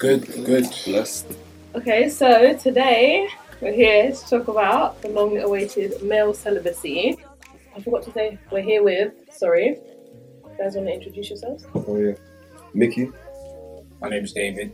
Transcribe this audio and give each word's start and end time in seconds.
Good, 0.00 0.26
good. 0.46 0.64
Blessed. 0.86 1.26
Okay, 1.74 2.08
so 2.08 2.56
today 2.56 3.28
we're 3.60 3.72
here 3.74 4.10
to 4.12 4.30
talk 4.30 4.48
about 4.48 5.00
the 5.02 5.08
long 5.08 5.36
awaited 5.38 6.02
male 6.02 6.32
celibacy. 6.32 7.18
I 7.76 7.80
forgot 7.82 8.02
to 8.04 8.12
say 8.12 8.38
we're 8.50 8.62
here 8.62 8.82
with, 8.82 9.12
sorry. 9.30 9.66
You 9.76 10.56
guys 10.58 10.74
want 10.74 10.88
to 10.88 10.94
introduce 10.94 11.28
yourselves? 11.28 11.66
Oh 11.74 11.96
yeah. 11.98 12.14
Mickey. 12.72 13.10
My 14.00 14.08
name's 14.08 14.32
David. 14.32 14.72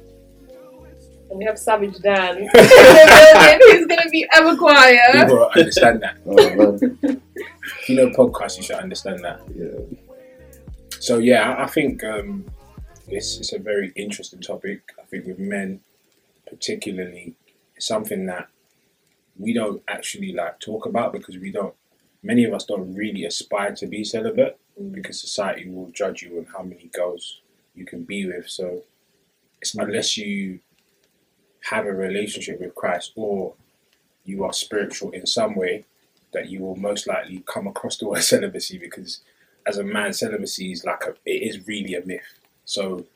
And 1.31 1.39
we 1.41 1.45
have 1.45 1.59
Savage 1.59 1.99
Dan. 1.99 2.39
in 2.39 2.45
the 2.45 2.51
building, 2.53 3.79
Who's 3.79 3.87
going 3.89 4.03
to 4.05 4.11
be 4.11 4.25
ever 4.33 4.57
quiet. 4.57 5.01
People 5.13 5.51
understand 5.57 6.03
that. 6.03 6.19
Oh. 6.27 7.21
If 7.83 7.89
you 7.89 7.97
know 7.97 8.11
podcasts, 8.11 8.57
you 8.59 8.63
should 8.63 8.77
understand 8.77 9.25
that. 9.25 9.41
Yeah. 9.57 9.97
So 11.01 11.19
yeah, 11.19 11.51
I- 11.55 11.65
I 11.65 11.67
think 11.67 12.03
um, 12.05 12.45
it's 13.09 13.39
it's 13.39 13.53
a 13.53 13.59
very 13.59 13.93
interesting 13.97 14.41
topic. 14.41 14.93
I 15.01 15.05
think 15.05 15.27
with 15.27 15.39
men, 15.39 15.81
particularly, 16.49 17.35
it's 17.75 17.87
something 17.87 18.27
that 18.27 18.49
we 19.39 19.53
don't 19.53 19.83
actually 19.89 20.33
like 20.33 20.61
talk 20.61 20.87
about 20.87 21.13
because 21.13 21.37
we 21.37 21.51
don't. 21.51 21.75
Many 22.23 22.45
of 22.45 22.55
us 22.55 22.65
don't 22.65 22.95
really 22.95 23.25
aspire 23.25 23.75
to 23.77 23.87
be 23.87 24.03
celibate 24.03 24.59
Mm. 24.81 24.93
because 24.93 25.21
society 25.21 25.69
will 25.69 25.91
judge 25.91 26.23
you 26.23 26.39
on 26.39 26.47
how 26.47 26.63
many 26.63 26.91
girls 26.93 27.41
you 27.75 27.85
can 27.87 28.03
be 28.03 28.27
with. 28.27 28.49
So 28.49 28.83
it's 29.61 29.75
unless 29.75 30.17
you 30.17 30.61
have 31.71 31.87
a 31.87 31.93
relationship 31.93 32.61
with 32.61 32.75
Christ 32.75 33.13
or 33.17 33.55
you 34.25 34.45
are 34.45 34.53
spiritual 34.53 35.11
in 35.13 35.27
some 35.27 35.55
way 35.55 35.85
that 36.33 36.49
you 36.49 36.61
will 36.61 36.77
most 36.77 37.07
likely 37.07 37.43
come 37.47 37.67
across 37.67 37.97
the 37.97 38.07
word 38.07 38.23
celibacy 38.35 38.79
because 38.79 39.21
as 39.67 39.79
a 39.79 39.85
man 39.85 40.13
celibacy 40.13 40.73
is 40.73 40.85
like 40.85 41.05
a 41.05 41.15
it 41.25 41.43
is 41.43 41.67
really 41.67 41.95
a 41.95 42.05
myth 42.05 42.39
so 42.67 43.07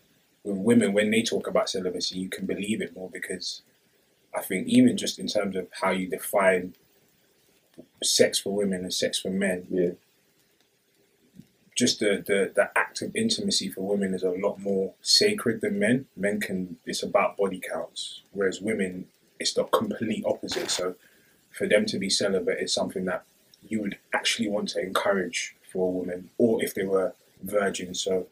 with 0.44 0.58
women 0.58 0.94
when 0.94 1.10
they 1.12 1.22
talk 1.22 1.46
about 1.48 1.70
celibacy 1.70 2.18
you 2.18 2.30
can 2.30 2.46
believe 2.46 2.80
it 2.82 2.96
more 2.96 3.10
because 3.10 3.62
i 4.36 4.42
think 4.42 4.68
even 4.68 4.96
just 4.96 5.18
in 5.18 5.28
terms 5.28 5.56
of 5.56 5.68
how 5.82 5.90
you 5.90 6.08
define 6.08 6.74
sex 8.02 8.38
for 8.40 8.54
women 8.54 8.82
and 8.82 8.94
sex 8.94 9.20
for 9.20 9.30
men 9.30 9.66
Yeah. 9.70 9.90
just 11.76 12.00
the, 12.00 12.22
the, 12.26 12.52
the 12.54 12.70
act 12.78 13.02
of 13.02 13.14
intimacy 13.16 13.68
for 13.70 13.82
women 13.82 14.14
is 14.14 14.22
a 14.22 14.30
lot 14.30 14.60
more 14.60 14.94
sacred 15.02 15.60
than 15.62 15.78
men. 15.78 16.06
Men 16.16 16.40
can 16.40 16.76
it's 16.86 17.02
about 17.02 17.36
body 17.38 17.60
counts, 17.72 18.22
whereas 18.32 18.60
women 18.60 19.06
it's 19.40 19.54
the 19.54 19.64
complete 19.64 20.24
opposite. 20.26 20.70
So 20.70 20.96
for 21.50 21.66
them 21.66 21.86
to 21.86 21.98
be 21.98 22.10
celibate 22.10 22.60
is 22.60 22.74
something 22.74 23.06
that 23.06 23.24
you 23.68 23.80
would 23.82 23.98
actually 24.12 24.48
want 24.48 24.70
to 24.70 24.80
encourage 24.80 25.56
for 25.72 25.88
a 25.88 25.92
woman, 25.92 26.30
or 26.38 26.62
if 26.64 26.74
they 26.74 26.84
were 26.84 27.14
virgins. 27.42 28.02
So 28.02 28.26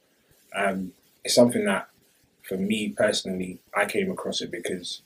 um, 0.55 0.93
it's 1.29 1.35
something 1.35 1.67
that 1.67 1.91
for 2.43 2.57
me 2.57 2.89
personally, 2.89 3.59
I 3.77 3.85
came 3.85 4.11
across 4.11 4.41
it 4.41 4.51
because 4.51 5.03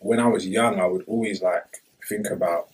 when 0.00 0.18
I 0.18 0.26
was 0.26 0.44
young, 0.44 0.80
I 0.80 0.86
would 0.86 1.04
always 1.06 1.40
like 1.40 1.84
think 2.08 2.28
about 2.28 2.68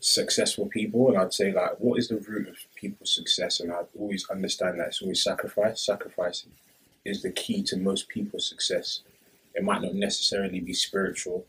successful 0.00 0.66
people 0.66 1.08
and 1.08 1.16
I'd 1.16 1.32
say 1.32 1.52
like 1.52 1.76
what 1.78 1.98
is 1.98 2.08
the 2.08 2.16
root 2.16 2.48
of 2.48 2.56
people's 2.74 3.14
success? 3.14 3.60
And 3.60 3.72
I'd 3.72 3.86
always 3.98 4.28
understand 4.28 4.78
that 4.78 4.88
it's 4.88 5.00
always 5.00 5.24
sacrifice. 5.24 5.80
Sacrifice 5.80 6.44
is 7.06 7.22
the 7.22 7.30
key 7.30 7.62
to 7.62 7.78
most 7.78 8.10
people's 8.10 8.46
success. 8.46 9.00
It 9.54 9.64
might 9.64 9.80
not 9.80 9.94
necessarily 9.94 10.60
be 10.60 10.74
spiritual. 10.74 11.46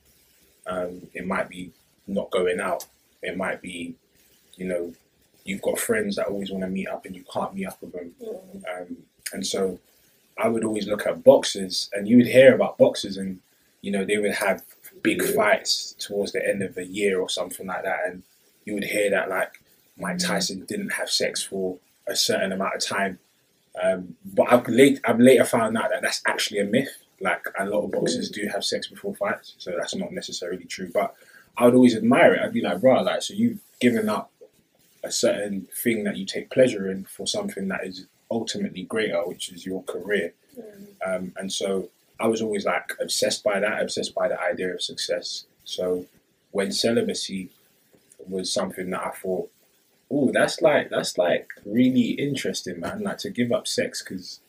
Um, 0.66 1.10
it 1.14 1.28
might 1.28 1.50
be 1.50 1.74
not 2.08 2.32
going 2.32 2.62
out. 2.62 2.86
It 3.22 3.36
might 3.36 3.62
be 3.62 3.96
you 4.56 4.70
know 4.70 4.94
you've 5.44 5.62
got 5.62 5.78
friends 5.78 6.16
that 6.16 6.28
always 6.28 6.52
want 6.52 6.64
to 6.64 6.70
meet 6.70 6.88
up 6.88 7.06
and 7.06 7.14
you 7.14 7.26
can't 7.34 7.54
meet 7.54 7.66
up 7.66 7.82
with 7.82 7.92
them. 7.92 8.14
Mm. 8.22 8.82
um, 8.82 8.98
and 9.34 9.46
so 9.46 9.80
I 10.38 10.48
would 10.48 10.64
always 10.64 10.88
look 10.88 11.06
at 11.06 11.24
boxers 11.24 11.90
and 11.94 12.08
you 12.08 12.18
would 12.18 12.28
hear 12.28 12.54
about 12.56 12.78
boxers 12.78 13.18
and 13.18 13.40
you 13.82 13.92
know 13.92 14.04
they 14.06 14.18
would 14.18 14.34
have 14.34 14.64
big 15.02 15.22
Yeah. 15.24 15.32
fights 15.34 15.96
towards 16.00 16.32
the 16.32 16.48
end 16.48 16.62
of 16.64 16.76
the 16.76 16.86
year 16.86 17.20
or 17.20 17.30
something 17.30 17.68
like 17.68 17.84
that 17.84 18.00
and 18.08 18.24
you 18.66 18.74
would 18.76 18.84
hear 18.84 19.10
that 19.12 19.30
like 19.30 19.62
Mike 19.98 20.20
Tyson 20.20 20.66
didn't 20.66 20.92
have 20.92 21.10
sex 21.10 21.44
for 21.44 21.78
a 22.08 22.16
certain 22.16 22.52
amount 22.52 22.76
of 22.76 22.82
time. 22.82 23.20
Um, 23.82 24.16
but 24.26 24.52
I've 24.52 24.68
late 24.68 25.00
I've 25.06 25.20
later 25.20 25.46
found 25.46 25.78
out 25.78 25.90
that 25.92 26.02
that's 26.02 26.22
actually 26.26 26.60
a 26.60 26.66
myth. 26.66 26.98
Like 27.20 27.46
a 27.60 27.66
lot 27.66 27.84
of 27.84 27.92
boxers 27.92 28.30
do 28.30 28.48
have 28.52 28.64
sex 28.66 28.88
before 28.88 29.14
fights 29.16 29.56
so 29.60 29.74
that's 29.78 29.96
not 29.96 30.12
necessarily 30.12 30.66
true. 30.66 30.90
But 30.94 31.14
I 31.58 31.66
would 31.66 31.76
always 31.76 31.96
admire 31.96 32.34
it. 32.34 32.42
I'd 32.42 32.54
be 32.54 32.62
like 32.62 32.82
bro 32.82 33.02
like 33.04 33.22
so 33.22 33.34
you've 33.34 33.60
given 33.80 34.10
up 34.10 34.32
a 35.04 35.12
certain 35.12 35.68
thing 35.84 36.04
that 36.04 36.18
you 36.18 36.26
take 36.26 36.50
pleasure 36.52 36.90
in 36.92 37.04
for 37.06 37.26
something 37.28 37.68
that 37.70 37.86
is 37.86 38.06
ultimately 38.32 38.84
greater, 38.84 39.20
which 39.28 39.52
is 39.52 39.66
your 39.66 39.84
career. 39.84 40.34
Um, 41.06 41.34
and 41.38 41.52
so 41.52 41.90
I 42.20 42.28
was 42.28 42.42
always 42.42 42.66
like 42.66 42.94
obsessed 43.00 43.44
by 43.44 43.60
that, 43.60 43.82
obsessed 43.82 44.16
by 44.16 44.28
the 44.28 44.40
idea 44.40 44.74
of 44.74 44.82
success. 44.82 45.46
So 45.66 46.06
when 46.52 46.72
celibacy 46.72 47.50
was 48.28 48.52
something 48.52 48.90
that 48.92 49.02
I 49.06 49.10
thought, 49.12 49.50
oh, 50.10 50.32
that's 50.32 50.62
like 50.62 50.90
that's 50.90 51.18
like 51.18 51.50
really 51.66 52.12
interesting, 52.12 52.80
man. 52.80 53.04
Like 53.04 53.18
to 53.20 53.30
give 53.30 53.52
up 53.52 53.68
sex 53.68 54.02
because 54.04 54.40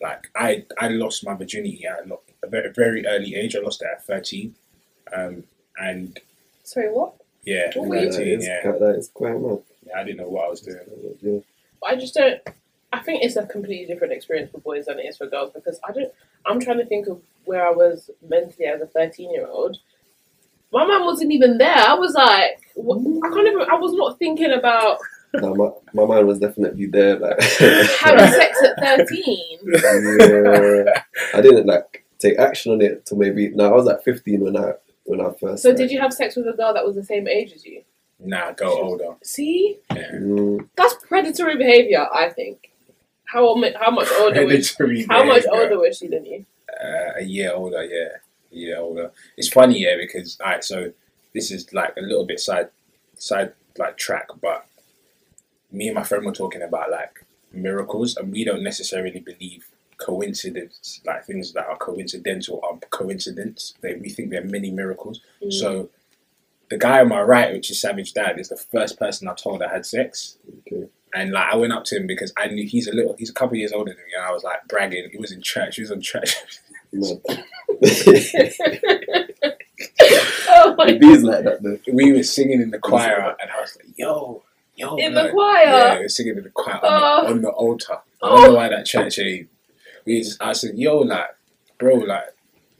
like 0.00 0.30
I 0.34 0.64
I 0.78 0.88
lost 0.88 1.24
my 1.24 1.34
virginity 1.34 1.86
at 1.86 2.06
a, 2.10 2.46
very 2.48 2.70
very 2.72 3.06
early 3.06 3.34
age. 3.34 3.54
I 3.56 3.60
lost 3.60 3.82
it 3.82 3.88
at 3.92 4.04
thirteen, 4.06 4.54
um, 5.14 5.44
and 5.78 6.18
Sorry, 6.64 6.90
what? 6.90 7.14
yeah, 7.44 7.70
What 7.74 7.88
were 7.88 7.96
you- 7.96 8.06
That 8.10 8.14
thirteen. 8.16 8.40
Yeah, 8.40 8.72
that 8.72 8.94
is 8.96 9.08
quite 9.12 9.38
mad. 9.38 9.58
yeah, 9.86 9.98
I 10.00 10.04
didn't 10.04 10.18
know 10.18 10.28
what 10.28 10.46
I 10.46 10.48
was 10.48 10.60
doing. 10.62 10.78
Yeah. 11.20 11.40
I 11.86 11.96
just 11.96 12.14
don't. 12.14 12.40
I 12.92 12.98
think 13.00 13.22
it's 13.22 13.36
a 13.36 13.46
completely 13.46 13.86
different 13.86 14.12
experience 14.12 14.50
for 14.50 14.58
boys 14.58 14.86
than 14.86 14.98
it 14.98 15.02
is 15.02 15.16
for 15.16 15.26
girls 15.26 15.52
because 15.54 15.78
I 15.88 15.92
don't. 15.92 16.12
I'm 16.46 16.60
trying 16.60 16.78
to 16.78 16.86
think 16.86 17.06
of 17.06 17.20
where 17.44 17.66
I 17.66 17.70
was 17.70 18.10
mentally 18.28 18.66
as 18.66 18.80
a 18.80 18.86
13 18.86 19.32
year 19.32 19.46
old. 19.46 19.78
My 20.72 20.84
mum 20.84 21.04
wasn't 21.04 21.32
even 21.32 21.58
there. 21.58 21.76
I 21.76 21.94
was 21.94 22.14
like, 22.14 22.60
what, 22.74 22.98
I 22.98 23.28
can't 23.34 23.46
even. 23.46 23.62
I 23.62 23.74
was 23.74 23.92
not 23.92 24.18
thinking 24.18 24.52
about 24.52 24.98
No, 25.34 25.54
my, 25.54 25.70
my 25.94 26.04
mind 26.04 26.26
was 26.26 26.38
definitely 26.40 26.86
there. 26.86 27.18
Like, 27.18 27.40
having 28.00 28.32
sex 28.32 28.62
at 28.62 28.98
13. 28.98 29.58
yeah, 29.64 31.02
I 31.34 31.40
didn't 31.40 31.66
like 31.66 32.04
take 32.18 32.38
action 32.38 32.72
on 32.72 32.80
it 32.80 33.06
till 33.06 33.18
maybe. 33.18 33.50
No, 33.50 33.66
I 33.72 33.74
was 33.74 33.84
like 33.84 34.02
15 34.02 34.40
when 34.40 34.56
I 34.56 34.72
when 35.04 35.20
I 35.20 35.30
first. 35.40 35.62
So 35.62 35.74
did 35.74 35.90
you 35.90 36.00
have 36.00 36.12
sex 36.12 36.36
with 36.36 36.48
a 36.48 36.52
girl 36.52 36.74
that 36.74 36.84
was 36.84 36.96
the 36.96 37.04
same 37.04 37.28
age 37.28 37.52
as 37.52 37.64
you? 37.64 37.82
Nah, 38.18 38.52
go 38.52 38.82
older. 38.82 39.16
See, 39.22 39.78
Yeah. 39.94 40.10
Mm, 40.12 40.68
that's 40.76 40.94
predatory 41.06 41.56
behavior. 41.56 42.06
I 42.12 42.28
think. 42.30 42.69
How 43.32 43.42
old- 43.44 43.64
how 43.78 43.90
much 43.90 44.08
older 44.18 44.44
was 44.46 44.72
Predatory 44.72 45.04
how 45.08 45.24
much 45.24 45.44
behaviour. 45.44 45.62
older 45.62 45.78
was 45.78 45.98
she 45.98 46.08
than 46.08 46.24
you? 46.24 46.46
Uh, 46.68 47.12
a 47.18 47.22
year 47.24 47.52
older, 47.52 47.82
yeah, 47.84 48.16
a 48.52 48.56
year 48.56 48.78
older. 48.78 49.10
It's 49.36 49.48
funny, 49.48 49.80
yeah, 49.80 49.96
because 49.96 50.38
alright, 50.40 50.64
so 50.64 50.92
this 51.34 51.50
is 51.50 51.72
like 51.72 51.94
a 51.96 52.00
little 52.00 52.24
bit 52.26 52.40
side, 52.40 52.70
side 53.16 53.52
like 53.78 53.96
track, 53.96 54.28
but 54.40 54.66
me 55.70 55.86
and 55.88 55.94
my 55.94 56.02
friend 56.02 56.24
were 56.26 56.32
talking 56.32 56.62
about 56.62 56.90
like 56.90 57.24
miracles, 57.52 58.16
and 58.16 58.32
we 58.32 58.44
don't 58.44 58.62
necessarily 58.62 59.20
believe 59.20 59.66
coincidence, 59.98 61.00
like 61.04 61.24
things 61.24 61.52
that 61.52 61.66
are 61.66 61.76
coincidental 61.76 62.60
are 62.64 62.78
coincidence. 62.90 63.74
They 63.80 63.94
we 63.94 64.08
think 64.08 64.30
there 64.30 64.42
are 64.42 64.46
many 64.58 64.70
miracles. 64.70 65.20
Mm. 65.42 65.52
So 65.52 65.90
the 66.70 66.78
guy 66.78 67.00
on 67.00 67.08
my 67.08 67.20
right, 67.22 67.52
which 67.52 67.70
is 67.70 67.80
Savage 67.80 68.12
Dan, 68.14 68.38
is 68.38 68.48
the 68.48 68.56
first 68.56 68.98
person 68.98 69.28
I 69.28 69.34
told 69.34 69.62
I 69.62 69.68
had 69.72 69.86
sex. 69.86 70.38
okay. 70.66 70.88
And 71.14 71.32
like 71.32 71.52
I 71.52 71.56
went 71.56 71.72
up 71.72 71.84
to 71.86 71.96
him 71.96 72.06
because 72.06 72.32
I 72.36 72.46
knew 72.48 72.66
he's 72.66 72.86
a 72.88 72.92
little, 72.94 73.14
he's 73.18 73.30
a 73.30 73.34
couple 73.34 73.56
years 73.56 73.72
older 73.72 73.90
than 73.92 73.98
me, 73.98 74.12
and 74.16 74.24
I 74.24 74.30
was 74.32 74.44
like 74.44 74.66
bragging. 74.68 75.08
He 75.10 75.18
was 75.18 75.32
in 75.32 75.42
church. 75.42 75.76
He 75.76 75.82
was 75.82 75.90
on 75.90 76.00
church. 76.00 76.34
Oh 80.52 80.74
my 80.76 80.88
It 80.88 81.02
is 81.02 81.22
like 81.22 81.44
that 81.44 81.62
though. 81.62 81.78
we 81.92 82.12
were 82.12 82.22
singing 82.22 82.60
in 82.60 82.70
the 82.70 82.78
choir, 82.78 83.34
and 83.40 83.50
I 83.50 83.60
was 83.60 83.76
like, 83.76 83.86
"Yo, 83.96 84.42
yo!" 84.76 84.96
In 84.96 85.12
blood." 85.12 85.26
the 85.26 85.30
choir? 85.30 85.64
Yeah, 85.64 85.94
we 85.96 86.02
were 86.02 86.08
singing 86.08 86.36
in 86.36 86.44
the 86.44 86.50
choir 86.50 86.76
on, 86.76 86.82
Oh. 86.84 87.22
the, 87.24 87.30
on 87.30 87.42
the 87.42 87.48
altar. 87.50 87.94
I 87.94 87.98
Oh. 88.22 88.36
don't 88.36 88.44
know 88.50 88.54
why 88.56 88.68
that 88.68 88.86
church. 88.86 89.18
eh, 89.18 89.44
We 90.04 90.18
just, 90.22 90.42
I 90.42 90.52
said, 90.52 90.76
"Yo, 90.78 90.98
like, 90.98 91.28
bro, 91.78 91.94
like, 91.94 92.24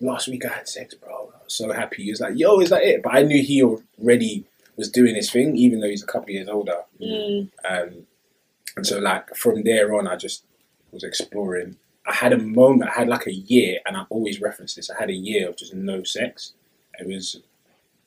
last 0.00 0.28
week 0.28 0.44
I 0.44 0.48
had 0.52 0.68
sex, 0.68 0.94
bro. 0.94 1.32
I 1.34 1.44
was 1.44 1.54
so 1.54 1.72
happy." 1.72 2.02
He 2.04 2.10
was 2.10 2.20
like, 2.20 2.34
"Yo, 2.36 2.60
is 2.60 2.70
that 2.70 2.82
it?" 2.82 3.02
But 3.02 3.14
I 3.14 3.22
knew 3.22 3.42
he 3.42 3.62
already 3.62 4.44
was 4.76 4.90
doing 4.90 5.14
his 5.14 5.30
thing, 5.30 5.56
even 5.56 5.80
though 5.80 5.88
he's 5.88 6.02
a 6.02 6.06
couple 6.06 6.30
years 6.30 6.48
older. 6.48 6.78
Mm. 7.00 7.48
Um, 7.68 8.06
and 8.76 8.86
so, 8.86 8.98
like, 8.98 9.34
from 9.36 9.62
there 9.62 9.94
on, 9.94 10.06
I 10.06 10.16
just 10.16 10.44
was 10.92 11.04
exploring. 11.04 11.76
I 12.06 12.14
had 12.14 12.32
a 12.32 12.38
moment, 12.38 12.90
I 12.90 13.00
had 13.00 13.08
like 13.08 13.26
a 13.26 13.32
year, 13.32 13.78
and 13.86 13.96
I 13.96 14.04
always 14.10 14.40
reference 14.40 14.74
this. 14.74 14.90
I 14.90 14.98
had 14.98 15.10
a 15.10 15.14
year 15.14 15.48
of 15.48 15.56
just 15.56 15.74
no 15.74 16.02
sex. 16.02 16.54
It 16.98 17.06
was, 17.06 17.40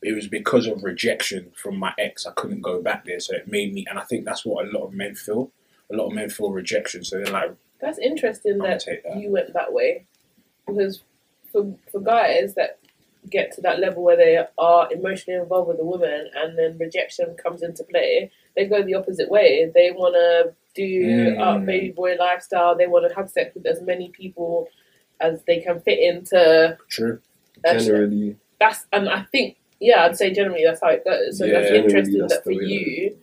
it 0.01 0.13
was 0.13 0.27
because 0.27 0.67
of 0.67 0.83
rejection 0.83 1.51
from 1.55 1.77
my 1.77 1.93
ex. 1.97 2.25
I 2.25 2.31
couldn't 2.31 2.61
go 2.61 2.81
back 2.81 3.05
there, 3.05 3.19
so 3.19 3.35
it 3.35 3.47
made 3.47 3.73
me. 3.73 3.85
And 3.89 3.99
I 3.99 4.03
think 4.03 4.25
that's 4.25 4.45
what 4.45 4.65
a 4.65 4.69
lot 4.69 4.85
of 4.85 4.93
men 4.93 5.15
feel. 5.15 5.51
A 5.91 5.95
lot 5.95 6.07
of 6.07 6.13
men 6.13 6.29
feel 6.29 6.51
rejection, 6.51 7.03
so 7.03 7.17
they're 7.17 7.31
like, 7.31 7.55
That's 7.79 7.99
interesting 7.99 8.57
that 8.59 8.83
that." 8.85 9.17
you 9.17 9.29
went 9.29 9.53
that 9.53 9.71
way 9.71 10.05
because 10.65 11.03
for 11.51 11.75
for 11.91 11.99
guys 11.99 12.55
that 12.55 12.79
get 13.29 13.53
to 13.53 13.61
that 13.61 13.79
level 13.79 14.03
where 14.03 14.17
they 14.17 14.37
are 14.57 14.91
emotionally 14.91 15.39
involved 15.39 15.69
with 15.69 15.79
a 15.79 15.83
woman 15.83 16.29
and 16.35 16.57
then 16.57 16.77
rejection 16.77 17.35
comes 17.41 17.63
into 17.63 17.83
play, 17.85 18.31
they 18.55 18.65
go 18.65 18.83
the 18.83 18.95
opposite 18.95 19.29
way. 19.29 19.71
They 19.73 19.91
want 19.91 20.13
to 20.15 20.53
do 20.75 20.83
Mm. 21.05 21.39
uh, 21.39 21.57
baby 21.65 21.89
boy 21.91 22.15
lifestyle. 22.19 22.75
They 22.75 22.87
want 22.87 23.07
to 23.09 23.15
have 23.15 23.29
sex 23.29 23.53
with 23.55 23.65
as 23.67 23.81
many 23.81 24.09
people 24.09 24.67
as 25.19 25.43
they 25.43 25.59
can 25.59 25.79
fit 25.81 25.99
into. 25.99 26.77
True. 26.89 27.19
a- 27.65 27.77
Generally, 27.79 28.35
that's 28.59 28.85
and 28.91 29.07
I 29.09 29.23
think 29.31 29.57
yeah, 29.79 30.05
I'd 30.05 30.17
say 30.17 30.31
generally 30.31 30.63
that's 30.65 30.81
how 30.81 30.89
it 30.89 31.03
goes. 31.05 31.37
So 31.37 31.45
Yeah, 31.45 31.59
that's 31.61 31.71
interesting 31.71 32.19
that's 32.21 32.33
that 32.35 32.43
for 32.43 32.49
the 32.49 32.57
way 32.57 32.63
you, 32.65 33.17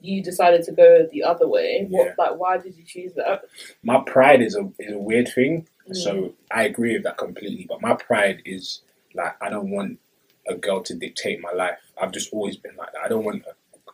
you 0.00 0.22
decided 0.22 0.62
to 0.64 0.72
go 0.72 1.06
the 1.10 1.22
other 1.24 1.48
way. 1.48 1.86
Yeah. 1.90 1.98
What 1.98 2.18
like 2.18 2.38
why 2.38 2.58
did 2.58 2.76
you 2.76 2.84
choose 2.84 3.12
that? 3.14 3.42
My 3.82 4.00
pride 4.06 4.40
is 4.42 4.54
a 4.54 4.70
is 4.78 4.92
a 4.94 4.98
weird 4.98 5.28
thing. 5.28 5.66
Mm. 5.88 5.96
So 5.96 6.34
I 6.52 6.64
agree 6.64 6.92
with 6.94 7.02
that 7.04 7.18
completely. 7.18 7.66
But 7.68 7.82
my 7.82 7.94
pride 7.94 8.42
is 8.44 8.82
like 9.14 9.34
I 9.42 9.48
don't 9.50 9.70
want 9.70 9.98
a 10.46 10.54
girl 10.54 10.80
to 10.82 10.94
dictate 10.94 11.40
my 11.40 11.52
life. 11.52 11.78
I've 12.00 12.12
just 12.12 12.32
always 12.32 12.56
been 12.56 12.76
like 12.76 12.92
that. 12.92 13.02
I 13.04 13.08
don't 13.08 13.24
want 13.24 13.42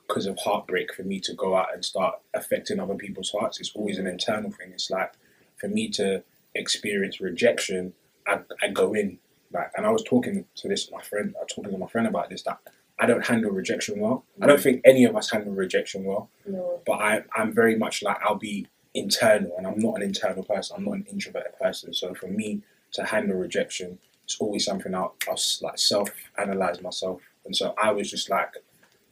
because 0.07 0.27
of 0.27 0.39
heartbreak 0.39 0.93
for 0.95 1.03
me 1.03 1.21
to 1.21 1.35
go 1.35 1.57
out 1.57 1.73
and 1.75 1.85
start 1.85 2.17
affecting 2.35 2.81
other 2.81 2.95
people's 2.95 3.31
hearts. 3.31 3.61
It's 3.61 3.73
always 3.75 3.99
an 3.99 4.07
internal 4.07 4.51
thing. 4.51 4.73
It's 4.73 4.91
like 4.91 5.13
for 5.57 5.69
me 5.69 5.89
to 5.91 6.23
experience 6.55 7.21
rejection, 7.21 7.93
I, 8.27 8.41
I 8.63 8.69
go 8.69 8.95
in 8.95 9.19
like. 9.53 9.71
And 9.77 9.87
I 9.87 9.91
was 9.91 10.03
talking 10.03 10.45
to 10.57 10.69
this 10.69 10.91
my 10.91 11.03
friend. 11.03 11.35
I 11.37 11.45
was 11.45 11.53
talking 11.55 11.73
to 11.73 11.79
my 11.79 11.87
friend 11.87 12.07
about 12.07 12.31
this 12.31 12.43
that 12.43 12.59
I 12.99 13.07
don't 13.07 13.27
handle 13.27 13.51
rejection 13.51 13.99
well. 13.99 14.25
I 14.41 14.47
don't 14.47 14.59
mm. 14.59 14.63
think 14.63 14.83
any 14.85 15.05
of 15.05 15.17
us 15.17 15.31
handle 15.31 15.53
rejection 15.53 16.05
well 16.05 16.31
No. 16.47 16.81
but 16.87 16.95
I, 16.95 17.23
I'm 17.35 17.53
very 17.53 17.77
much 17.77 18.03
like 18.03 18.19
I'll 18.23 18.37
be 18.37 18.69
internal 18.95 19.53
and 19.59 19.67
I'm 19.67 19.79
not 19.79 19.97
an 19.97 20.03
internal 20.03 20.45
person. 20.45 20.77
I'm 20.79 20.85
not 20.85 20.95
an 20.95 21.07
introverted 21.11 21.59
person. 21.61 21.93
So 21.93 22.15
for 22.15 22.29
me 22.29 22.63
to 22.93 23.05
handle 23.05 23.37
rejection, 23.37 23.99
it's 24.25 24.37
always 24.41 24.65
something 24.65 24.95
I'll, 24.95 25.15
I'll 25.29 25.39
like 25.63 25.79
self 25.79 26.11
analyze 26.39 26.81
myself. 26.81 27.21
And 27.45 27.55
so 27.55 27.75
I 27.83 27.91
was 27.93 28.11
just 28.11 28.31
like, 28.31 28.55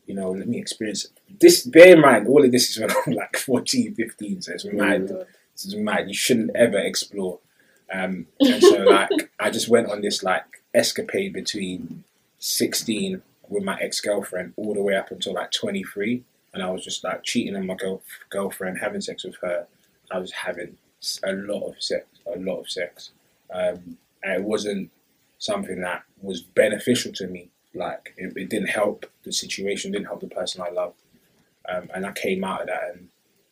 you 0.06 0.14
know, 0.14 0.31
let 0.31 0.49
me 0.49 0.58
experience 0.58 1.04
it. 1.04 1.40
This, 1.40 1.64
bear 1.64 1.94
in 1.94 2.00
mind, 2.00 2.26
all 2.26 2.44
of 2.44 2.52
this 2.52 2.70
is 2.70 2.81
when 2.81 2.90
I'm 2.90 3.12
like 3.14 3.37
14, 3.37 3.94
15, 3.94 4.43
so 4.43 4.52
it's 4.52 4.64
mad. 4.64 5.08
This 5.08 5.66
is 5.66 5.76
mad. 5.76 6.08
You 6.08 6.14
shouldn't 6.14 6.54
ever 6.56 6.78
explore. 6.78 7.38
Um, 7.93 8.26
and 8.40 8.62
so 8.62 8.76
like 8.84 9.10
I 9.38 9.50
just 9.50 9.69
went 9.69 9.90
on 9.90 10.00
this 10.00 10.22
like 10.22 10.62
escapade 10.75 11.32
between 11.32 12.04
16 12.38 13.22
with 13.49 13.62
my 13.62 13.78
ex 13.81 14.00
girlfriend 14.00 14.54
all 14.56 14.75
the 14.75 14.82
way 14.82 14.96
up 14.96 15.10
until 15.10 15.34
like 15.34 15.50
23 15.50 16.25
and 16.55 16.62
I 16.62 16.70
was 16.70 16.84
just 16.84 17.05
like 17.05 17.22
cheating 17.25 17.56
on 17.56 17.66
my 17.66 17.75
girl- 17.75 18.02
girlfriend, 18.31 18.78
having 18.78 19.00
sex 19.00 19.25
with 19.25 19.37
her. 19.37 19.66
I 20.10 20.19
was 20.19 20.32
having 20.32 20.76
a 21.25 21.32
lot 21.32 21.69
of 21.69 21.82
sex, 21.82 22.06
a 22.26 22.38
lot 22.38 22.60
of 22.60 22.70
sex, 22.70 23.10
um, 23.52 23.96
and 24.22 24.34
it 24.34 24.43
wasn't 24.43 24.90
something 25.38 25.81
that 25.81 26.05
was 26.20 26.43
beneficial 26.43 27.12
to 27.14 27.26
me. 27.26 27.48
Like 27.74 28.14
it, 28.16 28.36
it 28.36 28.50
didn't 28.50 28.69
help 28.69 29.06
the 29.24 29.32
situation, 29.32 29.92
didn't 29.92 30.06
help 30.06 30.20
the 30.20 30.28
person 30.28 30.62
I 30.62 30.70
love, 30.70 30.94
um, 31.69 31.88
and 31.94 32.06
I 32.06 32.12
came 32.12 32.44
out 32.44 32.62
of 32.62 32.66
that, 32.69 32.90
and 32.94 33.08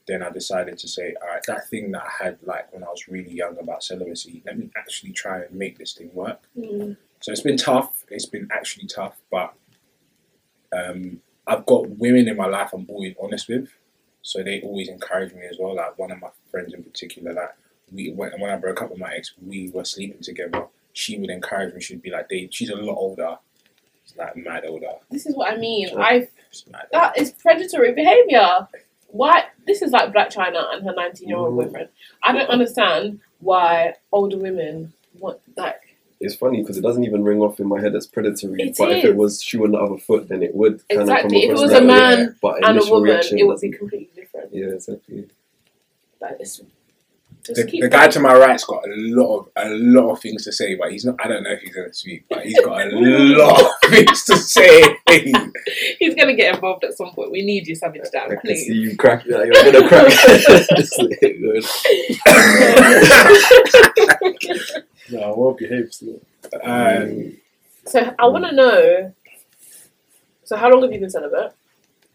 then 0.06 0.22
I 0.22 0.30
decided 0.30 0.78
to 0.78 0.88
say, 0.88 1.14
all 1.22 1.28
right, 1.28 1.42
that 1.46 1.68
thing 1.68 1.92
that 1.92 2.02
I 2.02 2.24
had 2.24 2.38
like 2.42 2.72
when 2.72 2.84
I 2.84 2.88
was 2.88 3.08
really 3.08 3.32
young 3.32 3.58
about 3.58 3.84
celibacy, 3.84 4.42
let 4.44 4.58
me 4.58 4.70
actually 4.76 5.12
try 5.12 5.42
and 5.42 5.54
make 5.54 5.78
this 5.78 5.94
thing 5.94 6.10
work. 6.12 6.40
Mm. 6.58 6.96
So 7.20 7.32
it's 7.32 7.42
been 7.42 7.56
tough. 7.56 8.04
It's 8.10 8.26
been 8.26 8.48
actually 8.50 8.86
tough, 8.86 9.16
but 9.30 9.54
um, 10.72 11.20
I've 11.46 11.66
got 11.66 11.90
women 11.90 12.28
in 12.28 12.36
my 12.36 12.46
life 12.46 12.72
I'm 12.72 12.86
always 12.88 13.14
honest 13.22 13.48
with, 13.48 13.68
so 14.22 14.42
they 14.42 14.60
always 14.62 14.88
encourage 14.88 15.32
me 15.32 15.42
as 15.50 15.56
well. 15.58 15.76
Like 15.76 15.98
one 15.98 16.10
of 16.10 16.20
my 16.20 16.30
friends 16.50 16.74
in 16.74 16.82
particular, 16.82 17.32
like 17.32 17.54
we 17.92 18.12
when, 18.12 18.32
when 18.40 18.50
I 18.50 18.56
broke 18.56 18.82
up 18.82 18.90
with 18.90 18.98
my 18.98 19.12
ex, 19.14 19.34
we 19.44 19.70
were 19.70 19.84
sleeping 19.84 20.22
together. 20.22 20.66
She 20.92 21.18
would 21.18 21.30
encourage 21.30 21.74
me. 21.74 21.80
She'd 21.80 22.02
be 22.02 22.10
like, 22.10 22.28
"Dave, 22.28 22.48
she's 22.52 22.70
a 22.70 22.76
lot 22.76 22.96
older. 22.96 23.38
It's 24.10 24.18
like 24.18 24.36
mad 24.36 24.64
older. 24.66 24.92
This 25.10 25.26
is 25.26 25.36
what 25.36 25.52
I 25.52 25.56
mean. 25.56 25.88
Sure. 25.88 26.00
I 26.00 26.28
It's 26.50 26.64
that 26.92 27.16
is 27.18 27.32
predatory 27.32 27.92
behavior. 27.92 28.66
Why? 29.08 29.44
This 29.66 29.82
is 29.82 29.90
like 29.92 30.12
Blac 30.12 30.32
Chyna 30.32 30.72
and 30.74 30.84
her 30.84 30.94
nineteen-year-old 30.94 31.52
Mhm. 31.54 31.64
boyfriend. 31.64 31.88
I 32.22 32.32
don't 32.32 32.48
understand 32.48 33.20
why 33.40 33.94
older 34.12 34.36
women 34.38 34.92
want 35.18 35.40
like. 35.56 35.80
it's 36.20 36.34
funny 36.34 36.60
because 36.60 36.76
it 36.76 36.82
doesn't 36.82 37.04
even 37.04 37.24
ring 37.24 37.40
off 37.40 37.58
in 37.60 37.66
my 37.66 37.80
head 37.80 37.94
as 37.94 38.06
predatory. 38.06 38.60
It 38.62 38.76
but 38.78 38.92
if 38.92 39.04
it 39.04 39.16
was 39.16 39.42
shoe 39.42 39.64
on 39.64 39.72
the 39.72 39.78
other 39.78 39.96
foot, 39.96 40.28
then 40.28 40.42
it 40.42 40.54
would 40.54 40.86
kind 40.88 41.00
Exactly. 41.00 41.38
of 41.38 41.42
If 41.44 41.48
come 41.48 41.50
it 41.50 41.52
across 41.54 41.62
was 41.62 41.70
that 41.70 41.82
a 41.82 41.86
way. 41.86 41.86
man 42.18 42.36
but 42.42 42.68
and 42.68 42.78
a 42.78 42.84
woman, 42.90 43.02
reaction 43.04 43.38
it 43.38 43.46
would 43.46 43.60
be 43.60 43.70
completely 43.70 44.10
different. 44.14 44.52
Yeah, 44.54 44.66
exactly. 44.66 45.28
Like 46.20 46.36
it's 46.40 46.58
just 46.58 46.68
The, 47.44 47.78
the 47.80 47.88
guy 47.88 48.08
to 48.08 48.20
my 48.20 48.36
right's 48.36 48.64
got 48.64 48.84
a 48.86 48.92
lot 48.94 49.38
of 49.38 49.48
a 49.56 49.68
lot 49.70 50.10
of 50.12 50.20
things 50.20 50.44
to 50.44 50.52
say, 50.52 50.74
but 50.74 50.92
he's 50.92 51.04
not. 51.04 51.16
I 51.24 51.28
don't 51.28 51.42
know 51.42 51.50
if 51.52 51.60
he's 51.60 51.74
gonna 51.74 51.92
speak, 51.92 52.24
but 52.28 52.44
he's 52.44 52.60
got 52.60 52.82
a 52.82 52.90
lot 52.92 53.60
of 53.62 53.90
things 53.90 54.24
to 54.24 54.36
say. 54.36 54.96
He's 55.98 56.14
gonna 56.14 56.34
get 56.34 56.54
involved 56.54 56.84
at 56.84 56.94
some 56.96 57.10
point. 57.12 57.30
We 57.32 57.42
need 57.42 57.66
you, 57.66 57.74
Savage 57.74 58.02
I 58.06 58.10
Dan, 58.10 58.28
can 58.28 58.38
please. 58.40 58.66
see 58.66 58.74
you 58.74 58.96
crack. 58.96 59.24
You're 59.24 59.50
gonna 59.50 59.88
crack. 59.88 60.08
Just 60.76 60.98
let 60.98 61.18
it 61.22 61.40
go. 61.40 61.60
No, 65.10 65.34
well 65.36 65.52
behaved 65.54 65.94
still. 65.94 66.20
um, 66.62 67.36
so 67.86 68.14
I 68.18 68.26
want 68.28 68.44
to 68.44 68.52
know. 68.52 69.12
So 70.44 70.56
how 70.56 70.70
long 70.70 70.82
have 70.82 70.92
you 70.92 71.00
been 71.00 71.10
celibate? 71.10 71.54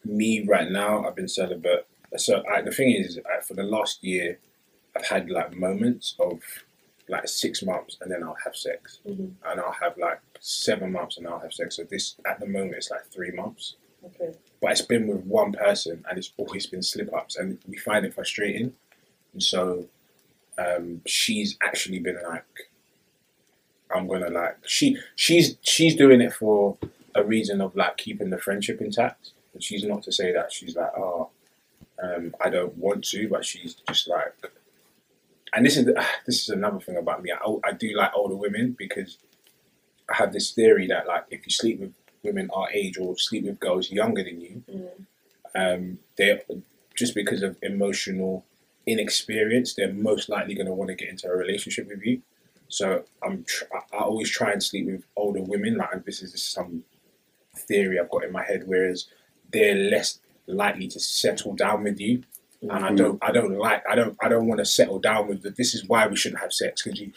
me 0.06 0.45
right 0.45 0.69
now, 0.69 1.04
I've 1.06 1.16
been 1.16 1.28
celibate. 1.28 1.88
So 2.16 2.44
I, 2.50 2.62
the 2.62 2.71
thing 2.71 2.92
is, 2.92 3.18
I, 3.25 3.42
for 3.42 3.56
the 3.56 3.63
last 3.63 4.04
year, 4.04 4.38
I've 4.95 5.06
had 5.06 5.30
like 5.30 5.53
moments 5.56 6.15
of 6.19 6.42
like 7.07 7.27
six 7.27 7.62
months, 7.62 7.97
and 8.01 8.12
then 8.12 8.24
I'll 8.24 8.38
have 8.44 8.56
sex, 8.56 9.00
Mhm. 9.06 9.33
and 9.45 9.59
I'll 9.59 9.71
have 9.74 9.97
like 9.97 10.19
seven 10.39 10.92
months, 10.92 11.18
and 11.18 11.27
I'll 11.27 11.39
have 11.39 11.53
sex. 11.53 11.75
So 11.75 11.83
this 11.83 12.15
at 12.25 12.39
the 12.39 12.47
moment 12.47 12.75
it's 12.75 12.89
like 12.89 13.06
three 13.07 13.31
months, 13.31 13.75
Okay. 14.03 14.33
but 14.62 14.71
it's 14.71 14.81
been 14.81 15.07
with 15.07 15.24
one 15.25 15.51
person, 15.51 16.03
and 16.09 16.18
it's 16.18 16.31
always 16.38 16.65
been 16.65 16.81
slip 16.81 17.13
ups, 17.13 17.36
and 17.36 17.59
we 17.68 17.77
find 17.77 18.06
it 18.06 18.13
frustrating. 18.13 18.74
And 19.33 19.44
so 19.44 19.88
um, 20.57 21.01
she's 21.06 21.57
actually 21.62 22.00
been 22.00 22.18
like, 22.24 22.45
I'm 23.94 24.07
gonna 24.07 24.30
like 24.30 24.57
she 24.65 24.97
she's 25.15 25.57
she's 25.62 25.95
doing 25.95 26.21
it 26.21 26.33
for 26.33 26.77
a 27.13 27.24
reason 27.24 27.62
of 27.62 27.75
like 27.75 27.97
keeping 27.97 28.30
the 28.30 28.38
friendship 28.38 28.81
intact. 28.81 29.31
And 29.53 29.63
she's 29.63 29.83
not 29.83 30.03
to 30.03 30.12
say 30.12 30.33
that 30.33 30.51
she's 30.51 30.75
like, 30.75 30.92
oh, 30.97 31.30
um, 32.01 32.36
I 32.42 32.50
don't 32.50 32.75
want 32.77 33.06
to, 33.06 33.30
but 33.30 33.45
she's 33.45 33.75
just 33.88 34.07
like, 34.09 34.33
and 35.56 35.66
this 35.66 35.78
is 35.78 35.86
this 36.25 36.42
is 36.44 36.50
another 36.50 36.80
thing 36.80 36.98
about 36.98 37.24
me. 37.24 37.31
I, 37.31 37.56
I 37.69 37.72
do 37.74 37.96
like 37.96 38.12
older 38.16 38.36
women 38.36 38.75
because 38.78 39.18
I 40.10 40.16
have 40.18 40.34
this 40.34 40.52
theory 40.52 40.88
that 40.88 41.07
like 41.07 41.25
if 41.31 41.46
you 41.46 41.52
sleep 41.52 41.80
with 41.80 41.94
women 42.24 42.50
our 42.54 42.69
age 42.72 42.98
or 42.98 43.18
sleep 43.18 43.46
with 43.46 43.60
girls 43.60 43.92
younger 43.92 44.24
than 44.24 44.42
you, 44.42 44.63
Mm. 44.69 44.90
um, 45.56 46.00
they're 46.18 46.42
just 46.96 47.13
because 47.16 47.42
of 47.44 47.57
emotional 47.62 48.46
inexperience, 48.88 49.74
they're 49.74 49.94
most 49.94 50.30
likely 50.30 50.54
going 50.56 50.68
to 50.68 50.74
want 50.74 50.90
to 50.90 50.96
get 50.96 51.10
into 51.10 51.28
a 51.28 51.36
relationship 51.36 51.88
with 51.88 52.04
you. 52.06 52.22
So 52.68 53.04
I'm 53.24 53.44
tr- 53.44 53.66
I 53.74 53.98
I 53.98 54.00
always 54.02 54.30
try 54.30 54.52
and 54.52 54.62
sleep 54.64 54.85
with 54.88 55.04
older 55.16 55.42
women. 55.42 55.78
Like 55.78 56.06
this 56.06 56.21
is 56.21 56.31
just 56.31 56.52
some 56.52 56.83
theory 57.56 58.00
I've 58.00 58.09
got 58.09 58.24
in 58.24 58.31
my 58.31 58.44
head. 58.44 58.64
Whereas 58.66 59.07
they're 59.52 59.76
less 59.76 60.19
likely 60.47 60.88
to 60.90 61.00
settle 61.00 61.54
down 61.56 61.83
with 61.83 62.00
you, 62.00 62.24
and 62.69 62.86
I 62.86 62.92
mm. 62.92 62.98
don't 62.98 63.24
I 63.24 63.31
don't 63.31 63.57
like 63.57 63.84
I 63.90 63.95
don't 63.95 64.18
I 64.22 64.30
don't 64.30 64.48
want 64.48 64.60
to 64.60 64.66
settle 64.66 65.00
down 65.00 65.28
with 65.28 65.44
the, 65.44 65.52
this 65.52 65.74
is 65.74 65.88
why 65.88 66.07
we 66.07 66.16
shouldn't 66.16 66.42
have 66.42 66.54
sex 66.54 66.84
because 66.84 67.00
you 67.00 67.12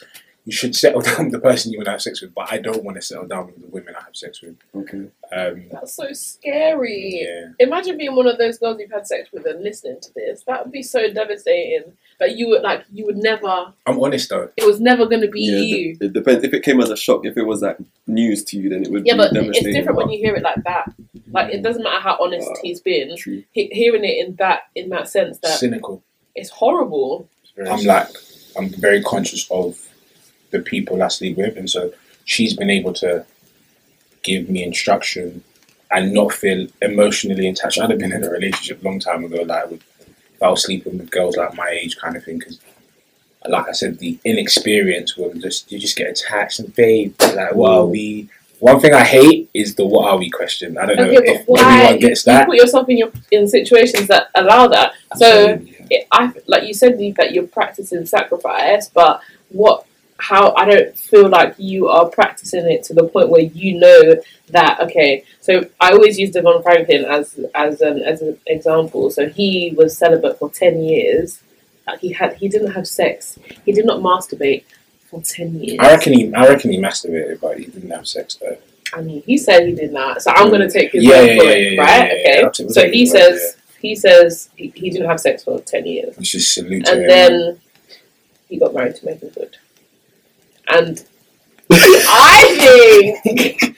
you 0.49 0.55
should 0.55 0.75
settle 0.75 1.01
down 1.07 1.25
with 1.25 1.33
the 1.33 1.39
person 1.39 1.71
you 1.71 1.77
want 1.77 1.85
to 1.85 1.91
have 1.91 2.01
sex 2.01 2.21
with, 2.21 2.33
but 2.33 2.51
I 2.51 2.57
don't 2.57 2.83
want 2.83 2.95
to 2.97 3.01
settle 3.03 3.27
down 3.27 3.45
with 3.45 3.61
the 3.61 3.67
women 3.67 3.93
I 3.95 4.03
have 4.03 4.15
sex 4.15 4.41
with. 4.41 4.55
Okay. 4.75 5.05
Um, 5.31 5.65
That's 5.71 5.93
so 5.93 6.11
scary. 6.13 7.19
yeah. 7.23 7.49
Imagine 7.59 7.97
being 7.97 8.15
one 8.15 8.25
of 8.25 8.37
those 8.39 8.57
girls 8.57 8.79
you've 8.79 8.89
had 8.91 9.05
sex 9.05 9.29
with 9.31 9.45
and 9.45 9.61
listening 9.63 9.99
to 10.01 10.09
this. 10.15 10.43
That 10.47 10.63
would 10.63 10.71
be 10.71 10.81
so 10.81 11.11
devastating. 11.13 11.93
That 12.19 12.35
you 12.35 12.49
would 12.49 12.63
like, 12.63 12.83
you 12.91 13.05
would 13.05 13.15
never. 13.17 13.71
I'm 13.85 14.01
honest 14.01 14.29
though. 14.29 14.49
It 14.57 14.65
was 14.65 14.81
never 14.81 15.05
going 15.05 15.21
to 15.21 15.29
be 15.29 15.41
Yeah, 15.41 15.59
you. 15.59 15.97
It 16.01 16.11
depends. 16.13 16.43
If 16.43 16.53
it 16.53 16.63
came 16.63 16.81
as 16.81 16.89
a 16.89 16.97
shock, 16.97 17.25
if 17.25 17.37
it 17.37 17.43
was 17.43 17.61
like 17.61 17.77
news 18.07 18.43
to 18.45 18.57
you, 18.57 18.67
then 18.69 18.83
it 18.83 18.91
would 18.91 19.05
Yeah, 19.05 19.13
be 19.13 19.17
but 19.19 19.25
it's 19.27 19.33
devastating. 19.35 19.73
different 19.73 19.97
when 19.99 20.09
you 20.09 20.17
hear 20.19 20.35
it 20.35 20.43
like 20.43 20.61
that. 20.65 20.91
Like 21.31 21.53
it 21.53 21.61
doesn't 21.61 21.83
matter 21.83 22.01
how 22.01 22.17
honest 22.21 22.49
Uh, 22.49 22.55
he's 22.61 22.81
been. 22.81 23.15
True. 23.15 23.43
He, 23.51 23.67
hearing 23.71 24.03
it 24.03 24.25
in 24.27 24.35
that 24.35 24.63
in 24.75 24.89
that 24.89 25.07
sense 25.07 25.37
that 25.39 25.59
Cynical. 25.59 26.03
it's 26.35 26.49
horrible. 26.49 27.29
I'm 27.69 27.85
like, 27.85 28.07
I'm 28.57 28.67
very 28.69 29.01
conscious 29.03 29.47
of 29.51 29.77
the 30.51 30.59
people 30.59 31.01
I 31.01 31.07
sleep 31.09 31.37
with, 31.37 31.57
and 31.57 31.69
so 31.69 31.93
she's 32.25 32.55
been 32.55 32.69
able 32.69 32.93
to 32.93 33.25
give 34.23 34.49
me 34.49 34.63
instruction 34.63 35.43
and 35.91 36.13
not 36.13 36.33
feel 36.33 36.67
emotionally 36.81 37.47
attached. 37.49 37.79
I'd 37.79 37.89
have 37.89 37.99
been 37.99 38.13
in 38.13 38.23
a 38.23 38.29
relationship 38.29 38.81
a 38.81 38.85
long 38.85 38.99
time 38.99 39.23
ago, 39.23 39.41
like 39.43 39.69
with, 39.69 39.83
if 40.35 40.43
I 40.43 40.49
was 40.49 40.63
sleeping 40.63 40.97
with 40.97 41.11
girls 41.11 41.37
like 41.37 41.55
my 41.55 41.69
age, 41.69 41.97
kind 41.97 42.15
of 42.15 42.23
thing, 42.23 42.39
because. 42.39 42.59
Like 43.47 43.69
I 43.69 43.71
said, 43.71 43.99
the 43.99 44.19
inexperience 44.25 45.15
will 45.15 45.33
just 45.33 45.71
you 45.71 45.79
just 45.79 45.95
get 45.95 46.09
attached 46.09 46.59
and 46.59 46.75
babe, 46.75 47.15
like 47.21 47.55
what 47.55 47.71
are 47.71 47.85
mm. 47.85 47.91
we? 47.91 48.29
One 48.59 48.81
thing 48.81 48.93
I 48.93 49.05
hate 49.05 49.49
is 49.53 49.75
the 49.75 49.85
what 49.85 50.11
are 50.11 50.17
we 50.17 50.29
question. 50.29 50.77
I 50.77 50.85
don't 50.87 50.97
know 50.97 51.03
Okay, 51.05 51.15
if 51.23 51.45
but 51.45 51.53
why 51.53 51.61
everyone 51.61 51.93
you, 51.93 52.07
gets 52.09 52.27
you 52.27 52.33
that. 52.33 52.47
put 52.47 52.57
yourself 52.57 52.89
in 52.89 52.97
your 52.97 53.11
in 53.31 53.47
situations 53.47 54.07
that 54.07 54.27
allow 54.35 54.67
that? 54.67 54.91
So 55.15 55.51
Absolutely. 55.53 55.85
it, 55.89 56.07
I 56.11 56.33
like 56.47 56.67
you 56.67 56.73
said 56.73 56.99
that 57.15 57.31
you're 57.31 57.47
practicing 57.47 58.05
sacrifice, 58.05 58.89
but 58.89 59.21
what? 59.47 59.85
How 60.19 60.53
I 60.55 60.65
don't 60.65 60.97
feel 60.97 61.29
like 61.29 61.55
you 61.57 61.87
are 61.87 62.09
practicing 62.09 62.69
it 62.69 62.83
to 62.83 62.93
the 62.93 63.07
point 63.07 63.29
where 63.29 63.41
you 63.41 63.79
know 63.79 64.15
that 64.49 64.79
okay. 64.81 65.23
So 65.39 65.63
I 65.79 65.91
always 65.91 66.19
use 66.19 66.31
Devon 66.31 66.61
Franklin 66.61 67.05
as 67.05 67.39
as 67.55 67.81
an 67.81 67.99
as 68.03 68.21
an 68.21 68.37
example. 68.47 69.09
So 69.11 69.29
he 69.29 69.73
was 69.77 69.97
celibate 69.97 70.37
for 70.37 70.49
ten 70.49 70.83
years. 70.83 71.41
Like 71.87 71.99
he 71.99 72.11
had 72.13 72.35
he 72.35 72.49
didn't 72.49 72.71
have 72.71 72.87
sex. 72.87 73.39
He 73.65 73.71
did 73.71 73.85
not 73.85 74.01
masturbate 74.01 74.63
for 75.09 75.21
ten 75.21 75.55
years. 75.59 75.79
I 75.79 75.91
reckon 75.93 76.13
he, 76.13 76.33
I 76.33 76.47
reckon 76.47 76.71
he 76.71 76.77
masturbated, 76.77 77.39
but 77.39 77.57
he 77.57 77.65
didn't 77.65 77.89
have 77.89 78.07
sex 78.07 78.35
though. 78.35 78.57
I 78.93 79.01
mean, 79.01 79.21
he 79.25 79.37
said 79.37 79.67
he 79.67 79.73
did 79.73 79.93
not, 79.93 80.21
so 80.21 80.31
I'm 80.31 80.49
gonna 80.49 80.65
mm. 80.65 80.73
take 80.73 80.91
his 80.91 81.03
Yeah, 81.03 81.21
word 81.21 81.27
yeah, 81.27 81.37
for 81.37 81.43
yeah, 81.43 81.51
it, 81.51 81.77
right? 81.77 82.11
okay. 82.11 82.41
I'll 82.43 82.51
take- 82.51 82.65
we'll 82.67 82.73
so 82.73 82.89
he 82.89 83.05
word, 83.05 83.11
says 83.11 83.57
he 83.79 83.95
says 83.95 84.49
he, 84.55 84.71
he 84.75 84.89
didn't 84.89 85.07
have 85.07 85.19
sex 85.19 85.43
for 85.43 85.59
ten 85.61 85.85
years, 85.85 86.15
salute 86.53 86.85
to 86.85 86.91
and 86.91 87.09
then 87.09 87.61
he 88.47 88.57
got 88.57 88.73
married 88.73 88.95
to 88.95 89.05
Meagan 89.05 89.29
Good, 89.29 89.57
and 90.69 91.03
I 91.69 93.15
think, 93.23 93.77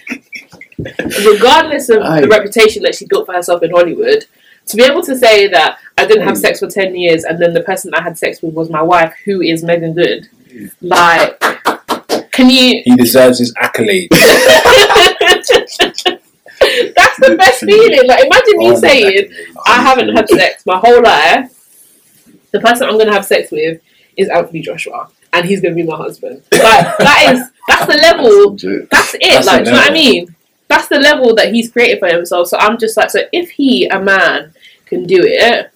regardless 1.25 1.89
of 1.89 2.01
Aye. 2.01 2.21
the 2.21 2.27
reputation 2.27 2.83
that 2.83 2.95
she 2.95 3.05
built 3.05 3.25
for 3.25 3.33
herself 3.33 3.63
in 3.63 3.71
Hollywood. 3.71 4.25
To 4.67 4.77
be 4.77 4.83
able 4.83 5.01
to 5.03 5.17
say 5.17 5.47
that 5.47 5.79
I 5.97 6.05
didn't 6.05 6.27
have 6.27 6.37
sex 6.37 6.59
for 6.59 6.67
ten 6.67 6.95
years, 6.95 7.23
and 7.23 7.41
then 7.41 7.53
the 7.53 7.61
person 7.61 7.93
I 7.95 8.01
had 8.01 8.17
sex 8.17 8.41
with 8.41 8.53
was 8.53 8.69
my 8.69 8.81
wife, 8.81 9.13
who 9.25 9.41
is 9.41 9.63
Meagan 9.63 9.93
Good, 9.93 10.29
like, 10.81 11.39
can 12.31 12.49
you? 12.49 12.81
he 12.85 12.95
deserves 12.95 13.39
his 13.39 13.53
accolade. 13.57 14.09
That's 16.61 17.17
the 17.19 17.35
best 17.37 17.61
feeling. 17.61 18.07
Like, 18.07 18.25
imagine 18.25 18.57
me 18.57 18.75
saying, 18.75 19.07
accolade. 19.07 19.55
I 19.65 19.81
haven't 19.81 20.15
had 20.15 20.29
sex 20.29 20.65
my 20.65 20.77
whole 20.77 21.01
life. 21.01 21.51
The 22.51 22.59
person 22.59 22.87
I'm 22.87 22.97
gonna 22.97 23.13
have 23.13 23.25
sex 23.25 23.51
with 23.51 23.81
is 24.17 24.29
Anthony 24.29 24.61
Joshua, 24.61 25.09
and 25.33 25.45
he's 25.45 25.61
gonna 25.61 25.75
be 25.75 25.83
my 25.83 25.95
husband. 25.97 26.41
Like, 26.51 26.97
that 26.97 27.33
is 27.35 27.49
that's 27.67 27.85
the 27.85 27.97
level. 27.97 28.51
That's 28.91 29.13
it. 29.15 29.21
That's 29.21 29.47
like, 29.47 29.59
the 29.59 29.63
do 29.65 29.69
you 29.71 29.75
know 29.75 29.81
what 29.81 29.91
I 29.91 29.93
level. 29.93 29.93
mean? 29.93 30.35
That's 30.67 30.87
the 30.87 30.99
level 30.99 31.35
that 31.35 31.53
he's 31.53 31.69
created 31.71 31.99
for 31.99 32.07
himself. 32.07 32.47
So 32.47 32.57
I'm 32.57 32.77
just 32.77 32.95
like, 32.97 33.09
so 33.11 33.21
if 33.33 33.49
he, 33.51 33.87
a 33.87 33.99
man, 33.99 34.53
can 34.85 35.05
do 35.05 35.19
it 35.21 35.69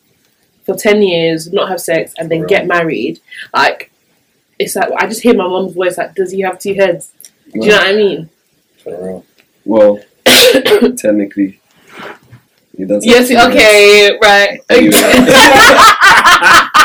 for 0.66 0.76
ten 0.76 1.02
years, 1.02 1.52
not 1.52 1.70
have 1.70 1.82
sex, 1.82 2.14
and 2.18 2.30
then 2.30 2.42
Right. 2.42 2.50
get 2.50 2.68
married, 2.68 3.20
like, 3.54 3.92
it's 4.58 4.76
like 4.76 4.90
I 4.98 5.06
just 5.08 5.22
hear 5.22 5.34
my 5.36 5.48
mom's 5.48 5.74
voice. 5.74 5.98
Like, 5.98 6.16
does 6.16 6.32
he 6.32 6.42
have 6.42 6.60
two 6.60 6.74
heads? 6.74 7.12
Do 7.54 7.60
you 7.62 7.70
know 7.70 7.78
what 7.78 7.88
I 7.88 7.94
mean? 7.96 8.30
For 8.84 9.04
real. 9.06 9.26
Well, 9.66 10.00
technically, 10.26 11.60
he 12.78 12.86
does. 12.86 13.06
Yes. 13.06 13.30
have 13.30 13.52
two 13.52 13.58
Okay. 13.58 14.18
Right. 14.22 14.60
Anyway. 14.70 14.92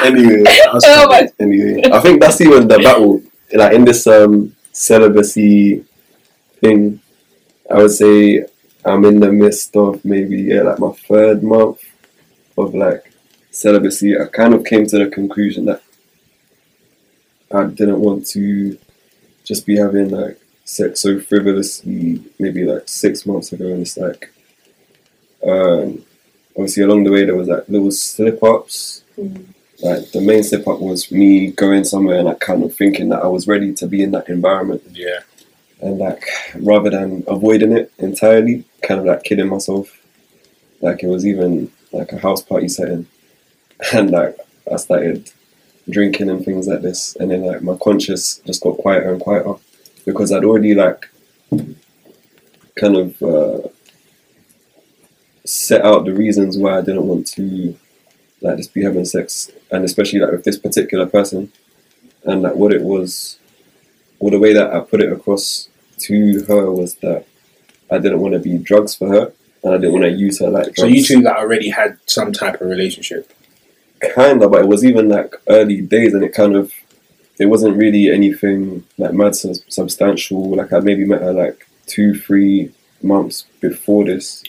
Anyway, 0.04 0.42
Oh 0.48 1.08
my 1.08 1.28
anyway, 1.38 1.82
I 1.92 2.00
think 2.00 2.20
that's 2.20 2.40
even 2.40 2.68
the 2.68 2.78
battle. 2.78 3.22
Like 3.52 3.74
in 3.74 3.84
this 3.84 4.06
um 4.06 4.54
celibacy 4.72 5.84
thing, 6.60 7.00
I 7.70 7.74
would 7.78 7.90
say 7.90 8.44
I'm 8.84 9.04
in 9.04 9.20
the 9.20 9.32
midst 9.32 9.76
of 9.76 10.04
maybe 10.04 10.42
yeah, 10.42 10.62
like 10.62 10.78
my 10.78 10.92
third 10.92 11.42
month 11.42 11.82
of 12.56 12.74
like 12.74 13.12
celibacy. 13.50 14.18
I 14.18 14.26
kind 14.26 14.54
of 14.54 14.64
came 14.64 14.86
to 14.86 14.98
the 14.98 15.10
conclusion 15.10 15.64
that 15.66 15.82
I 17.52 17.64
didn't 17.64 18.00
want 18.00 18.26
to 18.28 18.78
just 19.44 19.66
be 19.66 19.76
having 19.76 20.10
like 20.10 20.38
sex 20.64 21.00
so 21.00 21.18
frivolously 21.18 22.22
maybe 22.38 22.64
like 22.64 22.88
six 22.88 23.26
months 23.26 23.52
ago 23.52 23.66
and 23.72 23.80
it's 23.82 23.96
like 23.96 24.32
um 25.44 26.04
obviously 26.54 26.84
along 26.84 27.02
the 27.02 27.10
way 27.10 27.24
there 27.24 27.34
was 27.34 27.48
like 27.48 27.68
little 27.68 27.90
slip 27.90 28.40
ups 28.44 29.02
Mm. 29.18 29.44
Like 29.82 30.10
the 30.12 30.20
main 30.20 30.42
step 30.42 30.66
up 30.68 30.80
was 30.80 31.10
me 31.10 31.50
going 31.52 31.84
somewhere 31.84 32.18
and 32.18 32.26
like 32.26 32.40
kind 32.40 32.62
of 32.62 32.74
thinking 32.74 33.08
that 33.10 33.22
I 33.22 33.26
was 33.28 33.46
ready 33.48 33.72
to 33.74 33.86
be 33.86 34.02
in 34.02 34.10
that 34.12 34.28
environment 34.28 34.82
Yeah. 34.92 35.20
and 35.80 35.98
like 35.98 36.24
rather 36.56 36.90
than 36.90 37.24
avoiding 37.26 37.72
it 37.72 37.92
entirely, 37.98 38.64
kind 38.82 39.00
of 39.00 39.06
like 39.06 39.22
kidding 39.24 39.48
myself. 39.48 39.96
Like 40.80 41.02
it 41.02 41.08
was 41.08 41.26
even 41.26 41.70
like 41.92 42.12
a 42.12 42.18
house 42.18 42.42
party 42.42 42.68
setting, 42.68 43.06
and 43.92 44.10
like 44.10 44.36
I 44.72 44.76
started 44.76 45.30
drinking 45.88 46.30
and 46.30 46.44
things 46.44 46.66
like 46.68 46.82
this, 46.82 47.16
and 47.16 47.30
then 47.30 47.42
like 47.42 47.62
my 47.62 47.76
conscience 47.76 48.40
just 48.46 48.62
got 48.62 48.78
quieter 48.78 49.12
and 49.12 49.20
quieter 49.20 49.54
because 50.06 50.32
I'd 50.32 50.44
already 50.44 50.74
like 50.74 51.10
kind 52.78 52.96
of 52.96 53.22
uh, 53.22 53.68
set 55.44 55.84
out 55.84 56.04
the 56.04 56.14
reasons 56.14 56.56
why 56.56 56.78
I 56.78 56.80
didn't 56.82 57.06
want 57.06 57.26
to 57.34 57.76
like 58.40 58.56
just 58.56 58.74
be 58.74 58.82
having 58.82 59.04
sex, 59.04 59.50
and 59.70 59.84
especially 59.84 60.20
like 60.20 60.32
with 60.32 60.44
this 60.44 60.58
particular 60.58 61.06
person, 61.06 61.52
and 62.24 62.42
like 62.42 62.54
what 62.54 62.72
it 62.72 62.82
was, 62.82 63.38
or 64.18 64.30
the 64.30 64.38
way 64.38 64.52
that 64.52 64.72
I 64.72 64.80
put 64.80 65.02
it 65.02 65.12
across 65.12 65.68
to 65.98 66.44
her 66.44 66.70
was 66.70 66.94
that 66.96 67.26
I 67.90 67.98
didn't 67.98 68.20
want 68.20 68.34
to 68.34 68.40
be 68.40 68.58
drugs 68.58 68.94
for 68.94 69.08
her, 69.08 69.32
and 69.62 69.74
I 69.74 69.78
didn't 69.78 69.92
want 69.92 70.04
to 70.04 70.12
use 70.12 70.40
her 70.40 70.48
like 70.48 70.74
drugs. 70.74 70.78
So 70.78 70.86
you 70.86 71.04
two 71.04 71.22
that 71.22 71.36
already 71.36 71.70
had 71.70 71.98
some 72.06 72.32
type 72.32 72.60
of 72.60 72.68
relationship. 72.68 73.32
kind 74.14 74.42
of, 74.42 74.50
but 74.50 74.62
it 74.62 74.68
was 74.68 74.84
even 74.84 75.08
like 75.08 75.34
early 75.48 75.80
days, 75.80 76.14
and 76.14 76.24
it 76.24 76.34
kind 76.34 76.56
of 76.56 76.72
it 77.38 77.46
wasn't 77.46 77.76
really 77.76 78.10
anything 78.10 78.84
like 78.98 79.12
mad 79.12 79.34
substantial. 79.34 80.56
Like 80.56 80.72
I 80.72 80.80
maybe 80.80 81.04
met 81.04 81.22
her 81.22 81.32
like 81.32 81.66
two, 81.86 82.14
three 82.14 82.72
months 83.02 83.46
before 83.60 84.04
this, 84.04 84.42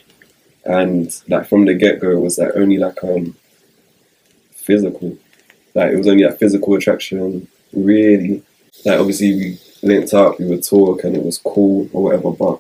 and 0.66 1.10
like 1.28 1.48
from 1.48 1.66
the 1.66 1.74
get 1.74 2.00
go, 2.00 2.12
it 2.12 2.20
was 2.20 2.38
like 2.38 2.52
only 2.56 2.78
like 2.78 3.04
um 3.04 3.36
physical. 4.62 5.18
Like 5.74 5.92
it 5.92 5.98
was 5.98 6.08
only 6.08 6.24
like 6.24 6.40
physical 6.40 6.76
attraction, 6.76 7.48
really. 7.74 8.44
Like 8.86 9.00
obviously 9.00 9.36
we 9.36 9.60
linked 9.84 10.14
up, 10.14 10.40
we 10.40 10.46
would 10.46 10.64
talk, 10.66 11.04
and 11.04 11.16
it 11.16 11.24
was 11.24 11.38
cool 11.38 11.90
or 11.94 12.04
whatever, 12.04 12.32
but 12.32 12.60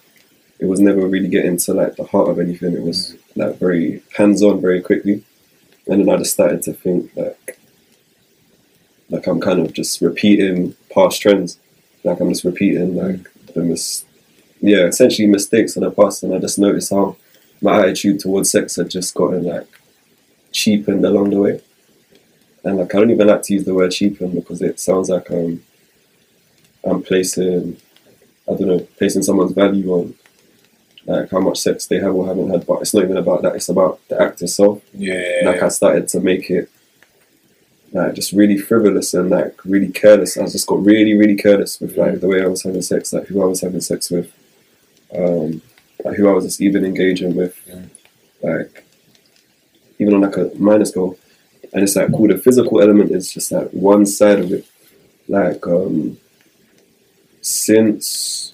it 0.59 0.65
was 0.65 0.79
never 0.79 1.07
really 1.07 1.27
getting 1.27 1.57
to 1.57 1.73
like 1.73 1.95
the 1.95 2.05
heart 2.05 2.29
of 2.29 2.39
anything. 2.39 2.73
It 2.73 2.83
was 2.83 3.15
like 3.35 3.57
very 3.57 4.01
hands 4.15 4.43
on, 4.43 4.61
very 4.61 4.81
quickly, 4.81 5.23
and 5.87 6.01
then 6.01 6.09
I 6.09 6.17
just 6.17 6.33
started 6.33 6.61
to 6.63 6.73
think 6.73 7.11
like, 7.15 7.59
like 9.09 9.27
I'm 9.27 9.41
kind 9.41 9.59
of 9.59 9.73
just 9.73 10.01
repeating 10.01 10.75
past 10.93 11.21
trends. 11.21 11.59
Like 12.03 12.19
I'm 12.19 12.29
just 12.29 12.45
repeating 12.45 12.95
like 12.95 13.27
the 13.53 13.61
mis, 13.61 14.05
yeah, 14.61 14.85
essentially 14.85 15.27
mistakes 15.27 15.75
in 15.75 15.83
the 15.83 15.91
past, 15.91 16.23
and 16.23 16.33
I 16.33 16.39
just 16.39 16.59
noticed 16.59 16.91
how 16.91 17.17
my 17.61 17.81
attitude 17.81 18.19
towards 18.19 18.51
sex 18.51 18.75
had 18.75 18.89
just 18.89 19.13
gotten 19.13 19.43
like 19.43 19.67
cheapened 20.51 21.05
along 21.05 21.31
the 21.31 21.39
way. 21.39 21.61
And 22.63 22.77
like 22.77 22.93
I 22.93 22.99
don't 22.99 23.11
even 23.11 23.27
like 23.27 23.41
to 23.43 23.53
use 23.53 23.65
the 23.65 23.73
word 23.73 23.91
cheapen 23.91 24.31
because 24.35 24.61
it 24.61 24.79
sounds 24.79 25.09
like 25.09 25.29
um 25.31 25.63
I'm 26.85 27.01
placing 27.03 27.77
I 28.49 28.53
don't 28.55 28.67
know, 28.67 28.79
placing 28.97 29.23
someone's 29.23 29.53
value 29.53 29.91
on 29.93 30.15
like 31.05 31.31
how 31.31 31.39
much 31.39 31.59
sex 31.59 31.85
they 31.87 31.97
have 31.97 32.13
or 32.13 32.27
haven't 32.27 32.49
had, 32.51 32.65
but 32.67 32.81
it's 32.81 32.93
not 32.93 33.03
even 33.03 33.17
about 33.17 33.41
that, 33.43 33.55
it's 33.55 33.69
about 33.69 33.99
the 34.07 34.21
act 34.21 34.41
itself. 34.41 34.81
Yeah. 34.93 35.41
Like 35.45 35.61
I 35.63 35.69
started 35.69 36.07
to 36.09 36.19
make 36.19 36.49
it 36.49 36.69
like 37.93 38.13
just 38.13 38.31
really 38.31 38.57
frivolous 38.57 39.13
and 39.13 39.29
like 39.29 39.63
really 39.65 39.89
careless. 39.91 40.37
I 40.37 40.43
just 40.45 40.67
got 40.67 40.83
really, 40.85 41.13
really 41.15 41.35
careless 41.35 41.79
with 41.81 41.97
like 41.97 42.19
the 42.19 42.27
way 42.27 42.41
I 42.41 42.47
was 42.47 42.63
having 42.63 42.81
sex, 42.83 43.11
like 43.13 43.27
who 43.27 43.41
I 43.41 43.45
was 43.45 43.61
having 43.61 43.81
sex 43.81 44.09
with, 44.11 44.31
um, 45.15 45.61
like 46.05 46.15
who 46.17 46.29
I 46.29 46.33
was 46.33 46.45
just 46.45 46.61
even 46.61 46.85
engaging 46.85 47.35
with, 47.35 47.59
Yeah. 47.67 47.81
like 48.43 48.85
even 49.99 50.13
on 50.15 50.21
like 50.21 50.37
a 50.37 50.51
minor 50.55 50.85
scale. 50.85 51.17
And 51.73 51.83
it's 51.83 51.95
like 51.95 52.11
cool. 52.11 52.27
The 52.27 52.37
physical 52.37 52.81
element 52.81 53.11
is 53.11 53.31
just 53.33 53.51
like 53.51 53.69
one 53.71 54.05
side 54.05 54.39
of 54.39 54.51
it. 54.51 54.65
Like 55.27 55.65
um, 55.67 56.17
since 57.41 58.53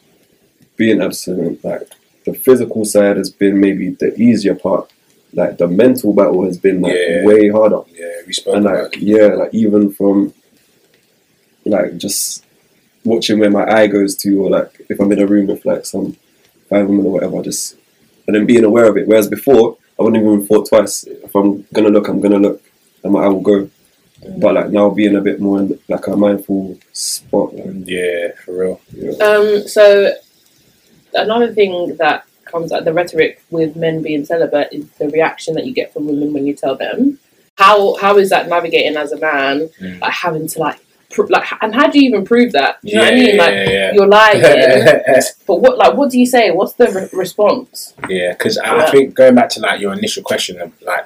being 0.75 1.01
abstinent, 1.01 1.63
like 1.63 1.89
the 2.25 2.33
physical 2.33 2.85
side 2.85 3.17
has 3.17 3.29
been 3.29 3.59
maybe 3.59 3.89
the 3.89 4.13
easier 4.19 4.55
part. 4.55 4.91
Like 5.33 5.57
the 5.57 5.67
mental 5.67 6.13
battle 6.13 6.45
has 6.45 6.57
been 6.57 6.81
like 6.81 6.93
Yeah. 6.95 7.25
way 7.25 7.49
harder 7.49 7.81
yeah, 7.93 8.11
we 8.25 8.33
spoke 8.33 8.55
and 8.55 8.65
like 8.65 8.95
yeah, 8.99 9.27
like 9.27 9.53
even 9.53 9.91
from 9.91 10.33
like 11.65 11.97
just 11.97 12.45
watching 13.03 13.39
where 13.39 13.49
my 13.49 13.65
eye 13.69 13.87
goes 13.87 14.15
to, 14.17 14.43
or 14.43 14.49
like 14.49 14.81
if 14.89 14.99
I'm 14.99 15.11
in 15.11 15.19
a 15.21 15.27
room 15.27 15.47
with 15.47 15.65
like 15.65 15.85
some 15.85 16.15
five 16.69 16.87
women 16.87 17.05
or 17.05 17.11
whatever, 17.11 17.41
just 17.41 17.75
and 18.25 18.35
then 18.35 18.45
being 18.45 18.63
aware 18.63 18.89
of 18.89 18.97
it. 18.97 19.07
Whereas 19.07 19.27
before, 19.27 19.77
I 19.99 20.03
wouldn't 20.03 20.21
even 20.23 20.45
thought 20.45 20.69
twice. 20.69 21.03
If 21.03 21.35
I'm 21.35 21.65
gonna 21.73 21.89
look, 21.89 22.07
I'm 22.07 22.21
gonna 22.21 22.39
look, 22.39 22.61
and 23.03 23.13
my 23.13 23.23
eye 23.23 23.27
will 23.27 23.41
go. 23.41 23.69
But 24.39 24.55
like 24.55 24.69
now, 24.71 24.89
being 24.89 25.15
a 25.15 25.21
bit 25.21 25.39
more 25.39 25.59
in 25.59 25.79
like 25.87 26.07
a 26.07 26.15
mindful 26.15 26.77
spot. 26.91 27.53
Like, 27.55 27.65
Yeah, 27.85 28.29
for 28.43 28.57
real. 28.59 28.81
yeah. 28.93 29.11
Um, 29.23 29.67
so 29.67 30.11
another 31.13 31.53
thing 31.53 31.95
that 31.97 32.25
comes 32.45 32.71
out 32.71 32.85
the 32.85 32.93
rhetoric 32.93 33.41
with 33.51 33.75
men 33.75 34.01
being 34.01 34.25
celibate 34.25 34.69
is 34.71 34.87
the 34.99 35.09
reaction 35.09 35.53
that 35.55 35.65
you 35.65 35.73
get 35.73 35.93
from 35.93 36.07
women 36.07 36.33
when 36.33 36.47
you 36.47 36.53
tell 36.53 36.75
them. 36.75 37.19
How 37.57 37.95
how 37.97 38.17
is 38.17 38.29
that 38.29 38.47
navigating 38.49 38.97
as 38.97 39.11
a 39.11 39.19
man, 39.19 39.69
Mm. 39.81 39.99
like 40.01 40.13
having 40.13 40.47
to 40.47 40.59
like 40.59 40.79
pr- 41.11 41.25
like 41.27 41.45
and 41.61 41.73
how 41.75 41.87
do 41.87 41.99
you 41.99 42.07
even 42.09 42.23
prove 42.25 42.51
that? 42.53 42.77
Do 42.83 42.89
you 42.89 42.95
know 42.95 43.01
what 43.03 43.13
I 43.13 43.15
mean? 43.15 43.37
Like 43.37 43.53
yeah, 43.53 43.91
you're 43.93 44.07
lying, 44.07 44.41
but 45.47 45.55
what 45.57 45.77
like 45.77 45.93
what 45.95 46.11
do 46.11 46.19
you 46.19 46.25
say? 46.25 46.51
What's 46.51 46.73
the 46.73 46.87
re- 46.91 47.09
response? 47.19 47.93
yeah, 48.09 48.33
because 48.33 48.57
Yeah. 48.63 48.75
I 48.85 48.91
think 48.91 49.13
going 49.15 49.35
back 49.35 49.49
to 49.49 49.59
like 49.59 49.79
your 49.81 49.93
initial 49.93 50.23
question 50.23 50.59
of 50.61 50.71
like 50.83 51.05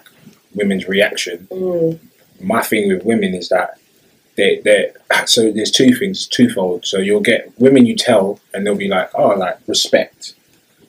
women's 0.55 0.87
reaction, 0.87 1.47
Mm, 1.51 1.99
my 2.39 2.61
thing 2.61 2.87
with 2.87 3.05
women 3.05 3.33
is 3.33 3.49
that 3.49 3.77
they 4.35 4.59
they 4.63 4.91
so 5.25 5.51
there's 5.51 5.71
two 5.71 5.93
things, 5.95 6.27
twofold. 6.27 6.85
So 6.85 6.97
you'll 6.97 7.21
get 7.21 7.51
women 7.59 7.85
you 7.85 7.95
tell 7.95 8.39
and 8.53 8.65
they'll 8.65 8.75
be 8.75 8.87
like, 8.87 9.09
oh, 9.13 9.29
like 9.29 9.57
respect, 9.67 10.35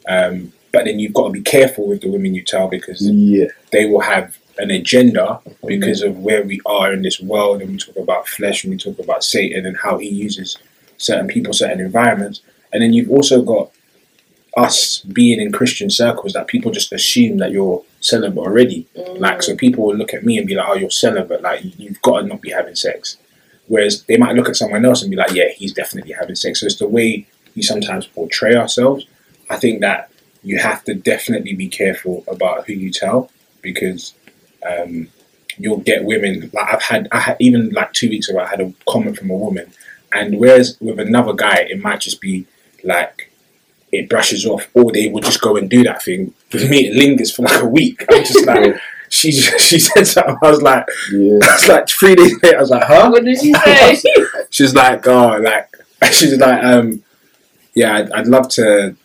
um, 0.08 0.52
but 0.72 0.86
then 0.86 0.98
you've 0.98 1.14
got 1.14 1.26
to 1.26 1.32
be 1.32 1.42
careful 1.42 1.86
with 1.86 2.00
the 2.00 2.10
women 2.10 2.34
you 2.34 2.42
tell 2.42 2.68
because 2.68 3.02
yeah, 3.02 3.46
they 3.70 3.86
will 3.86 4.00
have 4.00 4.38
an 4.58 4.70
agenda 4.70 5.40
because 5.66 6.02
of 6.02 6.18
where 6.18 6.42
we 6.42 6.60
are 6.66 6.92
in 6.92 7.02
this 7.02 7.20
world 7.20 7.62
and 7.62 7.70
we 7.70 7.76
talk 7.78 7.96
about 7.96 8.28
flesh 8.28 8.64
and 8.64 8.70
we 8.70 8.76
talk 8.76 8.98
about 8.98 9.24
Satan 9.24 9.64
and 9.64 9.76
how 9.76 9.98
he 9.98 10.08
uses 10.08 10.58
certain 10.98 11.26
people, 11.26 11.52
certain 11.52 11.80
environments, 11.80 12.42
and 12.72 12.82
then 12.82 12.92
you've 12.92 13.10
also 13.10 13.42
got 13.42 13.70
us 14.56 15.00
being 15.00 15.40
in 15.40 15.50
Christian 15.50 15.90
circles 15.90 16.34
that 16.34 16.46
people 16.46 16.70
just 16.70 16.92
assume 16.92 17.38
that 17.38 17.50
you're 17.50 17.82
celibate 18.02 18.38
already. 18.38 18.86
Mm. 18.96 19.20
Like, 19.20 19.42
so 19.42 19.56
people 19.56 19.86
will 19.86 19.96
look 19.96 20.14
at 20.14 20.24
me 20.24 20.38
and 20.38 20.46
be 20.46 20.54
like, 20.54 20.68
"Oh, 20.68 20.74
you're 20.74 20.90
celibate. 20.90 21.42
Like, 21.42 21.62
you've 21.78 22.02
got 22.02 22.20
to 22.20 22.26
not 22.26 22.42
be 22.42 22.50
having 22.50 22.74
sex." 22.74 23.16
Whereas 23.68 24.02
they 24.04 24.16
might 24.16 24.34
look 24.36 24.48
at 24.48 24.56
someone 24.56 24.84
else 24.84 25.02
and 25.02 25.10
be 25.10 25.16
like, 25.16 25.32
"Yeah, 25.32 25.48
he's 25.48 25.72
definitely 25.72 26.12
having 26.12 26.36
sex." 26.36 26.60
So 26.60 26.66
it's 26.66 26.76
the 26.76 26.88
way 26.88 27.26
we 27.56 27.62
sometimes 27.62 28.06
portray 28.06 28.54
ourselves. 28.54 29.06
I 29.50 29.56
think 29.56 29.80
that 29.80 30.10
you 30.42 30.58
have 30.58 30.84
to 30.84 30.94
definitely 30.94 31.54
be 31.54 31.68
careful 31.68 32.24
about 32.26 32.66
who 32.66 32.72
you 32.72 32.90
tell 32.90 33.30
because 33.60 34.14
um, 34.68 35.08
you'll 35.58 35.78
get 35.78 36.04
women. 36.04 36.50
Like 36.52 36.74
I've 36.74 36.82
had, 36.82 37.08
I 37.12 37.20
had 37.20 37.36
even 37.38 37.70
like 37.70 37.92
two 37.92 38.08
weeks 38.08 38.28
ago, 38.28 38.40
I 38.40 38.48
had 38.48 38.60
a 38.60 38.72
comment 38.88 39.16
from 39.16 39.30
a 39.30 39.36
woman, 39.36 39.72
and 40.12 40.38
whereas 40.38 40.76
with 40.80 40.98
another 40.98 41.32
guy, 41.32 41.66
it 41.70 41.80
might 41.80 42.00
just 42.00 42.20
be 42.20 42.46
like 42.84 43.31
it 43.92 44.08
brushes 44.08 44.46
off, 44.46 44.68
or 44.74 44.90
they 44.90 45.08
will 45.08 45.20
just 45.20 45.40
go 45.40 45.56
and 45.56 45.68
do 45.68 45.82
that 45.84 46.02
thing. 46.02 46.32
With 46.52 46.68
me, 46.70 46.88
it 46.88 46.96
lingers 46.96 47.34
for 47.34 47.42
like 47.42 47.62
a 47.62 47.66
week. 47.66 48.04
I'm 48.10 48.24
just 48.24 48.46
like, 48.46 48.74
she 49.10 49.30
she 49.58 49.78
said 49.78 50.06
something. 50.06 50.36
I 50.42 50.50
was 50.50 50.62
like, 50.62 50.86
Yeah. 51.12 51.38
it's 51.42 51.68
like 51.68 51.88
three 51.88 52.14
days 52.16 52.34
later. 52.42 52.56
I 52.56 52.60
was 52.60 52.70
like, 52.70 52.84
huh? 52.84 53.10
What 53.10 53.24
did 53.24 53.38
she 53.38 53.52
say? 53.52 54.02
She's 54.50 54.74
like, 54.74 55.06
oh, 55.06 55.38
like 55.38 55.68
she's 56.10 56.36
like, 56.38 56.64
um, 56.64 57.02
yeah, 57.74 57.96
I'd, 57.96 58.12
I'd 58.12 58.26
love 58.26 58.48
to, 58.50 58.96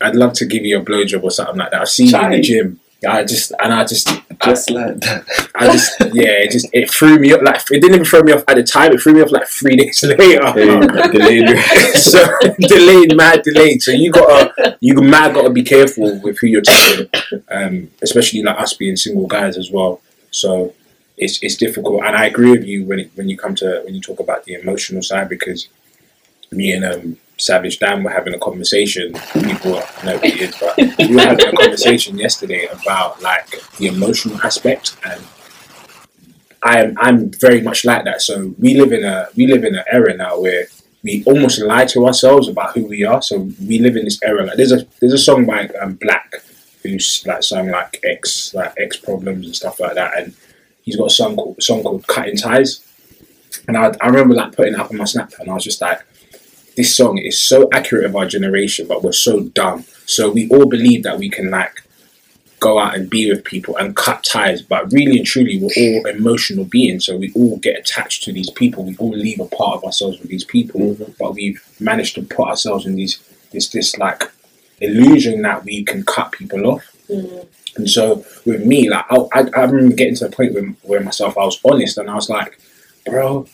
I'd 0.00 0.14
love 0.16 0.32
to 0.34 0.46
give 0.46 0.64
you 0.64 0.78
a 0.78 0.84
blowjob 0.84 1.22
or 1.22 1.30
something 1.30 1.56
like 1.56 1.70
that. 1.70 1.80
I've 1.82 1.88
seen 1.88 2.08
you 2.08 2.20
in 2.20 2.30
the 2.32 2.40
gym. 2.40 2.80
I 3.04 3.24
just 3.24 3.52
and 3.62 3.72
I 3.72 3.84
just, 3.84 4.08
Just 4.44 4.70
like 4.70 5.00
that. 5.00 5.50
I 5.54 5.66
just, 5.66 5.98
yeah, 6.12 6.42
it 6.42 6.50
just 6.50 6.68
it 6.72 6.90
threw 6.90 7.18
me 7.18 7.32
up. 7.32 7.42
Like 7.42 7.56
it 7.70 7.80
didn't 7.80 7.94
even 7.94 8.04
throw 8.04 8.22
me 8.22 8.32
off 8.32 8.44
at 8.48 8.56
the 8.56 8.62
time. 8.62 8.92
It 8.92 9.00
threw 9.00 9.14
me 9.14 9.22
off 9.22 9.30
like 9.30 9.46
three 9.48 9.76
days 9.76 10.02
later. 10.18 10.52
Hey, 10.52 11.10
delayed. 11.10 11.58
so 11.94 12.24
delayed, 12.58 13.16
mad 13.16 13.42
delayed. 13.42 13.82
So 13.82 13.92
you 13.92 14.10
gotta, 14.10 14.76
you 14.80 14.94
mad 14.96 15.34
gotta 15.34 15.50
be 15.50 15.62
careful 15.62 16.20
with 16.20 16.38
who 16.38 16.48
you're 16.48 16.62
telling, 16.62 17.08
um, 17.50 17.90
especially 18.02 18.42
like 18.42 18.58
us 18.58 18.74
being 18.74 18.96
single 18.96 19.26
guys 19.26 19.56
as 19.56 19.70
well. 19.70 20.00
So 20.30 20.74
it's 21.16 21.42
it's 21.42 21.56
difficult, 21.56 22.02
and 22.04 22.16
I 22.16 22.26
agree 22.26 22.50
with 22.50 22.64
you 22.64 22.84
when 22.84 23.00
it, 23.00 23.10
when 23.14 23.28
you 23.28 23.36
come 23.38 23.54
to 23.56 23.82
when 23.84 23.94
you 23.94 24.00
talk 24.00 24.20
about 24.20 24.44
the 24.44 24.54
emotional 24.54 25.02
side 25.02 25.28
because 25.28 25.68
me 26.50 26.72
and 26.72 26.84
um, 26.84 27.16
Savage 27.36 27.78
Dan 27.78 28.02
were 28.02 28.10
having 28.10 28.34
a 28.34 28.38
conversation. 28.38 29.12
People 29.32 29.72
know 30.04 30.18
who 30.18 30.28
he 30.28 30.42
is, 30.44 30.56
but 30.58 30.76
we 30.76 31.14
were 31.14 31.20
having 31.22 31.48
a 31.48 31.52
conversation 31.52 32.16
yesterday 32.18 32.66
about 32.66 33.20
like 33.22 33.48
the 33.78 33.88
emotional 33.88 34.40
aspect 34.42 34.96
and. 35.06 35.22
I'm 36.66 36.96
I'm 36.98 37.30
very 37.30 37.60
much 37.60 37.84
like 37.84 38.06
that. 38.06 38.22
So 38.22 38.54
we 38.58 38.72
live 38.72 38.90
in 38.90 39.04
a 39.04 39.28
we 39.36 39.46
live 39.46 39.64
in 39.64 39.74
an 39.74 39.84
era 39.92 40.16
now 40.16 40.40
where 40.40 40.64
we 41.04 41.22
almost 41.26 41.60
lie 41.60 41.84
to 41.84 42.06
ourselves 42.06 42.48
about 42.48 42.74
who 42.74 42.86
we 42.86 43.04
are. 43.04 43.20
So 43.20 43.50
we 43.68 43.78
live 43.78 43.96
in 43.96 44.06
this 44.06 44.18
era. 44.22 44.46
Like 44.46 44.56
there's 44.56 44.72
a 44.72 44.86
there's 44.98 45.12
a 45.12 45.18
song 45.18 45.44
by 45.44 45.68
um, 45.80 45.94
Black 45.94 46.42
who's 46.82 47.22
like 47.26 47.42
sung 47.42 47.68
like 47.68 48.00
X 48.02 48.54
like 48.54 48.72
X 48.78 48.96
problems 48.96 49.46
and 49.46 49.54
stuff 49.54 49.78
like 49.78 49.94
that, 49.94 50.18
and 50.18 50.34
he's 50.82 50.96
got 50.96 51.06
a 51.06 51.10
song 51.10 51.36
called 51.36 51.62
song 51.62 51.82
called 51.82 52.06
Cutting 52.06 52.36
Ties. 52.36 52.80
And 53.68 53.76
I, 53.76 53.92
I 54.00 54.08
remember 54.08 54.34
like 54.34 54.56
putting 54.56 54.74
it 54.74 54.80
up 54.80 54.90
on 54.90 54.96
my 54.96 55.04
Snapchat, 55.04 55.40
and 55.40 55.50
I 55.50 55.54
was 55.54 55.64
just 55.64 55.80
like, 55.80 56.04
this 56.76 56.96
song 56.96 57.18
is 57.18 57.40
so 57.42 57.68
accurate 57.72 58.04
of 58.04 58.16
our 58.16 58.26
generation, 58.26 58.86
but 58.88 59.02
we're 59.02 59.12
so 59.12 59.40
dumb. 59.40 59.84
So 60.06 60.30
we 60.30 60.48
all 60.50 60.66
believe 60.66 61.02
that 61.04 61.18
we 61.18 61.28
can 61.30 61.50
like 61.50 61.82
go 62.60 62.78
out 62.78 62.96
and 62.96 63.10
be 63.10 63.30
with 63.30 63.44
people 63.44 63.76
and 63.76 63.94
cut 63.94 64.24
ties, 64.24 64.62
but 64.62 64.90
really 64.92 65.18
and 65.18 65.26
truly, 65.26 65.58
we're 65.60 65.68
all 65.76 66.06
emotional 66.06 66.64
beings. 66.64 67.04
So 67.06 67.16
we 67.16 67.32
all 67.34 67.58
get 67.58 67.78
attached 67.78 68.24
to 68.24 68.32
these 68.32 68.50
people. 68.50 68.84
We 68.84 68.96
all 68.96 69.10
leave 69.10 69.40
a 69.40 69.46
part 69.46 69.76
of 69.76 69.84
ourselves 69.84 70.18
with 70.18 70.30
these 70.30 70.44
people, 70.44 70.80
Mhm. 70.80 71.14
but 71.18 71.34
we've 71.34 71.62
managed 71.78 72.14
to 72.16 72.22
put 72.22 72.48
ourselves 72.48 72.86
in 72.86 72.96
these 72.96 73.18
this 73.52 73.68
this 73.68 73.96
like 73.98 74.24
illusion 74.80 75.42
that 75.42 75.64
we 75.64 75.84
can 75.84 76.04
cut 76.04 76.32
people 76.32 76.66
off. 76.66 76.84
Mm. 77.08 77.46
And 77.76 77.90
so 77.90 78.24
with 78.44 78.64
me, 78.64 78.88
like 78.88 79.04
I, 79.10 79.16
I, 79.32 79.40
I 79.56 79.64
remember 79.64 79.94
getting 79.94 80.14
to 80.16 80.28
the 80.28 80.34
point 80.36 80.54
where, 80.54 80.64
where 80.82 81.00
myself, 81.00 81.36
I 81.36 81.44
was 81.44 81.60
honest, 81.64 81.98
and 81.98 82.08
I 82.10 82.14
was 82.14 82.28
like, 82.30 82.58
bro, 83.06 83.46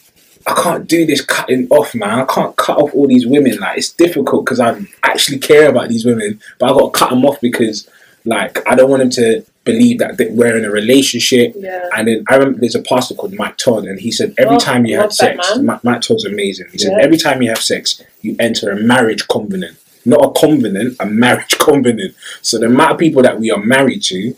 I 0.46 0.55
can't 0.62 0.87
do 0.88 1.05
this 1.07 1.20
cutting 1.20 1.66
off, 1.70 1.94
man. 1.94 2.20
I 2.20 2.24
can't 2.24 2.57
cut 2.57 2.79
off 2.79 2.94
all 2.94 3.07
these 3.07 3.26
women. 3.26 3.59
Like 3.59 3.79
it's 3.79 3.92
difficult 3.92 4.44
because 4.44 4.61
I 4.61 4.81
actually 5.03 5.38
care 5.38 5.68
about 5.68 5.88
these 5.88 6.05
women, 6.05 6.40
but 6.59 6.70
I 6.70 6.72
got 6.72 6.92
to 6.94 6.98
cut 6.98 7.11
them 7.11 7.24
off 7.26 7.40
because, 7.40 7.88
like, 8.24 8.66
I 8.66 8.74
don't 8.74 8.88
want 8.90 9.00
them 9.00 9.11
to 9.11 9.44
believe 9.64 9.98
that 9.98 10.16
we're 10.31 10.57
in 10.57 10.64
a 10.64 10.70
relationship. 10.70 11.53
Yeah. 11.57 11.87
And 11.94 12.09
then 12.09 12.24
I 12.29 12.37
remember 12.37 12.61
there's 12.61 12.74
a 12.74 12.83
pastor 12.83 13.14
called 13.14 13.35
Mike 13.35 13.59
Todd, 13.59 13.85
and 13.85 14.00
he 14.00 14.11
said 14.11 14.35
every 14.38 14.57
Oh, 14.57 14.59
time 14.59 14.87
you 14.87 14.96
have 14.98 15.12
sex. 15.12 15.59
Mike, 15.59 15.85
Mike 15.85 16.00
Todd's 16.00 16.24
amazing. 16.24 16.68
He 16.72 16.79
said 16.79 16.92
Yeah. 16.96 17.05
every 17.05 17.18
time 17.18 17.42
you 17.42 17.50
have 17.50 17.59
sex, 17.62 18.03
you 18.22 18.35
enter 18.38 18.70
a 18.70 18.76
marriage 18.76 19.29
covenant, 19.29 19.76
not 20.07 20.24
a 20.24 20.31
covenant, 20.40 20.96
a 21.00 21.07
marriage 21.07 21.59
covenant. 21.59 22.14
So 22.40 22.59
the 22.59 22.66
amount 22.66 22.92
of 22.92 22.98
people 22.98 23.22
that 23.22 23.38
we 23.38 23.50
are 23.50 23.62
married 23.62 24.03
to 24.05 24.35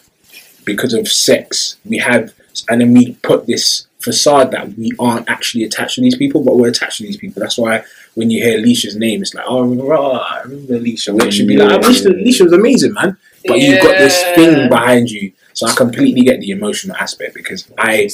because 0.64 0.94
of 0.94 1.06
sex, 1.08 1.76
we 1.84 1.98
have, 1.98 2.32
and 2.68 2.80
then 2.80 2.92
we 2.92 3.14
put 3.22 3.46
this 3.46 3.86
facade 4.02 4.50
that 4.50 4.76
we 4.76 4.92
aren't 4.98 5.28
actually 5.28 5.64
attached 5.64 5.94
to 5.96 6.00
these 6.00 6.16
people, 6.16 6.42
but 6.42 6.56
we're 6.56 6.68
attached 6.68 6.98
to 6.98 7.04
these 7.04 7.16
people. 7.16 7.40
That's 7.40 7.58
why 7.58 7.84
when 8.14 8.30
you 8.30 8.42
hear 8.42 8.58
Alicia's 8.58 8.96
name, 8.96 9.22
it's 9.22 9.34
like, 9.34 9.44
oh, 9.48 9.64
rah, 9.74 10.18
I 10.18 10.42
remember 10.42 10.74
Alicia. 10.74 11.16
It 11.16 11.32
should 11.32 11.48
be 11.48 11.56
like, 11.56 11.70
Yeah. 11.70 11.88
Alicia, 11.88 12.08
Alicia 12.08 12.44
was 12.44 12.52
amazing, 12.52 12.92
man. 12.92 13.16
But 13.46 13.60
you've 13.60 13.82
got 13.82 13.98
this 13.98 14.22
thing 14.34 14.68
behind 14.68 15.10
you. 15.10 15.32
So 15.54 15.66
I 15.66 15.74
completely 15.74 16.22
get 16.22 16.40
the 16.40 16.50
emotional 16.50 16.96
aspect 16.96 17.34
because 17.34 17.70
I 17.78 18.08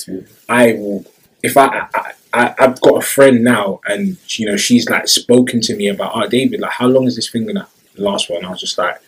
I 0.48 0.72
will 0.72 1.04
if 1.42 1.56
I, 1.56 1.88
I, 1.94 2.12
I 2.32 2.54
I've 2.58 2.80
got 2.80 3.02
a 3.02 3.06
friend 3.06 3.44
now 3.44 3.80
and 3.86 4.16
you 4.38 4.46
know 4.46 4.56
she's 4.56 4.88
like 4.88 5.06
spoken 5.08 5.60
to 5.62 5.76
me 5.76 5.88
about 5.88 6.12
oh 6.14 6.26
David 6.28 6.60
like 6.60 6.72
how 6.72 6.88
long 6.88 7.06
is 7.06 7.16
this 7.16 7.30
thing 7.30 7.46
gonna 7.46 7.68
last 7.96 8.26
for 8.26 8.36
and 8.36 8.46
I 8.46 8.50
was 8.50 8.60
just 8.60 8.76
like 8.76 9.00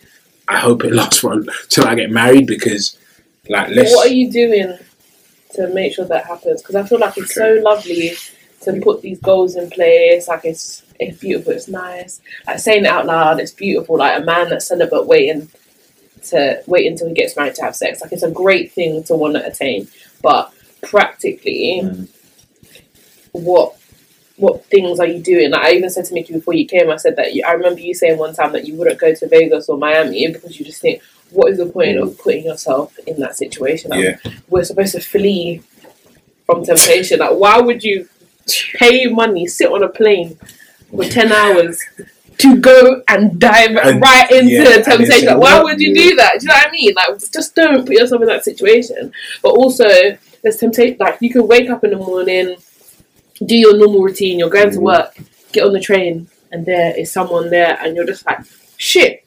I 0.47 0.59
hope 0.59 0.83
it 0.83 0.93
lasts 0.93 1.19
for 1.19 1.41
till 1.69 1.85
I 1.85 1.95
get 1.95 2.09
married 2.09 2.47
because 2.47 2.97
like 3.49 3.69
let's 3.69 3.93
What 3.93 4.09
are 4.09 4.13
you 4.13 4.31
doing 4.31 4.77
to 5.55 5.67
make 5.69 5.93
sure 5.93 6.05
that 6.05 6.25
happens? 6.25 6.61
Because 6.61 6.75
I 6.75 6.83
feel 6.83 6.99
like 6.99 7.17
it's 7.17 7.35
so 7.35 7.59
lovely 7.61 8.11
to 8.61 8.79
put 8.81 9.01
these 9.01 9.19
goals 9.19 9.55
in 9.55 9.69
place. 9.69 10.27
Like 10.27 10.45
it's 10.45 10.83
it's 10.99 11.17
beautiful, 11.19 11.53
it's 11.53 11.67
nice. 11.67 12.21
Like 12.47 12.59
saying 12.59 12.85
it 12.85 12.87
out 12.87 13.05
loud, 13.07 13.39
it's 13.39 13.51
beautiful. 13.51 13.97
Like 13.97 14.21
a 14.21 14.25
man 14.25 14.49
that's 14.49 14.67
celibate 14.67 15.07
waiting 15.07 15.49
to 16.25 16.61
wait 16.67 16.85
until 16.85 17.07
he 17.07 17.13
gets 17.15 17.35
married 17.35 17.55
to 17.55 17.63
have 17.63 17.75
sex. 17.75 18.01
Like 18.01 18.11
it's 18.11 18.23
a 18.23 18.29
great 18.31 18.71
thing 18.71 19.03
to 19.05 19.15
want 19.15 19.33
to 19.35 19.45
attain, 19.45 19.87
but 20.21 20.53
practically, 20.83 21.81
Mm. 21.83 22.07
what 23.31 23.75
what 24.41 24.65
things 24.65 24.99
are 24.99 25.05
you 25.07 25.19
doing? 25.21 25.51
Like 25.51 25.61
I 25.63 25.71
even 25.73 25.89
said 25.89 26.05
to 26.05 26.13
Mickey 26.13 26.33
before 26.33 26.53
you 26.55 26.65
came, 26.67 26.89
I 26.89 26.97
said 26.97 27.15
that 27.17 27.33
you, 27.33 27.43
I 27.47 27.51
remember 27.53 27.79
you 27.79 27.93
saying 27.93 28.17
one 28.17 28.33
time 28.33 28.51
that 28.53 28.65
you 28.67 28.75
wouldn't 28.75 28.99
go 28.99 29.13
to 29.13 29.27
Vegas 29.27 29.69
or 29.69 29.77
Miami 29.77 30.27
because 30.31 30.57
you 30.59 30.65
just 30.65 30.81
think, 30.81 31.01
what 31.29 31.51
is 31.51 31.59
the 31.59 31.67
point 31.67 31.97
of 31.97 32.17
putting 32.17 32.45
yourself 32.45 32.97
in 33.07 33.19
that 33.19 33.37
situation? 33.37 33.91
Like, 33.91 34.03
yeah 34.03 34.31
we're 34.49 34.63
supposed 34.63 34.93
to 34.93 34.99
flee 34.99 35.61
from 36.45 36.65
temptation. 36.65 37.19
Like, 37.19 37.35
why 37.35 37.59
would 37.61 37.83
you 37.83 38.09
pay 38.73 39.05
money, 39.07 39.45
sit 39.47 39.71
on 39.71 39.83
a 39.83 39.89
plane 39.89 40.37
for 40.89 41.05
10 41.05 41.31
hours 41.41 41.79
to 42.39 42.57
go 42.59 43.01
and 43.07 43.39
dive 43.39 43.75
And- 43.77 44.01
right 44.01 44.29
into 44.31 44.51
yeah, 44.53 44.81
temptation? 44.81 45.27
Like, 45.27 45.37
why 45.37 45.61
would 45.63 45.79
you 45.79 45.93
do 45.95 46.15
that? 46.15 46.33
Do 46.39 46.45
you 46.45 46.47
know 46.47 46.55
what 46.55 46.67
I 46.67 46.71
mean? 46.71 46.93
Like, 46.95 47.31
just 47.31 47.55
don't 47.55 47.85
put 47.85 47.95
yourself 47.95 48.21
in 48.23 48.27
that 48.27 48.43
situation. 48.43 49.13
But 49.43 49.49
also, 49.51 49.87
there's 50.41 50.57
temptation. 50.57 50.97
Like, 50.99 51.17
you 51.21 51.31
can 51.31 51.47
wake 51.47 51.69
up 51.69 51.83
in 51.83 51.91
the 51.91 51.97
morning, 51.97 52.55
do 53.45 53.55
your 53.55 53.77
normal 53.77 54.01
routine, 54.03 54.39
you're 54.39 54.49
going 54.49 54.71
to 54.71 54.77
Mhm. 54.77 54.83
work, 54.83 55.17
get 55.51 55.63
on 55.65 55.73
the 55.73 55.79
train, 55.79 56.27
and 56.51 56.65
there 56.65 56.93
is 56.97 57.11
someone 57.11 57.49
there, 57.49 57.77
and 57.81 57.95
you're 57.95 58.05
just 58.05 58.25
like, 58.25 58.39
shit. 58.77 59.23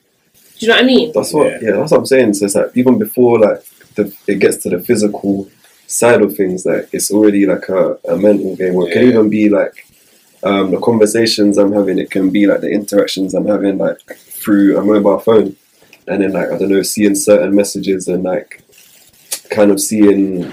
Do 0.59 0.67
you 0.67 0.69
know 0.69 0.75
what 0.75 0.85
I 0.85 0.87
mean? 0.87 1.13
That's 1.15 1.33
what, 1.33 1.47
Yeah. 1.47 1.59
yeah. 1.63 1.71
that's 1.79 1.91
what 1.91 1.99
I'm 2.01 2.07
saying. 2.07 2.35
So 2.35 2.45
it's 2.47 2.55
like 2.55 2.71
even 2.77 2.99
before 2.99 3.39
like 3.41 3.63
the 3.97 4.13
it 4.27 4.39
gets 4.39 4.57
to 4.59 4.71
the 4.71 4.79
physical 4.79 5.49
side 5.87 6.23
of 6.23 6.37
things, 6.37 6.65
like 6.65 6.89
it's 6.93 7.11
already 7.11 7.45
like 7.47 7.69
a, 7.69 7.99
a 8.09 8.17
mental 8.17 8.55
game. 8.57 8.75
Or 8.77 8.89
it 8.89 8.93
can 8.93 9.09
even 9.09 9.29
be 9.29 9.49
like 9.49 9.85
um, 10.45 10.71
the 10.71 10.79
conversations 10.79 11.59
I'm 11.59 11.73
having. 11.73 11.99
It 11.99 12.11
can 12.11 12.31
be 12.31 12.47
like 12.47 12.61
the 12.61 12.71
interactions 12.71 13.35
I'm 13.35 13.47
having 13.47 13.79
like 13.79 13.99
through 14.17 14.79
a 14.79 14.85
mobile 14.85 15.19
phone, 15.19 15.57
and 16.07 16.23
then 16.23 16.33
like 16.33 16.51
I 16.53 16.59
don't 16.59 16.69
know, 16.71 16.83
seeing 16.83 17.15
certain 17.17 17.55
messages 17.55 18.07
and 18.09 18.23
like 18.23 18.63
kind 19.51 19.71
of 19.71 19.81
seeing 19.81 20.53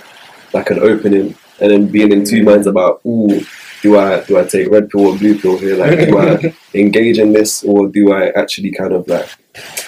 like 0.54 0.70
an 0.72 0.80
opening, 0.80 1.36
and 1.62 1.72
then 1.72 1.88
being 1.88 2.12
in 2.12 2.26
two 2.26 2.44
minds 2.44 2.68
about 2.68 3.02
ooh. 3.06 3.42
Do 3.84 3.98
I 3.98 4.24
do 4.26 4.38
I 4.38 4.44
take 4.44 4.70
red 4.70 4.92
pill 4.92 5.08
or 5.08 5.18
blue 5.18 5.40
pill 5.40 5.58
here? 5.58 5.76
Like, 5.76 6.08
do 6.08 6.18
I 6.20 6.54
engage 6.80 7.18
in 7.18 7.34
this 7.34 7.64
or 7.64 7.88
do 7.88 8.12
I 8.14 8.28
actually 8.30 8.72
kind 8.72 8.94
of 8.94 9.08
like 9.08 9.28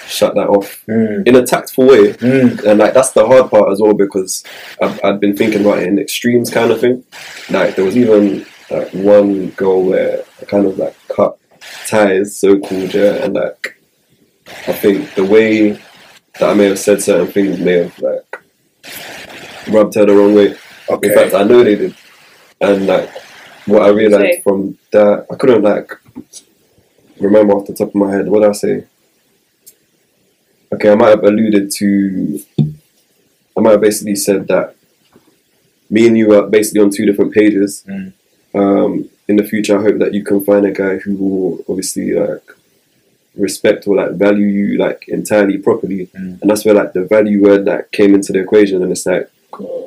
shut 0.07 0.33
that 0.33 0.47
off 0.47 0.83
Mm, 0.87 1.27
in 1.27 1.35
a 1.35 1.45
tactful 1.45 1.85
way. 1.87 2.13
mm, 2.13 2.63
And 2.65 2.79
like 2.79 2.95
that's 2.95 3.11
the 3.11 3.23
hard 3.27 3.51
part 3.51 3.71
as 3.71 3.79
well 3.79 3.93
because 3.93 4.43
I've, 4.81 4.99
I've 5.03 5.19
been 5.19 5.37
thinking 5.37 5.61
about 5.61 5.77
it 5.77 5.87
in 5.87 5.99
extremes 5.99 6.49
kind 6.49 6.71
of 6.71 6.81
thing. 6.81 7.03
Like 7.51 7.75
there 7.75 7.85
was 7.85 7.95
even 7.95 8.47
like 8.71 8.89
one 8.93 9.49
girl 9.51 9.83
where 9.83 10.23
I 10.41 10.45
kind 10.45 10.65
of 10.65 10.79
like 10.79 10.95
cut 11.09 11.37
ties, 11.85 12.35
so 12.35 12.57
called, 12.59 12.95
yeah, 12.95 13.23
and 13.23 13.35
like 13.35 13.77
I 14.67 14.73
think 14.73 15.13
the 15.13 15.23
way 15.23 15.73
that 16.39 16.49
I 16.49 16.53
may 16.55 16.65
have 16.65 16.79
said 16.79 17.03
certain 17.03 17.27
things 17.31 17.59
may 17.59 17.73
have 17.83 17.99
like 17.99 18.39
rubbed 19.69 19.93
her 19.95 20.05
the 20.07 20.15
wrong 20.15 20.33
way. 20.33 20.55
Okay 20.89 21.09
In 21.09 21.13
fact, 21.15 21.33
I 21.33 21.43
know 21.43 21.63
they 21.63 21.75
did. 21.75 21.95
And 22.61 22.87
like 22.87 23.09
what 23.65 23.81
I 23.83 23.89
Say. 23.89 23.95
realized 23.95 24.43
from 24.43 24.77
that, 24.91 25.25
I 25.31 25.35
couldn't 25.35 25.63
like 25.63 25.91
remember 27.19 27.53
off 27.53 27.67
the 27.67 27.73
top 27.73 27.89
of 27.89 27.95
my 27.95 28.11
head. 28.11 28.27
What 28.27 28.41
did 28.41 28.49
I 28.49 28.53
say? 28.53 28.85
Okay, 30.73 30.89
I 30.91 30.95
might 30.95 31.09
have 31.09 31.23
alluded 31.23 31.71
to. 31.71 32.39
I 33.55 33.59
might 33.61 33.71
have 33.71 33.81
basically 33.81 34.15
said 34.15 34.47
that 34.47 34.75
me 35.89 36.07
and 36.07 36.17
you 36.17 36.33
are 36.33 36.47
basically 36.47 36.81
on 36.81 36.89
two 36.89 37.05
different 37.05 37.33
pages. 37.33 37.83
Mm. 37.87 38.13
Um, 38.55 39.09
in 39.27 39.35
the 39.35 39.43
future, 39.43 39.77
I 39.79 39.83
hope 39.83 39.99
that 39.99 40.13
you 40.13 40.23
can 40.23 40.43
find 40.43 40.65
a 40.65 40.71
guy 40.71 40.97
who 40.97 41.15
will 41.15 41.65
obviously 41.69 42.11
like 42.13 42.43
respect 43.35 43.87
or 43.87 43.95
like 43.95 44.11
value 44.13 44.45
you 44.47 44.77
like 44.77 45.07
entirely 45.07 45.57
properly, 45.59 46.07
Mm. 46.07 46.41
and 46.41 46.49
that's 46.49 46.65
where 46.65 46.73
like 46.73 46.93
the 46.93 47.05
value 47.05 47.41
word 47.43 47.65
that 47.65 47.91
came 47.91 48.13
into 48.15 48.33
the 48.33 48.39
equation. 48.39 48.81
And 48.81 48.91
it's 48.91 49.05
like 49.05 49.29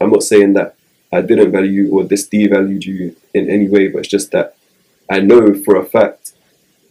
I'm 0.01 0.11
not 0.11 0.23
saying 0.23 0.53
that 0.55 0.76
I 1.13 1.21
didn't 1.23 1.53
value 1.53 1.85
you 1.85 1.93
or 1.93 2.05
this 2.05 2.29
devalued 2.29 2.85
you 2.85 3.17
in 3.33 3.49
any 3.49 3.69
way, 3.69 3.89
but 3.89 4.01
it's 4.01 4.09
just 4.09 4.33
that 4.33 4.57
I 5.09 5.21
know 5.21 5.55
for 5.55 5.77
a 5.77 5.85
fact 5.85 6.33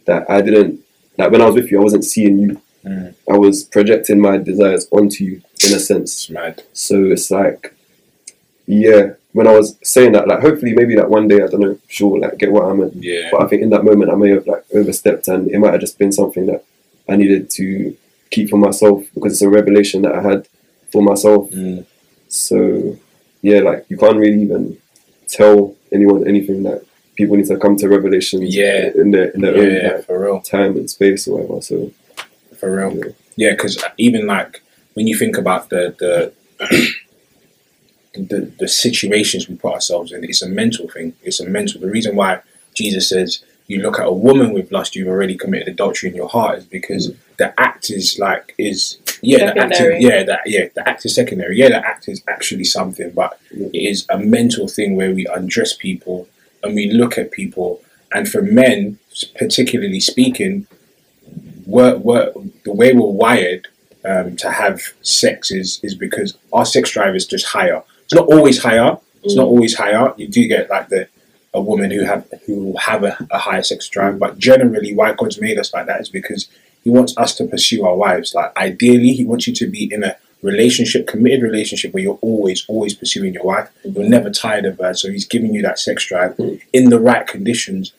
that 0.06 0.28
I 0.30 0.40
didn't 0.40 0.80
like 1.18 1.30
when 1.30 1.40
I 1.40 1.46
was 1.46 1.54
with 1.54 1.70
you, 1.70 1.80
I 1.80 1.82
wasn't 1.82 2.04
seeing 2.04 2.38
you. 2.38 2.60
Mm. 2.84 3.14
I 3.28 3.36
was 3.36 3.64
projecting 3.64 4.20
my 4.20 4.38
desires 4.38 4.86
onto 4.90 5.24
you 5.24 5.42
in 5.64 5.74
a 5.74 5.80
sense. 5.80 6.12
It's 6.12 6.30
mad. 6.30 6.62
So 6.72 7.04
it's 7.04 7.30
like, 7.30 7.74
yeah, 8.66 9.14
when 9.32 9.46
I 9.46 9.52
was 9.52 9.76
saying 9.82 10.12
that, 10.12 10.28
like 10.28 10.40
hopefully 10.40 10.72
maybe 10.72 10.94
that 10.96 11.10
one 11.10 11.28
day 11.28 11.42
I 11.42 11.46
don't 11.46 11.60
know, 11.60 11.78
sure, 11.88 12.18
like 12.18 12.38
get 12.38 12.52
what 12.52 12.64
I 12.64 12.72
meant. 12.72 12.94
Yeah. 12.96 13.30
But 13.32 13.42
I 13.42 13.48
think 13.48 13.62
in 13.62 13.70
that 13.70 13.84
moment 13.84 14.10
I 14.10 14.14
may 14.14 14.30
have 14.30 14.46
like 14.46 14.64
overstepped, 14.74 15.28
and 15.28 15.50
it 15.50 15.58
might 15.58 15.72
have 15.72 15.80
just 15.80 15.98
been 15.98 16.12
something 16.12 16.46
that 16.46 16.64
I 17.08 17.16
needed 17.16 17.50
to 17.50 17.96
keep 18.30 18.50
for 18.50 18.56
myself 18.56 19.04
because 19.14 19.32
it's 19.32 19.42
a 19.42 19.48
revelation 19.48 20.02
that 20.02 20.14
I 20.14 20.22
had 20.22 20.48
for 20.92 21.02
myself. 21.02 21.50
Mm. 21.50 21.86
So 22.28 22.98
yeah, 23.46 23.60
like 23.60 23.86
you 23.88 23.96
can't 23.96 24.16
really 24.16 24.42
even 24.42 24.76
tell 25.28 25.76
anyone 25.92 26.26
anything. 26.26 26.64
Like 26.64 26.82
people 27.14 27.36
need 27.36 27.46
to 27.46 27.58
come 27.58 27.76
to 27.76 27.88
revelation. 27.88 28.42
Yeah. 28.42 28.90
in 29.02 29.12
their 29.12 29.28
in 29.34 29.40
their 29.40 29.56
Yeah, 29.56 29.88
own 29.88 29.94
like, 29.96 30.06
for 30.06 30.16
real. 30.24 30.40
time 30.40 30.76
and 30.76 30.90
space 30.90 31.28
or 31.28 31.38
whatever. 31.38 31.60
So 31.62 31.92
For 32.58 32.68
real. 32.76 32.92
yeah. 32.96 33.12
Yeah, 33.36 33.52
because 33.52 33.74
uh, 33.82 33.90
even 33.98 34.26
like 34.26 34.62
when 34.94 35.06
you 35.06 35.16
think 35.22 35.36
about 35.38 35.62
the 35.72 35.82
the, 36.02 36.14
the 38.30 38.52
the 38.58 38.68
situations 38.68 39.48
we 39.48 39.54
put 39.56 39.74
ourselves 39.74 40.10
in, 40.12 40.24
it's 40.24 40.42
a 40.42 40.48
mental 40.48 40.88
thing. 40.88 41.14
It's 41.22 41.40
a 41.40 41.48
mental. 41.48 41.80
The 41.80 41.90
reason 41.98 42.16
why 42.16 42.40
Jesus 42.74 43.08
says 43.08 43.44
you 43.68 43.78
look 43.80 43.98
at 44.00 44.06
a 44.06 44.12
woman 44.28 44.52
with 44.52 44.72
lust, 44.72 44.96
you've 44.96 45.08
already 45.14 45.36
committed 45.36 45.68
adultery 45.68 46.10
in 46.10 46.16
your 46.16 46.28
heart, 46.28 46.58
is 46.58 46.64
because 46.78 47.04
mm. 47.10 47.16
the 47.36 47.48
act 47.60 47.90
is 47.90 48.18
like 48.18 48.54
is 48.58 48.98
yeah 49.22 49.52
the 49.52 49.58
act 49.60 49.72
is, 49.72 49.78
Secondary. 49.78 50.02
yeah 50.02 50.22
that 50.24 50.40
yeah 50.46 50.68
the 50.74 50.88
act 50.88 51.04
is 51.04 51.14
secondary. 51.14 51.58
Yeah, 51.58 51.68
the 51.68 51.86
act 51.86 52.08
is 52.08 52.22
actually 52.28 52.64
something, 52.64 53.10
but 53.10 53.38
it 53.50 53.74
is 53.74 54.06
a 54.10 54.18
mental 54.18 54.68
thing 54.68 54.96
where 54.96 55.12
we 55.14 55.26
undress 55.26 55.74
people 55.74 56.28
and 56.62 56.74
we 56.74 56.90
look 56.90 57.18
at 57.18 57.30
people. 57.30 57.82
And 58.12 58.28
for 58.28 58.42
men, 58.42 58.98
particularly 59.36 60.00
speaking, 60.00 60.66
we're, 61.66 61.96
we're, 61.96 62.32
the 62.64 62.72
way 62.72 62.92
we're 62.92 63.08
wired 63.08 63.66
um, 64.04 64.36
to 64.36 64.50
have 64.50 64.80
sex 65.02 65.50
is 65.50 65.80
is 65.82 65.94
because 65.94 66.38
our 66.52 66.64
sex 66.64 66.92
drive 66.92 67.16
is 67.16 67.26
just 67.26 67.46
higher. 67.46 67.82
It's 68.04 68.14
not 68.14 68.26
always 68.26 68.62
higher. 68.62 68.98
It's 69.24 69.34
not 69.34 69.46
always 69.46 69.76
higher. 69.76 70.14
You 70.16 70.28
do 70.28 70.46
get 70.46 70.70
like 70.70 70.88
the 70.88 71.08
a 71.52 71.60
woman 71.60 71.90
who 71.90 72.04
have 72.04 72.26
who 72.44 72.66
will 72.66 72.78
have 72.78 73.02
a, 73.02 73.16
a 73.30 73.38
higher 73.38 73.62
sex 73.62 73.88
drive, 73.88 74.18
but 74.18 74.38
generally, 74.38 74.94
why 74.94 75.12
God's 75.14 75.40
made 75.40 75.58
us 75.58 75.72
like 75.72 75.86
that 75.86 76.00
is 76.00 76.08
because 76.08 76.48
He 76.86 76.90
wants 76.90 77.14
us 77.16 77.34
to 77.34 77.44
pursue 77.46 77.84
our 77.84 77.96
wives. 77.96 78.32
Like 78.32 78.56
ideally, 78.56 79.08
He 79.12 79.24
wants 79.24 79.48
you 79.48 79.54
to 79.54 79.66
be 79.66 79.92
in 79.92 80.04
a 80.04 80.16
relationship, 80.40 81.08
committed 81.08 81.42
relationship, 81.42 81.92
where 81.92 82.00
you're 82.04 82.20
always 82.22 82.64
always 82.68 82.94
pursuing 82.94 83.34
your 83.34 83.42
wife. 83.42 83.68
You're 83.82 84.08
never 84.08 84.30
tired 84.30 84.64
of 84.66 84.78
her. 84.78 84.94
So 84.94 85.10
He's 85.10 85.26
giving 85.26 85.52
you 85.52 85.62
that 85.62 85.80
sex 85.80 86.06
drive 86.06 86.38
in 86.72 86.90
the 86.90 87.00
right 87.00 87.26
conditions. 87.26 87.92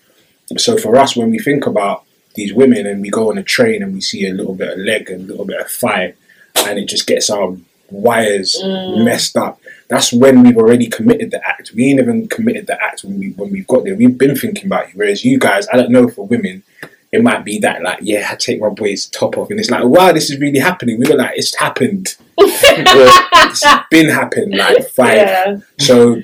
So 0.58 0.78
for 0.78 0.96
us, 0.96 1.18
when 1.18 1.32
we 1.32 1.40
think 1.40 1.66
about 1.68 2.06
these 2.36 2.54
women 2.54 2.86
and 2.88 3.02
we 3.02 3.10
go 3.10 3.30
on 3.30 3.38
a 3.38 3.44
train 3.44 3.84
and 3.84 3.94
we 3.94 4.00
see 4.00 4.26
a 4.26 4.32
little 4.34 4.56
bit 4.56 4.70
of 4.72 4.80
leg 4.80 5.10
and 5.10 5.26
a 5.26 5.28
little 5.32 5.44
bit 5.46 5.60
of 5.60 5.70
thigh, 5.70 6.14
and 6.56 6.80
it 6.80 6.86
just 6.88 7.08
gets 7.08 7.30
our 7.30 7.58
wires 7.92 8.56
Mm. 8.64 9.04
messed 9.04 9.36
up. 9.36 9.60
That's 9.90 10.14
when 10.14 10.44
we've 10.44 10.56
already 10.58 10.88
committed 10.88 11.32
the 11.32 11.46
act. 11.46 11.72
We 11.76 11.88
ain't 11.90 12.00
even 12.00 12.30
committed 12.30 12.68
the 12.68 12.82
act 12.82 13.04
when 13.04 13.20
we 13.20 13.32
when 13.32 13.52
we've 13.52 13.68
got 13.68 13.84
there. 13.84 13.96
We've 13.96 14.18
been 14.18 14.36
thinking 14.38 14.68
about 14.68 14.88
you. 14.88 14.94
Whereas 14.96 15.26
you 15.26 15.38
guys, 15.40 15.68
I 15.74 15.76
don't 15.76 15.92
know 15.92 16.08
for 16.08 16.26
women, 16.26 16.64
it 17.12 17.24
might 17.24 17.46
be 17.46 17.60
that 17.60 17.82
like, 17.84 18.00
yeah, 18.02 18.28
I 18.32 18.36
take 18.36 18.60
my 18.60 18.70
boy's 18.70 19.06
top 19.08 19.38
off, 19.38 19.50
and 19.50 19.60
it's 19.60 19.70
like, 19.72 19.84
wow, 19.86 20.12
this 20.12 20.30
is 20.30 20.40
really 20.40 20.60
happening. 20.60 21.00
We 21.00 21.10
were 21.10 21.16
like, 21.18 21.38
it's 21.38 21.56
happened. 21.56 22.16
it's 22.38 23.64
been 23.90 24.10
happened 24.10 24.56
like 24.56 24.90
five. 24.96 25.16
yeah. 25.18 25.58
So 25.80 26.22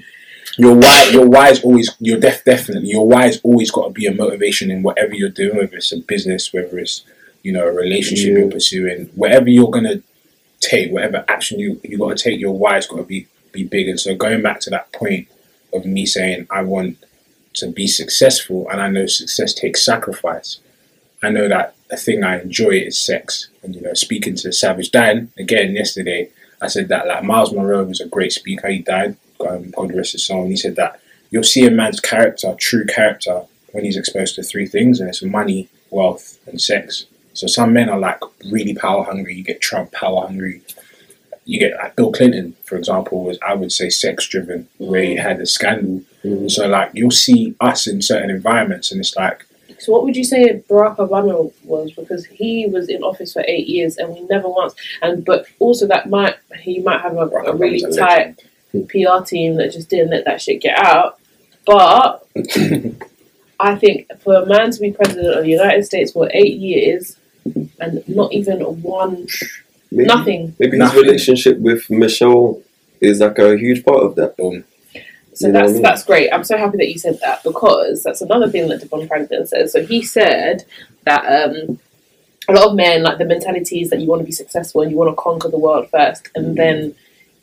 your 0.58 0.76
why 0.76 1.10
your 1.12 1.28
why 1.28 1.50
is 1.50 1.64
always 1.64 1.90
your 2.00 2.20
def 2.20 2.44
definitely 2.46 2.90
your 2.90 3.08
why 3.08 3.26
is 3.26 3.42
always 3.44 3.72
got 3.72 3.86
to 3.86 3.90
be 3.90 4.06
a 4.06 4.14
motivation 4.14 4.70
in 4.70 4.84
whatever 4.84 5.14
you're 5.16 5.30
doing, 5.30 5.58
whether 5.58 5.76
it's 5.78 5.92
a 5.92 5.98
business, 5.98 6.54
whether 6.54 6.78
it's 6.78 7.04
you 7.42 7.52
know 7.52 7.66
a 7.68 7.72
relationship 7.72 8.28
Yeah. 8.34 8.40
you're 8.40 8.52
pursuing, 8.52 9.10
whatever 9.16 9.50
you're 9.50 9.72
gonna 9.72 10.02
take, 10.60 10.92
whatever 10.92 11.26
action 11.28 11.60
you 11.60 11.80
you 11.84 11.98
got 11.98 12.16
to 12.18 12.24
take, 12.24 12.40
your 12.40 12.58
why's 12.58 12.86
got 12.88 12.98
to 12.98 13.04
be 13.04 13.28
be 13.52 13.64
big. 13.64 13.88
And 13.88 14.00
so 14.00 14.16
going 14.16 14.42
back 14.44 14.60
to 14.62 14.70
that 14.72 14.92
point 14.92 15.28
of 15.74 15.86
me 15.86 16.06
saying 16.06 16.48
I 16.52 16.62
want 16.62 16.98
to 17.56 17.68
be 17.72 17.88
successful, 17.88 18.68
and 18.70 18.82
I 18.82 18.90
know 18.90 19.06
success 19.08 19.54
takes 19.54 19.84
sacrifice. 19.84 20.60
I 21.24 21.30
know 21.30 21.48
that 21.48 21.76
a 21.92 21.98
thing 21.98 22.24
I 22.24 22.42
enjoy 22.42 22.72
is 22.72 23.00
sex, 23.00 23.48
and 23.62 23.76
you 23.76 23.82
know 23.82 23.94
speaking 23.94 24.36
to 24.36 24.52
Savage 24.52 24.92
Dan 24.92 25.32
again 25.38 25.74
yesterday. 25.74 26.30
I 26.62 26.68
said 26.68 26.88
that 26.90 27.08
like 27.08 27.24
Myles 27.24 27.52
Munroe 27.52 27.84
was 27.84 28.00
a 28.00 28.08
great 28.08 28.32
speaker. 28.32 28.70
He 28.70 28.80
died, 28.80 29.18
um, 29.48 29.72
God 29.72 29.94
rest 29.94 30.14
his 30.14 30.26
soul. 30.26 30.44
And 30.44 30.52
he 30.52 30.56
said 30.58 30.78
that 30.78 31.00
you'll 31.30 31.44
see 31.44 31.66
a 31.66 31.72
man's 31.72 32.00
character, 32.00 32.56
true 32.58 32.86
character, 32.86 33.44
when 33.74 33.84
he's 33.84 33.98
exposed 33.98 34.36
to 34.36 34.44
three 34.44 34.66
things, 34.66 35.00
and 35.00 35.10
it's 35.10 35.22
money, 35.22 35.68
wealth, 35.90 36.40
and 36.48 36.62
sex. 36.62 37.06
So 37.34 37.48
some 37.48 37.74
men 37.74 37.90
are 37.90 38.00
like 38.00 38.22
really 38.50 38.76
power 38.76 39.04
hungry. 39.04 39.36
You 39.36 39.44
get 39.44 39.60
Trump 39.60 39.92
power 39.92 40.22
hungry. 40.22 40.62
You 41.46 41.60
get 41.60 41.76
like 41.76 41.96
Bill 41.96 42.12
Clinton, 42.12 42.56
for 42.64 42.78
example, 42.78 43.26
was 43.26 43.38
I 43.46 43.54
would 43.56 43.72
say 43.72 43.90
sex 43.90 44.28
driven, 44.28 44.70
where 44.78 45.04
he 45.04 45.16
had 45.16 45.42
a 45.42 45.46
scandal. 45.46 46.02
Mhm. 46.24 46.50
So 46.50 46.68
like 46.68 46.92
you'll 46.94 47.12
see 47.12 47.56
us 47.60 47.88
in 47.88 48.02
certain 48.02 48.30
environments, 48.30 48.92
and 48.92 49.02
it's 49.02 49.16
like 49.16 49.46
So 49.84 49.92
what 49.92 50.04
would 50.04 50.16
you 50.16 50.24
say 50.24 50.64
Barack 50.70 50.98
Obama 50.98 51.52
was? 51.66 51.92
Because 51.92 52.26
he 52.26 52.68
was 52.68 52.90
in 52.90 53.04
office 53.04 53.34
for 53.34 53.44
eight 53.48 53.68
years 53.68 53.98
and 53.98 54.14
we 54.14 54.22
never 54.22 54.48
once 54.48 54.74
and 55.02 55.26
but 55.26 55.46
also 55.60 55.86
that 55.88 56.10
might 56.10 56.36
he 56.62 56.80
might 56.80 57.02
have 57.02 57.18
a, 57.18 57.28
a 57.28 57.56
really 57.56 57.84
a 57.84 57.92
tight 57.92 58.42
PR 58.72 59.24
team 59.26 59.56
that 59.58 59.72
just 59.74 59.90
didn't 59.90 60.12
let 60.12 60.26
that 60.26 60.42
shit 60.42 60.62
get 60.62 60.78
out. 60.78 61.20
But 61.66 62.26
I 63.60 63.76
think 63.76 64.10
for 64.22 64.36
a 64.36 64.46
man 64.46 64.72
to 64.72 64.80
be 64.80 64.92
president 64.92 65.38
of 65.38 65.44
the 65.44 65.50
United 65.50 65.86
States 65.86 66.12
for 66.12 66.30
eight 66.34 66.58
years 66.58 67.18
and 67.80 68.08
not 68.08 68.32
even 68.34 68.60
one 68.82 69.28
maybe, 69.92 70.08
nothing. 70.08 70.56
Maybe 70.60 70.78
Nothing. 70.78 70.96
his 70.96 71.06
relationship 71.06 71.60
with 71.60 71.90
Michelle 71.90 72.62
is 73.02 73.20
like 73.20 73.38
a 73.40 73.58
huge 73.58 73.84
part 73.84 74.04
of 74.04 74.16
that. 74.16 74.38
boom. 74.38 74.64
So 75.36 75.48
You 75.48 75.54
that's 75.54 75.70
I 75.72 75.74
mean? 75.74 75.82
that's 75.82 76.04
great. 76.04 76.30
I'm 76.34 76.44
so 76.44 76.58
happy 76.58 76.78
that 76.78 76.90
you 76.90 77.00
said 77.00 77.20
that 77.22 77.44
because 77.44 78.04
that's 78.04 78.22
another 78.22 78.50
thing 78.50 78.68
that 78.70 78.82
Devon 78.82 79.08
Franklin 79.08 79.46
says. 79.48 79.72
So 79.72 79.84
he 79.86 80.02
said 80.04 80.66
that 81.06 81.24
um, 81.26 81.80
a 82.48 82.54
lot 82.54 82.70
of 82.70 82.76
men 82.76 83.04
like 83.04 83.18
the 83.18 83.26
mentality 83.26 83.82
is 83.82 83.90
that 83.90 84.00
you 84.00 84.08
want 84.08 84.22
to 84.22 84.26
be 84.26 84.32
successful 84.32 84.82
and 84.82 84.92
you 84.92 84.98
want 84.98 85.10
to 85.12 85.22
conquer 85.22 85.50
the 85.50 85.58
world 85.58 85.90
first 85.90 86.30
and 86.36 86.56
then 86.58 86.96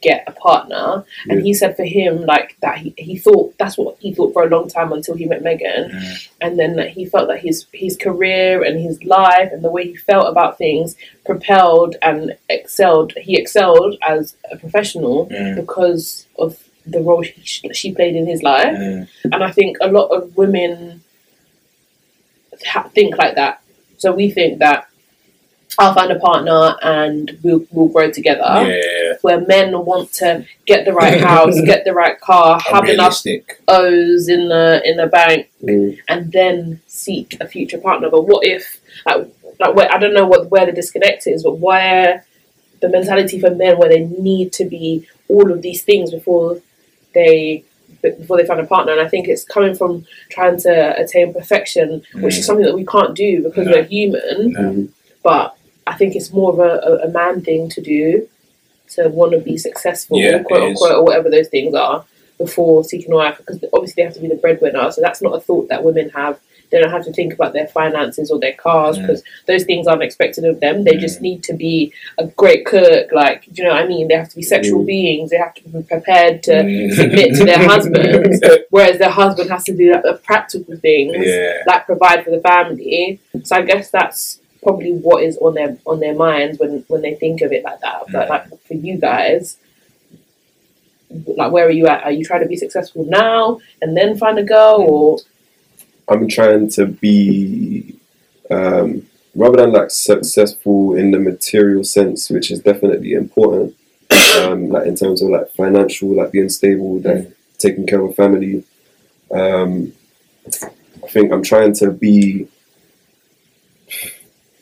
get 0.03 0.25
a 0.27 0.33
partner. 0.33 1.05
And 1.29 1.43
he 1.43 1.53
said 1.53 1.77
for 1.77 1.85
him 1.85 2.25
like 2.25 2.57
that 2.61 2.79
he, 2.79 2.95
he 2.97 3.19
thought 3.19 3.55
that's 3.59 3.77
what 3.77 3.97
he 3.99 4.15
thought 4.15 4.33
for 4.33 4.45
a 4.45 4.49
long 4.49 4.67
time 4.69 4.93
until 4.93 5.15
he 5.15 5.27
met 5.27 5.43
Meagan, 5.43 5.91
Mm. 5.91 6.29
and 6.41 6.59
then 6.59 6.77
that 6.77 6.91
he 6.91 7.05
felt 7.05 7.29
that 7.29 7.41
his 7.41 7.67
his 7.73 7.99
career 7.99 8.63
and 8.63 8.81
his 8.81 9.03
life 9.05 9.51
and 9.53 9.63
the 9.63 9.71
way 9.71 9.85
he 9.89 9.97
felt 9.97 10.27
about 10.27 10.57
things 10.57 10.97
propelled 11.27 11.97
and 12.01 12.35
excelled. 12.49 13.13
He 13.21 13.39
excelled 13.39 13.97
as 14.03 14.37
a 14.51 14.57
professional 14.57 15.27
Mm. 15.27 15.57
because 15.57 16.27
of 16.39 16.59
the 16.91 17.01
role 17.01 17.23
she, 17.23 17.69
she 17.73 17.93
played 17.93 18.17
in 18.17 18.27
his 18.27 18.43
life. 18.43 18.77
Mm. 18.77 19.09
And 19.25 19.45
I 19.45 19.51
think 19.51 19.77
a 19.81 19.89
lot 19.89 20.09
of 20.09 20.37
women 20.37 21.03
think 22.93 23.17
like 23.17 23.35
that. 23.37 23.63
So 23.99 24.13
we 24.13 24.31
think 24.31 24.59
that 24.59 24.89
I'll 25.79 25.95
find 25.95 26.11
a 26.11 26.19
partner 26.19 26.77
and 26.83 27.39
we'll, 27.43 27.65
we'll 27.71 27.89
grow 27.89 28.11
together. 28.11 28.43
Yeah, 28.45 29.15
Where 29.23 29.41
men 29.41 29.85
want 29.85 30.13
to 30.15 30.47
get 30.67 30.85
the 30.85 30.93
right 30.93 31.21
house, 31.21 31.61
get 31.65 31.85
the 31.85 31.95
right 31.95 32.21
car, 32.21 32.61
have 32.61 32.89
enough. 32.89 33.23
O's 33.69 34.29
in 34.29 34.49
the 34.49 34.83
in 34.85 34.97
the 34.97 35.07
bank, 35.07 35.49
Mm. 35.63 35.99
and 36.09 36.33
then 36.33 36.81
seek 36.87 37.37
a 37.39 37.47
future 37.47 37.77
partner. 37.77 38.09
But 38.09 38.23
what 38.23 38.47
if, 38.47 38.81
like, 39.05 39.29
like 39.59 39.75
where, 39.75 39.95
I 39.95 39.99
don't 39.99 40.15
know 40.15 40.27
what 40.27 40.51
where 40.51 40.65
the 40.65 40.73
disconnect 40.73 41.27
is, 41.27 41.43
but 41.43 41.59
where 41.59 42.25
the 42.81 42.89
mentality 42.89 43.39
for 43.39 43.51
men 43.55 43.79
where 43.79 43.91
they 43.91 44.05
need 44.05 44.55
to 44.55 44.65
be 44.65 45.07
all 45.29 45.53
of 45.53 45.61
these 45.61 45.83
things 45.83 46.11
before 46.11 46.63
they 47.15 47.65
before 48.03 48.39
they 48.39 48.47
find 48.47 48.61
a 48.61 48.67
partner, 48.67 48.93
and 48.93 49.01
I 49.01 49.09
think 49.09 49.29
it's 49.29 49.45
coming 49.45 49.75
from 49.75 50.07
trying 50.31 50.59
to 50.61 50.99
attain 50.99 51.35
perfection, 51.35 52.03
which 52.15 52.37
is 52.39 52.45
Mm. 52.45 52.47
something 52.47 52.65
that 52.65 52.75
we 52.75 52.87
can't 52.87 53.15
do 53.15 53.43
because 53.43 53.67
No. 53.67 53.73
we're 53.73 53.83
human. 53.83 54.55
Mm. 54.55 54.89
But 55.23 55.55
I 55.87 55.95
think 55.95 56.17
it's 56.17 56.33
more 56.33 56.51
of 56.53 56.59
a, 56.61 56.81
a, 56.89 57.09
a 57.09 57.11
man 57.11 57.43
thing 57.43 57.69
to 57.71 57.81
do 57.83 58.27
to 58.95 59.09
want 59.09 59.33
to 59.33 59.39
be 59.39 59.59
successful, 59.59 60.19
Yeah, 60.19 60.39
quote 60.43 60.63
unquote, 60.63 60.93
or 60.93 61.05
whatever 61.05 61.29
those 61.31 61.49
things 61.49 61.75
are 61.75 62.05
before 62.39 62.85
seeking 62.85 63.13
a 63.13 63.17
wife 63.17 63.37
because 63.39 63.63
obviously 63.73 63.95
they 64.03 64.05
have 64.07 64.15
to 64.15 64.21
be 64.21 64.29
the 64.29 64.35
breadwinner. 64.37 64.91
So 64.93 65.01
that's 65.03 65.21
not 65.21 65.35
a 65.35 65.41
thought 65.41 65.69
that 65.69 65.85
women 65.85 66.09
have 66.11 66.39
They 66.71 66.81
don't 66.81 66.91
have 66.91 67.05
to 67.05 67.13
think 67.13 67.33
about 67.35 67.53
their 67.53 67.67
finances 67.67 68.31
or 68.31 68.39
their 68.39 68.55
cars 68.55 68.97
because 68.99 69.23
those 69.47 69.65
things 69.65 69.87
aren't 69.87 70.03
expected 70.03 70.45
of 70.45 70.61
them. 70.61 70.85
They 70.85 70.97
just 70.97 71.21
need 71.21 71.43
to 71.45 71.53
be 71.53 71.93
a 72.19 72.27
great 72.27 72.65
cook. 72.67 73.11
Like, 73.13 73.45
do 73.47 73.51
you 73.63 73.65
know 73.65 73.75
what 73.75 73.83
I 73.83 73.87
mean? 73.89 74.09
They 74.09 74.15
have 74.15 74.29
to 74.29 74.37
be 74.37 74.43
sexual 74.43 74.83
Mm. 74.83 74.87
beings. 74.87 75.31
They 75.31 75.37
have 75.39 75.55
to 75.55 75.69
be 75.69 75.83
prepared 75.83 76.43
to 76.45 76.53
Mm. 76.53 76.93
submit 76.95 77.35
to 77.37 77.45
their 77.45 77.59
husbands, 77.59 78.41
whereas 78.71 78.99
their 78.99 79.11
husband 79.11 79.51
has 79.51 79.65
to 79.65 79.77
do 79.77 79.93
like, 79.93 80.03
the 80.03 80.15
practical 80.23 80.77
things, 80.77 81.17
yeah. 81.27 81.63
like 81.67 81.87
provide 81.87 82.25
for 82.25 82.31
the 82.31 82.41
family. 82.41 83.19
So 83.43 83.57
I 83.57 83.63
guess 83.63 83.91
that's 83.91 84.39
probably 84.63 84.93
what 84.93 85.23
is 85.25 85.39
on 85.39 85.55
their 85.55 85.77
on 85.87 86.01
their 86.01 86.15
minds 86.15 86.59
when 86.59 86.85
when 86.89 87.01
they 87.03 87.15
think 87.15 87.41
of 87.41 87.51
it 87.53 87.65
like 87.65 87.81
that. 87.81 88.03
But 88.13 88.29
like 88.29 88.45
for 88.67 88.75
you 88.75 88.99
guys, 88.99 89.57
like 91.37 91.51
where 91.53 91.67
are 91.67 91.71
you 91.71 91.87
at? 91.87 92.05
Are 92.05 92.13
you 92.13 92.25
trying 92.25 92.43
to 92.43 92.49
be 92.49 92.57
successful 92.57 93.05
now 93.05 93.61
and 93.83 93.97
then 93.97 94.17
find 94.17 94.39
a 94.39 94.45
girl, 94.45 94.77
or 94.89 95.19
I'm 96.11 96.29
trying 96.29 96.69
to 96.73 96.87
be 96.87 97.95
um, 98.51 99.07
rather 99.35 99.59
than 99.59 99.73
like 99.73 99.91
successful 99.93 100.95
in 100.97 101.13
the 101.13 101.19
material 101.21 101.85
sense, 101.85 102.29
which 102.31 102.51
is 102.51 102.61
definitely 102.61 103.13
important. 103.13 103.77
Um, 104.39 104.69
like 104.71 104.87
in 104.87 104.97
terms 104.97 105.23
of 105.23 105.31
like 105.31 105.51
financial, 105.53 106.15
like 106.17 106.33
being 106.33 106.49
stable, 106.49 106.99
like 107.01 107.31
taking 107.59 107.87
care 107.87 108.01
of 108.01 108.11
a 108.11 108.15
family. 108.15 108.65
Um, 109.33 109.93
I 111.05 111.07
think 111.09 111.33
I'm 111.33 111.43
trying 111.43 111.75
to 111.75 111.91
be. 111.93 112.49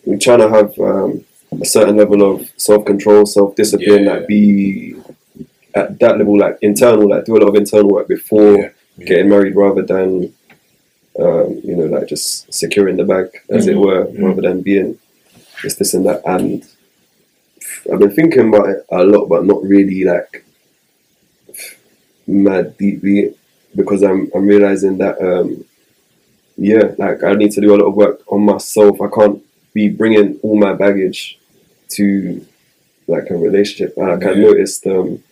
I'm 0.06 0.18
trying 0.18 0.38
to 0.40 0.48
have 0.48 0.78
um, 0.78 1.24
a 1.60 1.64
certain 1.64 1.96
level 1.96 2.22
of 2.22 2.50
self 2.56 2.84
control, 2.84 3.26
self 3.26 3.54
discipline, 3.56 4.04
Yeah. 4.04 4.12
like 4.14 4.26
be 4.28 4.96
at 5.74 5.98
that 6.00 6.18
level, 6.18 6.38
like 6.38 6.58
internal, 6.62 7.08
like 7.08 7.24
do 7.24 7.36
a 7.36 7.38
lot 7.38 7.48
of 7.48 7.54
internal 7.54 7.90
work 7.90 8.08
before 8.08 8.56
Yeah. 8.58 8.70
Yeah. 8.96 9.06
getting 9.06 9.28
married 9.28 9.54
rather 9.56 9.82
than 9.82 10.34
um, 11.18 11.60
you 11.64 11.74
know 11.76 11.86
like 11.86 12.06
just 12.08 12.52
securing 12.52 12.96
the 12.96 13.04
bag 13.04 13.26
as 13.50 13.66
it 13.66 13.76
Mhm. 13.76 13.84
were 13.84 14.04
Mhm. 14.06 14.22
rather 14.24 14.42
than 14.42 14.60
being 14.62 14.98
this 15.62 15.74
this 15.76 15.94
and 15.94 16.06
that 16.06 16.22
and 16.24 16.64
I've 17.92 17.98
been 17.98 18.10
thinking 18.10 18.48
about 18.48 18.68
it 18.70 18.84
a 18.90 19.04
lot 19.04 19.26
but 19.26 19.44
not 19.44 19.62
really 19.64 20.04
like 20.04 20.44
mad 22.26 22.76
deeply 22.76 23.34
because 23.74 24.02
I'm 24.02 24.30
I'm 24.34 24.46
realizing 24.46 24.98
that 24.98 25.20
um, 25.20 25.64
yeah 26.56 26.92
like 26.98 27.22
I 27.24 27.32
need 27.34 27.52
to 27.52 27.60
do 27.60 27.74
a 27.74 27.76
lot 27.76 27.86
of 27.88 27.94
work 27.94 28.20
on 28.28 28.42
myself 28.42 29.00
I 29.00 29.08
can't 29.08 29.42
be 29.74 29.88
bringing 29.88 30.38
all 30.42 30.56
my 30.58 30.74
baggage 30.74 31.38
to 31.90 32.44
like 33.06 33.30
a 33.30 33.36
relationship 33.36 33.96
like 33.96 34.24
I 34.24 34.32
Yeah. 34.32 34.40
noticed 34.48 34.86
um, 34.86 35.22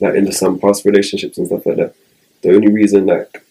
like 0.00 0.14
in 0.14 0.30
some 0.32 0.58
past 0.58 0.84
relationships 0.84 1.38
and 1.38 1.46
stuff 1.46 1.66
like 1.66 1.76
that 1.76 1.94
the 2.42 2.54
only 2.54 2.72
reason 2.72 3.06
like 3.06 3.42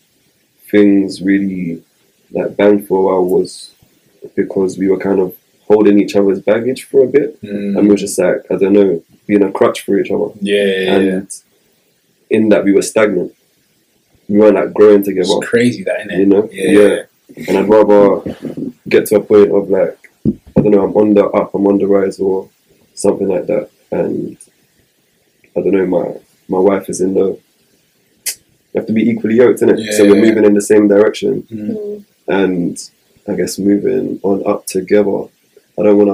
things 0.71 1.21
really 1.21 1.84
like 2.32 2.56
banged 2.58 2.88
for 2.88 2.99
a 2.99 3.03
while 3.06 3.25
was 3.25 3.73
because 4.36 4.77
we 4.77 4.88
were 4.89 4.97
kind 4.99 5.19
of 5.19 5.36
holding 5.67 5.99
each 5.99 6.15
other's 6.15 6.41
baggage 6.41 6.84
for 6.86 7.03
a 7.03 7.08
bit 7.08 7.41
Mm. 7.41 7.77
and 7.77 7.82
we 7.84 7.89
were 7.89 7.95
just 8.06 8.17
like 8.19 8.39
I 8.51 8.56
don't 8.56 8.73
know 8.73 9.03
being 9.27 9.43
a 9.43 9.51
crutch 9.51 9.82
for 9.86 9.97
each 9.99 10.12
other 10.12 10.30
yeah, 10.41 10.63
yeah, 10.63 10.82
yeah. 10.82 11.12
and 11.17 11.41
in 12.30 12.49
that 12.49 12.63
we 12.65 12.73
were 12.73 12.82
stagnant 12.82 13.34
we 14.30 14.38
weren't 14.39 14.56
like 14.56 14.73
growing 14.73 15.03
together 15.03 15.27
It's 15.38 15.47
crazy 15.49 15.84
that, 15.84 15.99
isn't 16.01 16.12
it? 16.12 16.19
you 16.19 16.25
know 16.25 16.49
Yeah. 16.51 17.03
and 17.47 17.58
I'd 17.58 17.69
rather 17.69 18.36
get 18.89 19.06
to 19.08 19.15
a 19.17 19.23
point 19.32 19.51
of 19.51 19.69
like 19.69 19.97
I 20.56 20.62
don't 20.62 20.71
know 20.71 20.84
I'm 20.84 20.95
on 20.95 21.13
the 21.13 21.25
up 21.39 21.53
I'm 21.53 21.67
on 21.67 21.77
the 21.77 21.88
rise 21.88 22.19
or 22.19 22.49
something 22.93 23.27
like 23.27 23.45
that 23.47 23.69
and 23.91 24.38
I 25.56 25.62
don't 25.62 25.71
know 25.77 25.86
my 25.86 26.06
my 26.49 26.60
wife 26.60 26.89
is 26.89 26.99
in 27.01 27.13
the 27.13 27.38
you 28.73 28.80
have 28.82 28.88
to 28.88 28.93
be 28.93 29.10
equally 29.10 29.36
yoked 29.36 29.62
in 29.62 29.69
it 29.69 29.77
so 29.93 30.03
Yeah, 30.03 30.12
we're 30.12 30.17
yeah. 30.17 30.25
moving 30.30 30.45
in 30.45 30.53
the 30.53 30.62
same 30.62 30.88
direction 30.88 31.43
Mm. 31.51 32.03
and 32.27 32.89
I 33.27 33.36
guess 33.36 33.60
moving 33.60 34.19
on 34.23 34.45
up 34.47 34.65
together. 34.67 35.23
I 35.77 35.84
don't 35.84 35.97
want 35.97 36.10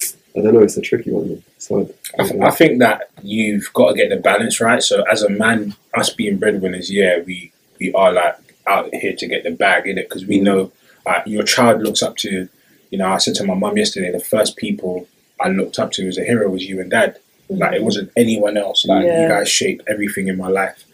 to. 0.00 0.08
I 0.38 0.42
don't 0.42 0.52
know. 0.54 0.60
It's 0.62 0.76
a 0.76 0.80
tricky 0.82 1.10
one. 1.12 1.42
So. 1.58 1.88
I, 2.18 2.24
th- 2.24 2.40
I 2.42 2.50
think 2.50 2.80
that 2.80 3.08
you've 3.22 3.72
got 3.72 3.90
to 3.90 3.94
get 3.96 4.10
the 4.10 4.16
balance 4.16 4.60
right. 4.60 4.82
So 4.82 5.02
as 5.10 5.22
a 5.22 5.30
man, 5.30 5.74
us 5.94 6.10
being 6.10 6.38
breadwinners, 6.38 6.90
yeah, 6.92 7.20
we 7.24 7.52
we 7.80 7.92
are 7.94 8.12
like 8.12 8.36
out 8.66 8.92
here 8.92 9.14
to 9.14 9.26
get 9.28 9.44
the 9.44 9.52
bag 9.52 9.86
in 9.86 9.96
it 9.96 10.08
because 10.08 10.26
we 10.26 10.40
know 10.40 10.72
uh, 11.06 11.20
your 11.24 11.44
child 11.44 11.82
looks 11.82 12.02
up 12.02 12.16
to. 12.18 12.48
You 12.90 12.98
know, 12.98 13.08
I 13.12 13.18
said 13.18 13.34
to 13.36 13.44
my 13.44 13.54
mum 13.54 13.76
yesterday, 13.78 14.10
the 14.10 14.20
first 14.20 14.56
people 14.56 15.06
I 15.40 15.48
looked 15.48 15.78
up 15.78 15.92
to 15.92 16.06
as 16.08 16.18
a 16.18 16.24
hero 16.24 16.48
was 16.50 16.64
you 16.68 16.80
and 16.80 16.90
dad. 16.90 17.18
Like 17.48 17.74
it 17.74 17.82
wasn't 17.84 18.10
anyone 18.16 18.56
else. 18.56 18.84
Like 18.84 19.06
Yeah. 19.06 19.22
you 19.22 19.28
guys 19.28 19.48
shaped 19.48 19.84
everything 19.86 20.26
in 20.28 20.36
my 20.36 20.48
life, 20.48 20.84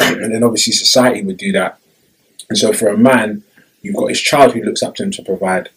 and 0.22 0.32
then 0.32 0.42
obviously 0.42 0.72
society 0.72 1.22
would 1.22 1.36
do 1.36 1.52
that. 1.52 1.78
And 2.48 2.58
so 2.58 2.72
for 2.72 2.88
a 2.88 2.96
man, 2.96 3.42
you've 3.82 3.96
got 3.96 4.08
his 4.08 4.20
child 4.20 4.52
who 4.52 4.62
looks 4.62 4.82
up 4.82 4.94
to 4.96 5.02
him 5.02 5.10
to 5.12 5.22
provide. 5.22 5.70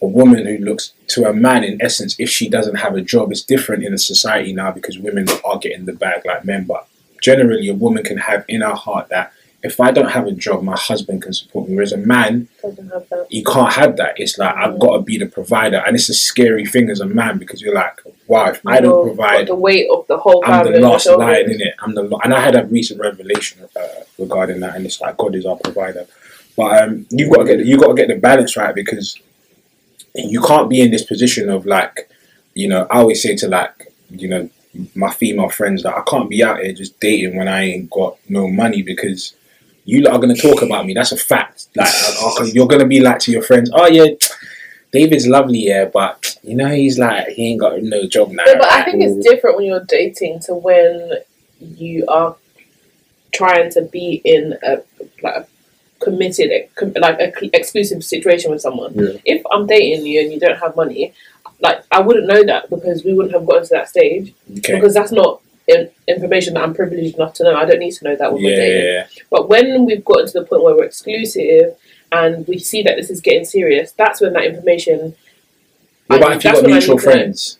A 0.00 0.06
woman 0.06 0.46
who 0.46 0.58
looks 0.58 0.92
to 1.08 1.28
a 1.28 1.32
man, 1.32 1.64
in 1.64 1.82
essence, 1.82 2.14
if 2.20 2.30
she 2.30 2.48
doesn't 2.48 2.76
have 2.76 2.94
a 2.94 3.00
job, 3.00 3.32
it's 3.32 3.42
different 3.42 3.82
in 3.82 3.92
a 3.92 3.98
society 3.98 4.52
now 4.52 4.70
because 4.70 4.96
women 4.96 5.26
are 5.44 5.58
getting 5.58 5.86
the 5.86 5.92
bag 5.92 6.24
like 6.24 6.44
men. 6.44 6.66
But 6.66 6.86
generally, 7.20 7.68
a 7.68 7.74
woman 7.74 8.04
can 8.04 8.18
have 8.18 8.44
in 8.46 8.60
her 8.60 8.76
heart 8.76 9.08
that 9.08 9.32
if 9.62 9.80
I 9.80 9.90
don't 9.90 10.10
have 10.10 10.26
a 10.26 10.32
job, 10.32 10.62
my 10.62 10.76
husband 10.76 11.22
can 11.22 11.32
support 11.32 11.68
me. 11.68 11.74
Whereas 11.74 11.92
a 11.92 11.96
man, 11.96 12.48
doesn't 12.62 12.88
have 12.90 13.08
that. 13.08 13.26
you 13.30 13.42
can't 13.42 13.72
have 13.72 13.96
that. 13.96 14.14
It's 14.16 14.38
like 14.38 14.54
I've 14.54 14.78
got 14.78 14.96
to 14.96 15.02
be 15.02 15.18
the 15.18 15.26
provider, 15.26 15.82
and 15.84 15.96
it's 15.96 16.08
a 16.08 16.14
scary 16.14 16.64
thing 16.64 16.90
as 16.90 17.00
a 17.00 17.06
man 17.06 17.38
because 17.38 17.60
you're 17.60 17.74
like, 17.74 18.00
wow, 18.28 18.50
if 18.50 18.64
I 18.66 18.80
don't 18.80 19.04
provide, 19.04 19.48
the 19.48 19.56
weight 19.56 19.88
of 19.92 20.06
the 20.06 20.18
whole 20.18 20.44
I'm 20.44 20.64
the 20.64 20.78
last 20.78 21.08
line 21.08 21.50
in 21.50 21.60
it. 21.60 21.74
I'm 21.80 21.94
the 21.94 22.02
lo- 22.02 22.20
and 22.22 22.32
I 22.32 22.40
had 22.40 22.54
a 22.54 22.66
recent 22.66 23.00
revelation 23.00 23.68
uh, 23.74 23.86
regarding 24.18 24.60
that, 24.60 24.76
and 24.76 24.86
it's 24.86 25.00
like 25.00 25.16
God 25.16 25.34
is 25.34 25.44
our 25.44 25.56
provider. 25.56 26.06
But 26.56 26.82
um, 26.82 27.06
you've 27.10 27.32
got 27.32 27.44
to 27.44 27.56
get 27.56 27.66
you 27.66 27.78
got 27.78 27.88
to 27.88 27.94
get 27.94 28.08
the 28.08 28.16
balance 28.16 28.56
right 28.56 28.74
because 28.74 29.20
you 30.14 30.40
can't 30.40 30.70
be 30.70 30.80
in 30.80 30.90
this 30.90 31.04
position 31.04 31.48
of 31.48 31.66
like, 31.66 32.10
you 32.54 32.68
know, 32.68 32.86
I 32.90 32.98
always 32.98 33.22
say 33.22 33.36
to 33.36 33.48
like, 33.48 33.92
you 34.10 34.28
know, 34.28 34.50
my 34.94 35.12
female 35.12 35.48
friends 35.48 35.82
that 35.82 35.96
I 35.96 36.02
can't 36.02 36.30
be 36.30 36.42
out 36.44 36.60
here 36.60 36.72
just 36.72 36.98
dating 37.00 37.36
when 37.36 37.48
I 37.48 37.64
ain't 37.64 37.90
got 37.90 38.18
no 38.28 38.48
money 38.48 38.82
because 38.82 39.34
you 39.88 40.02
lot 40.02 40.12
are 40.12 40.18
gonna 40.18 40.36
talk 40.36 40.60
about 40.60 40.84
me. 40.84 40.92
That's 40.92 41.12
a 41.12 41.16
fact. 41.16 41.68
Like, 41.74 41.88
I- 41.88 42.34
I- 42.40 42.50
you're 42.52 42.66
gonna 42.66 42.86
be 42.86 43.00
like 43.00 43.20
to 43.20 43.32
your 43.32 43.40
friends, 43.42 43.70
oh 43.72 43.86
yeah. 43.86 44.10
David's 44.92 45.26
lovely, 45.26 45.60
yeah, 45.60 45.86
but 45.86 46.36
you 46.42 46.54
know 46.54 46.68
he's 46.68 46.98
like 46.98 47.28
he 47.28 47.52
ain't 47.52 47.60
got 47.60 47.82
no 47.82 48.06
job 48.06 48.30
now. 48.30 48.42
Yeah, 48.46 48.58
but 48.58 48.70
I 48.70 48.84
think 48.84 49.02
it's 49.02 49.26
different 49.26 49.56
when 49.56 49.66
you're 49.66 49.84
dating 49.84 50.40
to 50.40 50.54
when 50.54 51.18
you 51.60 52.06
are 52.06 52.36
trying 53.32 53.70
to 53.72 53.82
be 53.82 54.20
in 54.24 54.58
a 54.62 54.78
like 55.22 55.36
a 55.36 55.46
committed, 56.00 56.68
like 56.96 57.18
a 57.20 57.32
cl- 57.38 57.50
exclusive 57.54 58.04
situation 58.04 58.50
with 58.50 58.60
someone. 58.60 58.92
Yeah. 58.94 59.18
If 59.24 59.42
I'm 59.52 59.66
dating 59.66 60.06
you 60.06 60.20
and 60.20 60.32
you 60.32 60.38
don't 60.38 60.58
have 60.58 60.76
money, 60.76 61.12
like 61.60 61.82
I 61.90 62.00
wouldn't 62.00 62.26
know 62.26 62.44
that 62.44 62.70
because 62.70 63.04
we 63.04 63.14
wouldn't 63.14 63.34
have 63.34 63.46
gotten 63.46 63.64
to 63.64 63.70
that 63.70 63.88
stage 63.88 64.34
okay. 64.58 64.74
because 64.74 64.94
that's 64.94 65.12
not 65.12 65.40
in- 65.68 65.90
information 66.08 66.54
that 66.54 66.62
I'm 66.64 66.74
privileged 66.74 67.14
enough 67.16 67.34
to 67.34 67.44
know. 67.44 67.54
I 67.54 67.64
don't 67.64 67.78
need 67.78 67.92
to 67.92 68.04
know 68.04 68.16
that 68.16 68.32
when 68.32 68.42
we're 68.42 68.56
dating. 68.56 68.84
Yeah, 68.94 69.06
But 69.30 69.48
when 69.48 69.84
we've 69.84 70.04
gotten 70.04 70.26
to 70.26 70.32
the 70.40 70.44
point 70.44 70.64
where 70.64 70.74
we're 70.74 70.84
exclusive 70.84 71.76
and 72.10 72.46
we 72.48 72.58
see 72.58 72.82
that 72.82 72.96
this 72.96 73.10
is 73.10 73.20
getting 73.20 73.44
serious, 73.44 73.92
that's 73.92 74.20
when 74.20 74.32
that 74.32 74.44
information. 74.46 75.14
What 76.08 76.16
I- 76.22 76.26
about 76.26 76.36
if 76.38 76.44
you've 76.44 76.54
got 76.54 76.64
mutual 76.64 76.96
need 76.96 77.02
to 77.02 77.06
know. 77.06 77.12
friends, 77.12 77.58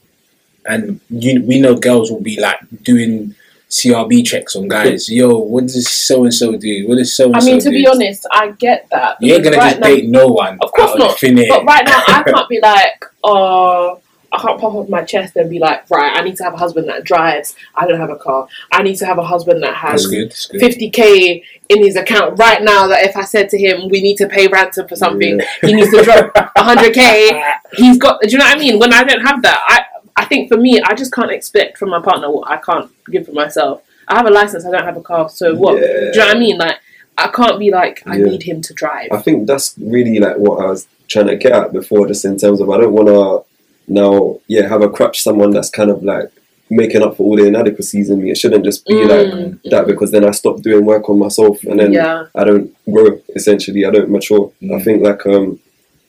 and 0.66 1.00
you, 1.10 1.42
we 1.42 1.60
know 1.60 1.74
girls 1.76 2.10
will 2.10 2.20
be 2.20 2.40
like 2.40 2.58
doing 2.82 3.34
CRB 3.70 4.24
checks 4.24 4.56
on 4.56 4.68
guys. 4.68 5.08
Yo, 5.18 5.36
what 5.38 5.64
does 5.64 5.88
so 5.90 6.24
and 6.24 6.32
so 6.32 6.56
do? 6.56 6.88
What 6.88 6.96
does 6.96 7.14
so 7.14 7.30
and 7.32 7.42
so? 7.42 7.46
I 7.48 7.50
mean, 7.50 7.58
do? 7.60 7.64
to 7.64 7.70
be 7.70 7.86
honest, 7.86 8.26
I 8.32 8.52
get 8.52 8.88
that. 8.90 9.18
you 9.20 9.34
ain't 9.34 9.44
gonna 9.44 9.56
just 9.56 9.80
now- 9.80 9.86
date 9.86 10.08
no 10.08 10.28
one. 10.28 10.56
Of 10.62 10.72
course 10.72 10.96
not. 10.96 11.22
Of. 11.22 11.48
But 11.48 11.64
right 11.64 11.84
now, 11.84 12.02
I 12.08 12.22
can't 12.26 12.48
be 12.48 12.60
like, 12.60 13.04
oh, 13.22 14.00
I 14.30 14.38
can't 14.38 14.60
pop 14.60 14.74
off 14.74 14.88
my 14.90 15.02
chest 15.04 15.36
and 15.36 15.48
be 15.48 15.58
like, 15.58 15.88
right, 15.90 16.14
I 16.16 16.22
need 16.22 16.36
to 16.36 16.44
have 16.44 16.52
a 16.54 16.58
husband 16.58 16.88
that 16.88 17.04
drives. 17.04 17.56
I 17.74 17.86
don't 17.86 17.98
have 17.98 18.10
a 18.10 18.16
car. 18.16 18.46
I 18.72 18.82
need 18.82 18.96
to 18.96 19.06
have 19.06 19.16
a 19.18 19.24
husband 19.24 19.62
that 19.62 19.74
has 19.74 20.06
good. 20.06 20.30
50k 20.32 21.42
in 21.70 21.82
his 21.82 21.96
account 21.96 22.38
right 22.38 22.62
now. 22.62 22.86
That 22.88 23.04
if 23.06 23.16
I 23.16 23.24
said 23.24 23.48
to 23.50 23.58
him, 23.58 23.88
we 23.88 24.00
need 24.02 24.16
to 24.18 24.28
pay 24.28 24.46
ransom 24.48 24.86
for 24.86 24.96
something, 24.96 25.38
Yeah. 25.38 25.46
he 25.62 25.72
needs 25.74 25.90
to 25.90 26.02
drop 26.02 26.34
100k. 26.56 27.42
He's 27.74 27.96
got. 27.98 28.20
Do 28.20 28.28
you 28.28 28.38
know 28.38 28.44
what 28.44 28.56
I 28.56 28.58
mean? 28.58 28.78
When 28.78 28.92
I 28.92 29.04
don't 29.04 29.20
have 29.24 29.42
that, 29.42 29.60
I 29.66 29.84
I 30.16 30.24
think 30.24 30.48
for 30.50 30.56
me, 30.58 30.80
I 30.82 30.94
just 30.94 31.12
can't 31.12 31.30
expect 31.30 31.78
from 31.78 31.90
my 31.90 32.00
partner 32.00 32.30
what 32.30 32.50
I 32.50 32.56
can't 32.58 32.90
give 33.10 33.26
for 33.26 33.32
myself. 33.32 33.82
I 34.08 34.16
have 34.16 34.26
a 34.26 34.30
license. 34.30 34.64
I 34.66 34.70
don't 34.70 34.84
have 34.84 34.96
a 34.96 35.02
car. 35.02 35.28
So 35.28 35.54
what? 35.54 35.76
Do 35.76 35.86
you 35.86 36.12
know 36.16 36.26
what 36.26 36.36
I 36.36 36.38
mean? 36.38 36.58
Like. 36.58 36.76
I 37.20 37.26
can't 37.26 37.58
be 37.58 37.72
like 37.72 38.00
I 38.06 38.16
Yeah. 38.16 38.26
need 38.26 38.44
him 38.44 38.62
to 38.62 38.72
drive. 38.72 39.08
I 39.10 39.18
think 39.20 39.48
that's 39.48 39.74
really 39.76 40.20
like 40.20 40.36
what 40.36 40.64
I 40.64 40.66
was 40.68 40.86
trying 41.08 41.26
to 41.26 41.34
get 41.34 41.50
at 41.50 41.72
before, 41.72 42.06
just 42.06 42.24
in 42.24 42.38
terms 42.38 42.60
of 42.60 42.70
I 42.70 42.76
don't 42.78 42.92
want 42.92 43.08
to 43.08 43.44
now, 43.88 44.38
yeah, 44.48 44.68
have 44.68 44.82
a 44.82 44.88
crutch 44.90 45.22
someone 45.22 45.50
that's 45.50 45.70
kind 45.70 45.90
of 45.90 46.02
like 46.02 46.30
making 46.70 47.02
up 47.02 47.16
for 47.16 47.22
all 47.24 47.36
the 47.36 47.46
inadequacies 47.46 48.10
in 48.10 48.22
me. 48.22 48.30
It 48.30 48.36
shouldn't 48.38 48.64
just 48.64 48.86
be 48.86 49.04
like 49.04 49.26
Mm, 49.28 49.60
that 49.70 49.86
because 49.86 50.10
then 50.10 50.24
I 50.24 50.32
stop 50.32 50.60
doing 50.60 50.84
work 50.84 51.08
on 51.08 51.18
myself 51.18 51.62
and 51.64 51.80
then 51.80 51.92
yeah. 51.92 52.26
I 52.34 52.44
don't 52.44 52.74
grow. 52.90 53.20
Essentially, 53.34 53.84
I 53.86 53.90
don't 53.90 54.10
mature. 54.10 54.52
I 54.62 54.64
Mm. 54.66 54.84
think 54.84 55.02
like 55.02 55.26
um 55.26 55.58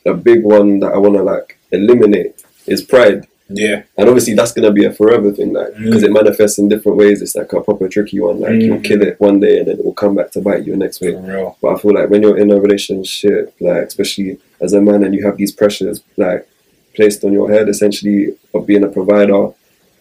a 0.05 0.13
big 0.13 0.43
one 0.43 0.79
that 0.81 0.91
I 0.93 0.97
want 0.97 1.15
to 1.15 1.23
like 1.23 1.57
eliminate 1.71 2.43
is 2.67 2.81
pride. 2.83 3.25
Yeah. 3.51 3.81
And 3.97 4.07
obviously, 4.09 4.33
that's 4.35 4.51
gonna 4.51 4.71
be 4.71 4.85
a 4.85 4.91
forever 4.93 5.31
thing, 5.31 5.53
like 5.53 5.75
because 5.77 6.03
it 6.03 6.11
manifests 6.11 6.59
in 6.59 6.69
different 6.69 6.97
ways. 6.97 7.21
It's 7.21 7.35
like 7.35 7.51
a 7.53 7.61
proper 7.61 7.87
tricky 7.87 8.19
one. 8.19 8.39
Like 8.41 8.61
you'll 8.61 8.77
Mm. 8.77 8.83
kill 8.83 9.01
it 9.01 9.19
one 9.19 9.39
day, 9.39 9.59
and 9.59 9.67
then 9.67 9.79
it 9.79 9.85
will 9.85 9.93
come 9.93 10.13
back 10.15 10.29
to 10.33 10.41
bite 10.41 10.65
you 10.67 10.75
next 10.75 10.99
week. 11.01 11.15
But 11.61 11.69
I 11.73 11.77
feel 11.79 11.93
like 11.93 12.09
when 12.11 12.21
you're 12.21 12.37
in 12.37 12.51
a 12.51 12.59
relationship, 12.59 13.53
like 13.61 13.83
especially 13.87 14.37
as 14.61 14.73
a 14.73 14.81
man, 14.81 15.03
and 15.03 15.15
you 15.15 15.23
have 15.25 15.37
these 15.37 15.51
pressures 15.53 16.01
like 16.17 16.47
placed 16.95 17.23
on 17.23 17.33
your 17.33 17.51
head, 17.51 17.69
essentially 17.69 18.37
of 18.53 18.65
being 18.65 18.83
a 18.83 18.89
provider, 18.89 19.49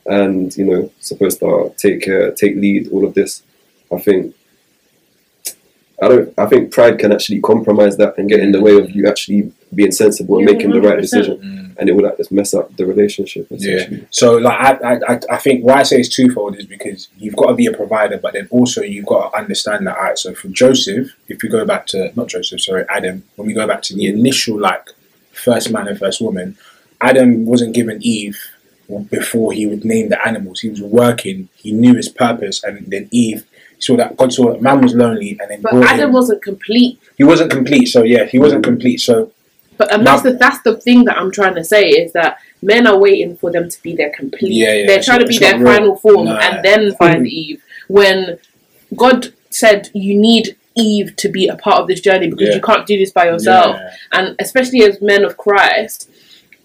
and 0.07 0.57
you 0.57 0.65
know 0.65 0.91
supposed 1.01 1.39
to 1.41 1.73
take 1.77 2.03
care, 2.03 2.31
take 2.33 2.57
lead, 2.57 2.89
all 2.93 3.05
of 3.05 3.15
this. 3.15 3.43
I 3.93 3.99
think 3.99 4.35
I 6.01 6.07
don't. 6.09 6.33
I 6.39 6.47
think 6.47 6.73
pride 6.73 6.99
can 6.99 7.11
actually 7.13 7.41
compromise 7.41 7.97
that 7.97 8.17
and 8.19 8.29
get 8.29 8.39
in 8.41 8.53
the 8.53 8.61
way 8.61 8.77
of 8.79 8.91
you 8.93 9.09
actually 9.09 9.53
being 9.75 9.91
sensible 9.91 10.39
and 10.39 10.49
Yeah, 10.49 10.55
making 10.55 10.71
the 10.71 10.81
right 10.81 11.01
decision, 11.01 11.39
Mm. 11.39 11.77
and 11.79 11.89
it 11.89 11.93
will 11.93 12.05
like 12.05 12.17
just 12.17 12.31
mess 12.31 12.55
up 12.55 12.75
the 12.77 12.87
relationship. 12.87 13.51
Essentially. 13.51 14.07
So 14.11 14.37
like 14.37 14.59
I, 14.61 14.73
I, 14.95 15.15
I- 15.15 15.21
I 15.33 15.37
think 15.39 15.65
why 15.65 15.81
I 15.81 15.83
say 15.83 15.99
it's 15.99 16.09
twofold 16.09 16.57
is 16.57 16.67
because 16.67 17.09
you've 17.19 17.35
got 17.35 17.49
to 17.49 17.55
be 17.55 17.67
a 17.67 17.73
provider, 17.73 18.17
but 18.17 18.33
then 18.35 18.47
also 18.51 18.83
you've 18.83 19.07
got 19.07 19.31
to 19.33 19.39
understand 19.39 19.87
that. 19.89 19.97
Alright, 19.97 20.19
so 20.19 20.35
for 20.35 20.49
Joseph, 20.49 21.09
if 21.29 21.43
we 21.43 21.49
go 21.49 21.65
back 21.67 21.87
to 21.89 22.13
not 22.15 22.29
Joseph, 22.29 22.61
sorry, 22.61 22.85
Adam, 22.89 23.25
when 23.35 23.49
we 23.49 23.53
go 23.53 23.67
back 23.67 23.83
to 23.83 23.95
the 23.97 24.07
initial 24.07 24.57
like 24.59 24.91
first 25.33 25.73
man 25.73 25.89
and 25.89 25.99
first 25.99 26.21
woman, 26.21 26.57
Adam 27.01 27.47
wasn't 27.47 27.75
given 27.75 27.99
Eve 28.03 28.39
before 29.11 29.53
he 29.53 29.67
would 29.67 29.85
name 29.85 30.09
the 30.09 30.27
animals. 30.27 30.61
He 30.61 30.69
was 30.71 30.81
working, 30.83 31.49
he 31.55 31.73
knew 31.73 31.95
his 31.95 32.09
purpose, 32.09 32.63
and 32.65 32.87
then 32.91 33.09
Eve 33.11 33.45
saw 33.79 33.97
that 33.97 34.17
God 34.17 34.33
saw 34.33 34.53
that 34.53 34.63
man 34.63 34.81
was 34.81 34.95
lonely, 34.95 35.37
and 35.41 35.51
then 35.51 35.61
But 35.63 35.75
Adam 35.85 36.09
him. 36.09 36.13
wasn't 36.13 36.43
complete. 36.43 36.99
he 37.17 37.25
wasn't 37.25 37.51
complete. 37.51 37.87
So 37.87 38.03
yeah, 38.03 38.25
he 38.25 38.39
wasn't 38.39 38.65
complete. 38.65 38.99
So 39.01 39.31
But 39.77 39.93
and 39.93 40.05
that's 40.07 40.23
the 40.23 40.33
that's 40.33 40.61
the 40.63 40.77
thing 40.79 41.05
that 41.05 41.17
I'm 41.19 41.31
trying 41.31 41.55
to 41.55 41.65
say 41.65 41.91
is 41.91 42.13
that 42.15 42.39
men 42.63 42.87
are 42.87 42.99
waiting 42.99 43.37
for 43.37 43.53
them 43.53 43.69
to 43.69 43.83
be 43.83 43.95
their 43.95 44.11
complete. 44.11 44.53
Yeah, 44.53 44.73
yeah, 44.75 44.87
They're 44.87 45.03
trying 45.03 45.19
not- 45.21 45.27
to 45.27 45.33
be 45.33 45.39
their 45.39 45.59
real. 45.59 45.67
final 45.73 45.97
form 45.97 46.25
Nah. 46.25 46.39
and 46.41 46.65
then 46.65 46.95
find. 46.97 47.27
Eve. 47.43 47.63
When 47.89 48.39
God 48.97 49.29
said 49.51 49.91
you 49.95 50.19
need 50.19 50.57
Eve 50.77 51.15
to 51.17 51.29
be 51.29 51.47
a 51.49 51.57
part 51.57 51.81
of 51.81 51.87
this 51.89 52.01
journey 52.01 52.29
because 52.31 52.49
Yeah. 52.49 52.55
you 52.57 52.61
can't 52.63 52.87
do 52.87 52.97
this 52.99 53.11
by 53.13 53.27
yourself. 53.27 53.77
yeah. 53.77 53.91
And 54.13 54.37
especially 54.41 54.83
as 54.83 55.01
men 55.03 55.25
of 55.25 55.37
Christ, 55.37 56.09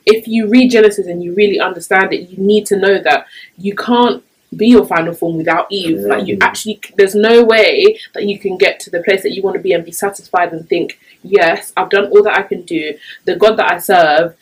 if 0.05 0.27
you 0.27 0.47
read 0.47 0.71
Genesis 0.71 1.07
and 1.07 1.23
you 1.23 1.33
really 1.33 1.59
understand 1.59 2.13
it, 2.13 2.29
you 2.29 2.37
need 2.37 2.65
to 2.67 2.77
know 2.77 3.01
that 3.01 3.27
you 3.57 3.75
can't 3.75 4.23
be 4.55 4.67
your 4.67 4.85
final 4.85 5.13
form 5.13 5.37
without 5.37 5.67
Eve. 5.71 5.99
Like 5.99 6.27
you 6.27 6.37
actually, 6.41 6.79
there's 6.95 7.15
no 7.15 7.43
way 7.43 7.99
that 8.13 8.25
you 8.25 8.37
can 8.37 8.57
get 8.57 8.79
to 8.81 8.89
the 8.89 9.01
place 9.01 9.23
that 9.23 9.31
you 9.31 9.41
want 9.41 9.55
to 9.55 9.61
be 9.61 9.73
and 9.73 9.83
be 9.83 9.91
satisfied 9.91 10.51
and 10.53 10.67
think, 10.67 10.99
yes, 11.23 11.73
I've 11.75 11.89
done 11.89 12.11
all 12.11 12.23
that 12.23 12.37
I 12.37 12.43
can 12.43 12.61
do. 12.63 12.97
The 13.25 13.35
God 13.35 13.57
that 13.57 13.71
I 13.71 13.79
serve, 13.79 14.35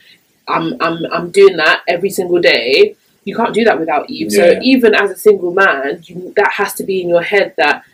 I'm, 0.47 0.75
I'm, 0.81 1.05
I'm 1.11 1.31
doing 1.31 1.57
that 1.57 1.83
every 1.87 2.09
single 2.09 2.41
day. 2.41 2.95
You 3.23 3.35
can't 3.35 3.53
do 3.53 3.63
that 3.65 3.79
without 3.79 4.09
Eve. 4.09 4.31
So 4.31 4.59
even 4.63 4.95
as 4.95 5.11
a 5.11 5.15
single 5.15 5.53
man, 5.53 6.01
you, 6.05 6.33
that 6.35 6.53
has 6.53 6.73
to 6.75 6.83
be 6.83 7.01
in 7.01 7.09
your 7.09 7.21
head 7.21 7.53
that 7.57 7.85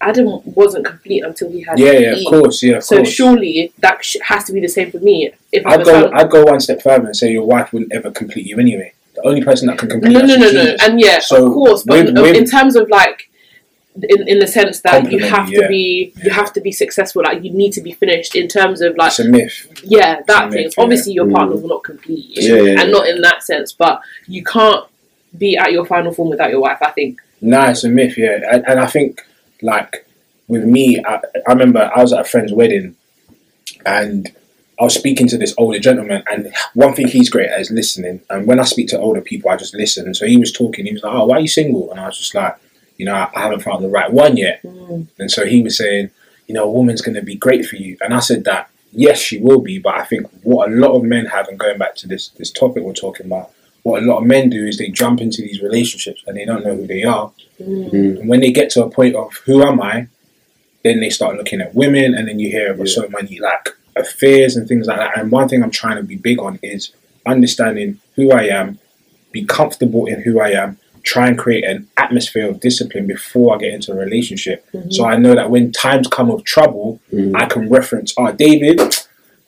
Adam 0.00 0.40
wasn't 0.44 0.84
complete 0.86 1.22
until 1.24 1.50
he 1.50 1.60
had 1.62 1.78
Yeah, 1.78 1.92
yeah, 1.92 2.12
of 2.12 2.24
course, 2.26 2.62
yeah, 2.62 2.76
of 2.76 2.84
So 2.84 2.96
course. 2.96 3.08
surely 3.10 3.72
that 3.80 4.02
sh- 4.04 4.16
has 4.22 4.44
to 4.44 4.52
be 4.52 4.60
the 4.60 4.68
same 4.68 4.90
for 4.90 4.98
me. 4.98 5.30
If 5.52 5.66
I'd 5.66 5.84
go. 5.84 6.10
I'd 6.12 6.30
go 6.30 6.44
one 6.44 6.60
step 6.60 6.80
further 6.82 7.06
and 7.06 7.16
say 7.16 7.30
your 7.32 7.44
wife 7.46 7.72
wouldn't 7.72 7.92
ever 7.92 8.10
complete 8.10 8.46
you 8.46 8.58
anyway. 8.58 8.92
The 9.14 9.26
only 9.26 9.42
person 9.44 9.66
that 9.68 9.76
can 9.78 9.88
complete 9.90 10.12
no, 10.14 10.20
no, 10.20 10.36
no, 10.36 10.50
no, 10.52 10.76
and 10.80 11.00
yeah, 11.00 11.18
So, 11.18 11.46
of 11.48 11.52
course, 11.52 11.82
but 11.84 11.98
with- 12.06 12.08
in, 12.16 12.22
with- 12.22 12.36
in 12.36 12.44
terms 12.46 12.76
of 12.76 12.88
like, 12.88 13.28
in, 14.08 14.26
in 14.28 14.38
the 14.38 14.46
sense 14.46 14.80
that 14.82 15.10
you 15.10 15.18
have 15.18 15.48
to 15.48 15.60
yeah. 15.62 15.68
be, 15.68 16.14
you 16.22 16.30
have 16.30 16.52
to 16.54 16.60
be 16.60 16.72
successful. 16.72 17.22
Like 17.22 17.42
you 17.42 17.50
need 17.52 17.72
to 17.72 17.82
be 17.82 17.92
finished 17.92 18.36
in 18.36 18.46
terms 18.48 18.80
of 18.80 18.96
like, 18.96 19.08
It's 19.08 19.18
a 19.18 19.24
myth. 19.24 19.82
yeah, 19.84 20.20
that 20.28 20.44
It's 20.46 20.54
thing. 20.54 20.62
myth, 20.64 20.74
yeah. 20.78 20.82
Obviously, 20.84 21.12
your 21.12 21.26
Mm. 21.26 21.34
partner 21.34 21.56
will 21.56 21.68
not 21.68 21.82
complete 21.84 22.24
you, 22.36 22.42
Yeah, 22.56 22.62
yeah, 22.62 22.70
and 22.80 22.88
yeah. 22.88 22.96
not 22.96 23.08
in 23.08 23.20
that 23.22 23.42
sense. 23.42 23.72
But 23.72 24.00
you 24.28 24.42
can't 24.44 24.86
be 25.36 25.56
at 25.58 25.72
your 25.72 25.84
final 25.84 26.12
form 26.12 26.30
without 26.30 26.50
your 26.50 26.60
wife. 26.60 26.78
I 26.80 26.90
think. 26.92 27.20
Nah, 27.42 27.70
it's 27.70 27.84
a 27.84 27.88
myth. 27.88 28.16
Yeah, 28.16 28.38
and, 28.50 28.64
and 28.66 28.80
I 28.80 28.86
think 28.86 29.22
like 29.62 30.06
with 30.48 30.64
me, 30.64 31.02
I, 31.04 31.20
I 31.46 31.52
remember 31.52 31.90
I 31.94 32.02
was 32.02 32.12
at 32.12 32.20
a 32.20 32.24
friend's 32.24 32.52
wedding, 32.52 32.96
and 33.86 34.34
I 34.78 34.84
was 34.84 34.94
speaking 34.94 35.28
to 35.28 35.38
this 35.38 35.54
older 35.58 35.78
gentleman, 35.78 36.22
and 36.30 36.52
one 36.74 36.94
thing 36.94 37.08
he's 37.08 37.30
great 37.30 37.50
at 37.50 37.60
is 37.60 37.70
listening. 37.70 38.22
And 38.30 38.46
when 38.46 38.60
I 38.60 38.64
speak 38.64 38.88
to 38.88 38.98
older 38.98 39.20
people, 39.20 39.50
I 39.50 39.56
just 39.56 39.74
listen. 39.74 40.06
And 40.06 40.16
so 40.16 40.26
he 40.26 40.36
was 40.36 40.52
talking. 40.52 40.86
He 40.86 40.92
was 40.92 41.02
like, 41.02 41.14
"Oh, 41.14 41.26
why 41.26 41.36
are 41.36 41.40
you 41.40 41.48
single?" 41.48 41.90
And 41.90 42.00
I 42.00 42.06
was 42.06 42.18
just 42.18 42.34
like, 42.34 42.56
"You 42.96 43.06
know, 43.06 43.14
I, 43.14 43.30
I 43.34 43.40
haven't 43.40 43.60
found 43.60 43.84
the 43.84 43.88
right 43.88 44.12
one 44.12 44.36
yet." 44.36 44.62
Mm. 44.62 45.08
And 45.18 45.30
so 45.30 45.46
he 45.46 45.62
was 45.62 45.76
saying, 45.76 46.10
you 46.50 46.54
know, 46.54 46.64
a 46.64 46.70
woman's 46.70 47.00
going 47.00 47.14
to 47.14 47.22
be 47.22 47.36
great 47.36 47.64
for 47.64 47.76
you. 47.76 47.96
And 48.00 48.12
I 48.12 48.18
said 48.18 48.44
that, 48.46 48.68
yes, 48.90 49.20
she 49.20 49.38
will 49.38 49.60
be. 49.60 49.78
But 49.78 49.94
I 49.94 50.04
think 50.04 50.26
what 50.42 50.68
a 50.68 50.74
lot 50.74 50.96
of 50.96 51.04
men 51.04 51.26
have, 51.26 51.46
and 51.46 51.56
going 51.56 51.78
back 51.78 51.94
to 51.96 52.08
this, 52.08 52.30
this 52.30 52.50
topic 52.50 52.82
we're 52.82 52.92
talking 52.92 53.26
about, 53.26 53.52
what 53.82 54.02
a 54.02 54.06
lot 54.06 54.18
of 54.18 54.26
men 54.26 54.50
do 54.50 54.66
is 54.66 54.76
they 54.78 54.88
jump 54.88 55.20
into 55.20 55.42
these 55.42 55.60
relationships 55.62 56.22
and 56.26 56.36
they 56.36 56.44
don't 56.44 56.64
know 56.64 56.76
who 56.76 56.86
they 56.86 57.02
are. 57.02 57.32
Mm. 57.60 58.20
And 58.20 58.28
when 58.28 58.40
they 58.40 58.50
get 58.52 58.70
to 58.70 58.84
a 58.84 58.90
point 58.90 59.14
of 59.16 59.32
who 59.46 59.62
am 59.62 59.80
I, 59.80 60.08
then 60.82 61.00
they 61.00 61.10
start 61.10 61.36
looking 61.36 61.60
at 61.60 61.74
women 61.74 62.14
and 62.14 62.28
then 62.28 62.38
you 62.38 62.50
hear 62.50 62.72
about 62.72 62.88
Yeah. 62.88 62.94
so 62.94 63.08
many 63.08 63.38
like 63.38 63.68
affairs 63.96 64.56
and 64.56 64.66
things 64.68 64.86
like 64.86 64.98
that. 64.98 65.18
And 65.18 65.30
one 65.30 65.48
thing 65.48 65.62
I'm 65.62 65.70
trying 65.70 65.96
to 65.96 66.02
be 66.02 66.16
big 66.16 66.38
on 66.38 66.58
is 66.62 66.92
understanding 67.26 68.00
who 68.16 68.32
I 68.32 68.44
am, 68.44 68.78
be 69.32 69.44
comfortable 69.44 70.06
in 70.06 70.22
who 70.22 70.40
I 70.40 70.50
am, 70.50 70.78
try 71.02 71.28
and 71.28 71.38
create 71.38 71.64
an 71.64 71.88
atmosphere 71.96 72.48
of 72.48 72.60
discipline 72.60 73.06
before 73.06 73.54
I 73.54 73.58
get 73.58 73.72
into 73.74 73.92
a 73.92 73.96
relationship. 73.96 74.64
Mhm. 74.74 74.92
So 74.92 75.04
I 75.06 75.16
know 75.16 75.34
that 75.34 75.50
when 75.50 75.72
times 75.72 76.06
come 76.08 76.30
of 76.30 76.44
trouble, 76.44 77.00
Mm. 77.12 77.34
I 77.34 77.46
can 77.46 77.68
reference, 77.68 78.12
oh, 78.18 78.30
David, 78.32 78.80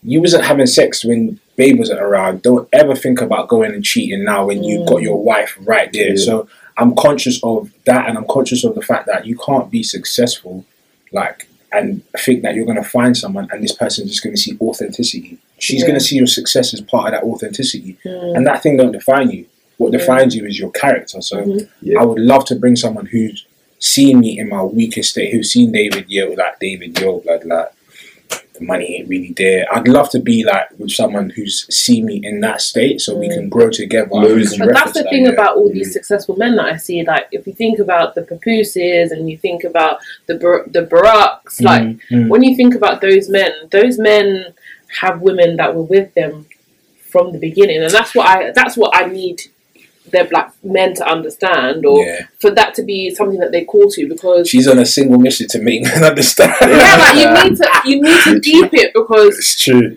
you 0.03 0.21
wasn't 0.21 0.45
having 0.45 0.67
sex 0.67 1.05
when 1.05 1.39
babe 1.57 1.79
wasn't 1.79 2.01
around. 2.01 2.43
Don't 2.43 2.69
ever 2.73 2.95
think 2.95 3.21
about 3.21 3.49
going 3.49 3.73
and 3.75 3.85
cheating 3.85 4.25
now 4.25 4.47
when 4.47 4.65
you've 4.65 4.87
got 4.87 4.99
Mm. 4.99 5.03
your 5.03 5.23
wife 5.23 5.57
right 5.61 5.93
there. 5.93 6.11
Yeah. 6.11 6.25
So 6.25 6.49
I'm 6.79 6.95
conscious 6.97 7.39
of 7.43 7.71
that 7.85 8.09
and 8.09 8.17
I'm 8.17 8.27
conscious 8.27 8.65
of 8.65 8.75
the 8.75 8.83
fact 8.83 9.07
that 9.07 9.27
you 9.27 9.37
can't 9.37 9.71
be 9.71 9.83
successful 9.83 10.65
like 11.13 11.47
and 11.73 12.03
think 12.19 12.43
that 12.43 12.55
you're 12.55 12.65
gonna 12.67 12.83
find 12.85 13.17
someone 13.17 13.49
and 13.53 13.63
this 13.63 13.73
person's 13.73 14.11
just 14.11 14.23
gonna 14.25 14.37
see 14.37 14.57
authenticity. 14.61 15.39
She's 15.59 15.81
Yeah. 15.83 15.89
gonna 15.89 16.01
see 16.01 16.17
your 16.17 16.27
success 16.27 16.73
as 16.75 16.81
part 16.81 17.07
of 17.07 17.13
that 17.13 17.27
authenticity. 17.27 17.97
Mm. 18.05 18.37
And 18.37 18.47
that 18.47 18.63
thing 18.63 18.77
don't 18.77 18.93
define 18.93 19.31
you. 19.31 19.45
What 19.79 19.93
Yeah. 19.93 19.99
defines 19.99 20.35
you 20.35 20.47
is 20.47 20.59
your 20.59 20.71
character. 20.71 21.21
So 21.21 21.37
Mhm. 21.43 21.69
Yeah. 21.83 22.01
I 22.01 22.05
would 22.05 22.19
love 22.21 22.45
to 22.47 22.55
bring 22.57 22.77
someone 22.77 23.07
who's 23.07 23.47
seen 23.79 24.21
me 24.21 24.39
in 24.39 24.49
my 24.49 24.63
weakest 24.63 25.11
state, 25.11 25.33
who's 25.33 25.51
seen 25.53 25.73
David, 25.73 26.05
yo, 26.09 26.29
like 26.33 26.59
David, 26.61 26.99
yo, 27.01 27.19
blood, 27.19 27.45
like 27.45 27.69
the 28.63 28.67
money 28.67 28.97
ain't 28.97 29.09
really 29.09 29.33
there. 29.37 29.67
I'd 29.73 29.89
love 29.89 30.11
to 30.11 30.21
be 30.21 30.45
like 30.45 30.67
with 30.79 30.91
someone 30.91 31.31
who's 31.31 31.67
seen 31.75 32.07
me 32.07 32.21
in 32.23 32.41
that 32.41 32.61
state, 32.61 33.01
so 33.01 33.17
we 33.17 33.29
Mm. 33.29 33.35
can 33.35 33.49
grow 33.49 33.71
together. 33.71 34.09
and 34.13 34.23
we 34.23 34.29
Knows 34.29 34.51
can 34.51 34.61
you. 34.61 34.67
But 34.67 34.75
that's 34.75 34.93
the 34.93 35.03
that, 35.03 35.11
thing 35.11 35.25
yeah. 35.25 35.31
about 35.33 35.57
all 35.57 35.71
these 35.71 35.93
successful 35.93 36.37
men 36.37 36.57
that 36.57 36.67
I 36.67 36.77
see. 36.77 37.03
Like, 37.05 37.27
if 37.33 37.47
you 37.47 37.53
think 37.53 37.79
about 37.79 38.15
the 38.15 38.23
Papooses 38.23 39.11
and 39.13 39.29
you 39.31 39.37
think 39.39 39.65
about 39.65 39.99
the 40.27 40.37
Bar- 40.37 40.65
the 40.67 40.83
Baracks, 40.83 41.61
like 41.61 41.83
Mm, 41.83 42.01
mm. 42.11 42.29
when 42.29 42.43
you 42.43 42.57
think 42.57 42.75
about 42.75 43.01
those 43.01 43.29
men, 43.29 43.51
those 43.71 43.99
men 43.99 44.55
have 45.01 45.21
women 45.23 45.57
that 45.57 45.75
were 45.75 45.83
with 45.83 46.13
them 46.15 46.47
from 47.13 47.33
the 47.33 47.39
beginning, 47.39 47.83
and 47.83 47.91
that's 47.91 48.15
what 48.15 48.27
I 48.27 48.53
that's 48.53 48.77
what 48.77 48.95
I 48.95 49.07
need 49.07 49.43
their 50.11 50.25
black 50.25 50.53
men 50.63 50.95
to 50.95 51.07
understand, 51.07 51.87
or 51.87 52.05
yeah, 52.05 52.27
for 52.41 52.51
that 52.51 52.75
to 52.75 52.83
be 52.83 53.15
something 53.15 53.39
that 53.41 53.53
they 53.53 53.65
call 53.65 53.89
to, 53.91 54.09
because 54.09 54.49
she's 54.49 54.69
on 54.69 54.79
a 54.79 54.87
single 54.87 55.19
mission 55.19 55.47
to 55.49 55.61
make 55.61 55.83
men 55.83 56.05
understand. 56.05 56.53
yeah, 56.61 56.97
like 56.99 57.17
you 57.17 57.51
need 57.51 57.57
to 57.57 57.71
you 57.87 58.03
need 58.03 58.21
to 58.25 58.41
deep 58.41 58.75
it 58.75 58.93
because 58.95 59.39
it's 59.39 59.63
true. 59.63 59.97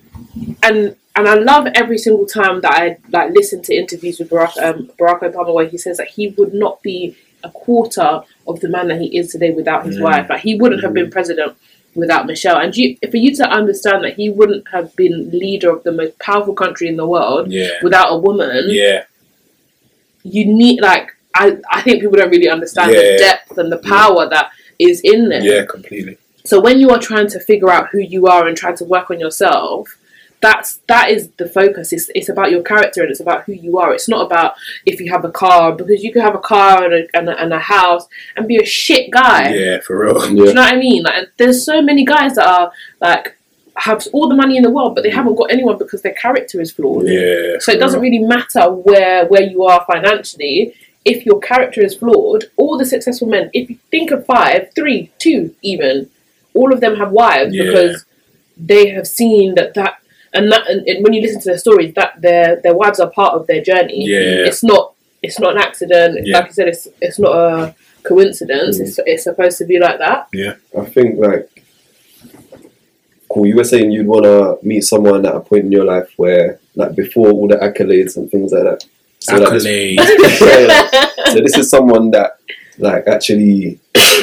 and 0.64 0.96
and 1.18 1.28
I 1.28 1.36
love 1.36 1.68
every 1.76 1.98
single 1.98 2.26
time 2.26 2.62
that 2.62 2.74
I 2.74 2.98
like 3.12 3.32
listen 3.34 3.62
to 3.64 3.74
interviews 3.76 4.20
with 4.20 4.30
Barack 4.30 4.58
um, 4.62 4.92
Barack 5.00 5.22
Obama 5.22 5.54
where 5.54 5.68
he 5.68 5.78
says 5.78 5.98
that 5.98 6.10
he 6.10 6.30
would 6.38 6.54
not 6.54 6.82
be 6.82 7.18
a 7.44 7.50
quarter 7.52 8.22
of 8.48 8.60
the 8.60 8.70
man 8.70 8.88
that 8.88 9.00
he 9.00 9.18
is 9.18 9.32
today 9.32 9.52
without 9.52 9.86
his 9.86 9.98
Mm. 9.98 10.04
wife. 10.04 10.30
Like 10.30 10.42
he 10.42 10.56
wouldn't 10.56 10.84
have 10.84 10.94
been 10.94 11.12
president 11.12 11.56
without 11.94 12.26
Michelle. 12.26 12.58
And 12.58 12.76
you, 12.76 12.98
for 13.10 13.18
you 13.18 13.34
to 13.36 13.48
understand 13.48 14.04
that 14.04 14.16
he 14.16 14.30
wouldn't 14.30 14.68
have 14.70 14.94
been 14.96 15.30
leader 15.32 15.70
of 15.70 15.84
the 15.84 15.92
most 15.92 16.18
powerful 16.20 16.54
country 16.54 16.88
in 16.90 16.98
the 16.98 17.08
world 17.08 17.52
Yeah, 17.52 17.70
without 17.84 18.08
a 18.12 18.18
woman, 18.18 18.66
yeah, 18.70 19.04
you 20.26 20.46
need 20.46 20.82
like 20.82 21.16
I 21.34 21.58
I 21.72 21.82
think 21.82 22.02
people 22.02 22.18
don't 22.18 22.30
really 22.32 22.50
understand 22.50 22.92
Yeah. 22.92 23.02
the 23.02 23.18
depth 23.18 23.58
and 23.58 23.72
the 23.72 23.78
power 23.78 24.28
that 24.30 24.50
is 24.80 25.02
in 25.02 25.30
there. 25.30 25.42
yeah, 25.44 25.66
completely. 25.66 26.18
So 26.44 26.60
when 26.60 26.80
you 26.80 26.90
are 26.92 27.00
trying 27.00 27.28
to 27.30 27.40
figure 27.40 27.70
out 27.72 27.90
who 27.92 28.00
you 28.00 28.28
are 28.28 28.48
and 28.48 28.56
trying 28.58 28.78
to 28.78 28.86
work 28.86 29.10
on 29.10 29.20
yourself, 29.20 29.98
that's 30.42 30.80
that 30.88 31.10
is 31.10 31.30
the 31.38 31.48
focus. 31.48 31.92
It's 31.94 32.10
it's 32.14 32.30
about 32.30 32.52
your 32.52 32.62
character 32.62 33.02
and 33.02 33.10
it's 33.10 33.20
about 33.20 33.44
who 33.46 33.54
you 33.54 33.78
are. 33.80 33.94
It's 33.94 34.08
not 34.10 34.26
about 34.26 34.54
if 34.86 35.00
you 35.00 35.10
have 35.12 35.26
a 35.26 35.32
car 35.32 35.72
because 35.74 36.04
you 36.04 36.12
can 36.14 36.22
have 36.22 36.36
a 36.36 36.40
car 36.40 36.84
and 36.86 36.94
a, 36.94 37.18
and 37.18 37.30
a, 37.30 37.42
and 37.42 37.54
a 37.54 37.60
house 37.60 38.06
and 38.36 38.48
be 38.48 38.58
a 38.58 38.66
shit 38.66 39.10
guy. 39.12 39.54
Yeah, 39.54 39.80
for 39.80 39.98
real. 40.06 40.20
Do 40.20 40.36
you 40.36 40.54
know 40.54 40.62
what 40.62 40.74
I 40.74 40.78
mean? 40.78 41.04
Like, 41.04 41.16
and 41.16 41.28
there's 41.38 41.66
so 41.66 41.82
many 41.82 42.06
guys 42.06 42.36
that 42.36 42.48
are 42.48 42.72
like 43.02 43.35
have 43.78 44.08
all 44.14 44.30
the 44.30 44.36
money 44.36 44.56
in 44.58 44.64
the 44.64 44.70
world, 44.70 44.96
but 44.96 45.04
they 45.04 45.10
haven't 45.10 45.36
got 45.36 45.52
anyone 45.52 45.78
because 45.78 46.02
their 46.02 46.14
character 46.14 46.62
is 46.62 46.72
flawed. 46.72 47.06
Yeah. 47.08 47.58
So 47.60 47.72
it 47.72 47.80
doesn't 47.80 48.02
really 48.02 48.20
matter 48.20 48.72
where 48.72 49.26
where 49.28 49.44
you 49.44 49.64
are 49.64 49.84
financially. 49.86 50.74
If 51.04 51.26
your 51.26 51.40
character 51.40 51.82
is 51.84 51.96
flawed, 51.96 52.46
all 52.58 52.78
the 52.78 52.86
successful 52.86 53.28
men, 53.28 53.52
if 53.54 53.70
you 53.70 53.78
think 53.92 54.10
of 54.12 54.26
five, 54.26 54.72
three, 54.74 55.12
two, 55.20 55.54
even, 55.62 56.10
all 56.56 56.74
of 56.74 56.80
them 56.82 56.96
have 56.96 57.12
wives 57.12 57.54
Yeah. 57.54 57.66
because 57.66 58.06
they 58.58 58.90
have 58.90 59.08
seen 59.08 59.56
that 59.56 59.74
that. 59.76 60.00
and 60.34 60.52
that 60.52 60.68
and, 60.70 60.88
and 60.88 61.04
when 61.04 61.14
you 61.14 61.22
listen 61.22 61.42
to 61.42 61.50
their 61.50 61.58
stories, 61.58 61.94
that 61.94 62.20
their 62.22 62.60
their 62.64 62.76
wives 62.76 63.00
are 63.00 63.10
part 63.10 63.34
of 63.36 63.46
their 63.48 63.62
journey. 63.62 64.06
Yeah. 64.08 64.48
It's 64.50 64.64
not 64.64 64.94
it's 65.22 65.40
not 65.40 65.56
an 65.56 65.62
accident. 65.62 66.26
Yeah. 66.26 66.38
Like 66.40 66.48
I 66.48 66.52
said, 66.52 66.68
it's 66.70 66.88
it's 67.02 67.20
not 67.20 67.34
a 67.36 67.76
coincidence. 68.04 68.78
Mm. 68.78 68.82
It's 68.84 69.00
it's 69.06 69.24
supposed 69.24 69.58
to 69.60 69.66
be 69.66 69.80
like 69.80 70.00
that. 70.00 70.28
Yeah. 70.34 70.56
I 70.78 70.86
think 70.86 71.20
like 71.20 71.50
cool. 73.36 73.46
You 73.46 73.56
were 73.58 73.64
saying 73.64 73.92
you'd 73.92 74.08
want 74.08 74.24
to 74.26 74.58
meet 74.66 74.82
someone 74.82 75.26
at 75.26 75.36
a 75.36 75.40
point 75.42 75.66
in 75.66 75.72
your 75.72 75.86
life 75.86 76.12
where, 76.18 76.60
like, 76.76 76.96
before 76.96 77.30
all 77.32 77.48
the 77.48 77.58
accolades 77.58 78.18
and 78.18 78.32
things 78.32 78.52
like 78.54 78.64
that. 78.64 78.84
So, 79.20 79.38
like, 79.38 79.52
this, 79.54 79.66
Accolade. 79.66 80.00
Yeah, 80.42 81.34
so 81.34 81.40
this 81.42 81.58
is 81.58 81.70
someone 81.70 82.12
that 82.12 82.38
like 82.78 83.08
actually 83.08 83.80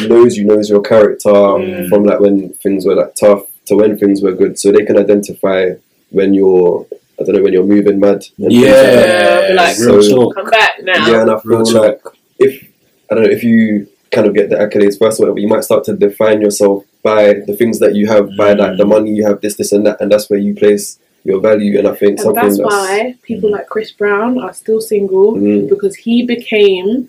knows 0.07 0.37
you, 0.37 0.45
knows 0.45 0.69
your 0.69 0.83
character 0.83 1.31
Mm. 1.31 1.89
from 1.89 2.05
like 2.05 2.21
when 2.21 2.53
things 2.55 2.85
were 2.87 2.95
like 2.95 3.15
tough 3.15 3.43
to 3.67 3.77
when 3.77 3.97
things 3.99 4.23
were 4.23 4.33
good. 4.33 4.59
So 4.59 4.71
they 4.73 4.85
can 4.85 4.99
identify 4.99 5.71
when 6.11 6.35
you're, 6.35 6.87
I 7.19 7.25
don't 7.25 7.37
know, 7.37 7.43
when 7.43 7.53
you're 7.55 7.65
moving 7.65 7.99
mad. 8.01 8.23
and 8.39 8.49
things 8.51 8.55
like 8.65 8.73
that. 8.73 9.57
Yeah, 9.79 9.87
real 9.87 10.03
So- 10.03 10.17
talk. 10.17 10.35
Come 10.37 10.51
back 10.51 10.73
now. 10.83 11.09
Yeah, 11.11 11.23
and 11.23 11.31
I 11.31 11.41
Real 11.45 11.65
feel 11.65 11.73
talk. 11.73 11.83
like 12.05 12.15
if 12.39 12.69
I 13.11 13.15
don't 13.15 13.25
know 13.25 13.31
if 13.31 13.43
you 13.43 13.89
kind 14.13 14.27
of 14.27 14.35
get 14.35 14.51
the 14.51 14.57
accolades 14.57 14.99
first 14.99 15.19
or 15.19 15.25
whatever, 15.25 15.41
you 15.41 15.49
might 15.49 15.65
start 15.65 15.83
to 15.85 15.95
define 15.97 16.41
yourself 16.41 16.85
by 17.03 17.33
the 17.47 17.57
things 17.57 17.79
that 17.81 17.95
you 17.95 18.07
have, 18.07 18.29
by 18.37 18.53
like 18.53 18.77
the 18.77 18.85
Mm. 18.85 18.89
money 18.97 19.11
you 19.11 19.25
have, 19.27 19.41
this, 19.41 19.57
this, 19.57 19.73
and 19.73 19.87
that, 19.87 20.01
and 20.01 20.13
that's 20.13 20.29
where 20.31 20.39
you 20.39 20.55
place 20.55 20.99
your 21.25 21.41
value. 21.41 21.79
And 21.79 21.89
I 21.89 21.95
think 21.95 22.13
And 22.13 22.21
something 22.21 22.43
that's 22.45 22.59
that's, 22.59 22.71
why 22.75 23.15
people 23.23 23.51
like 23.51 23.67
Chris 23.69 23.91
Brown 23.91 24.39
are 24.41 24.53
still 24.53 24.81
single 24.81 25.35
Mm, 25.35 25.69
because 25.69 25.95
he 25.97 26.17
became 26.27 27.09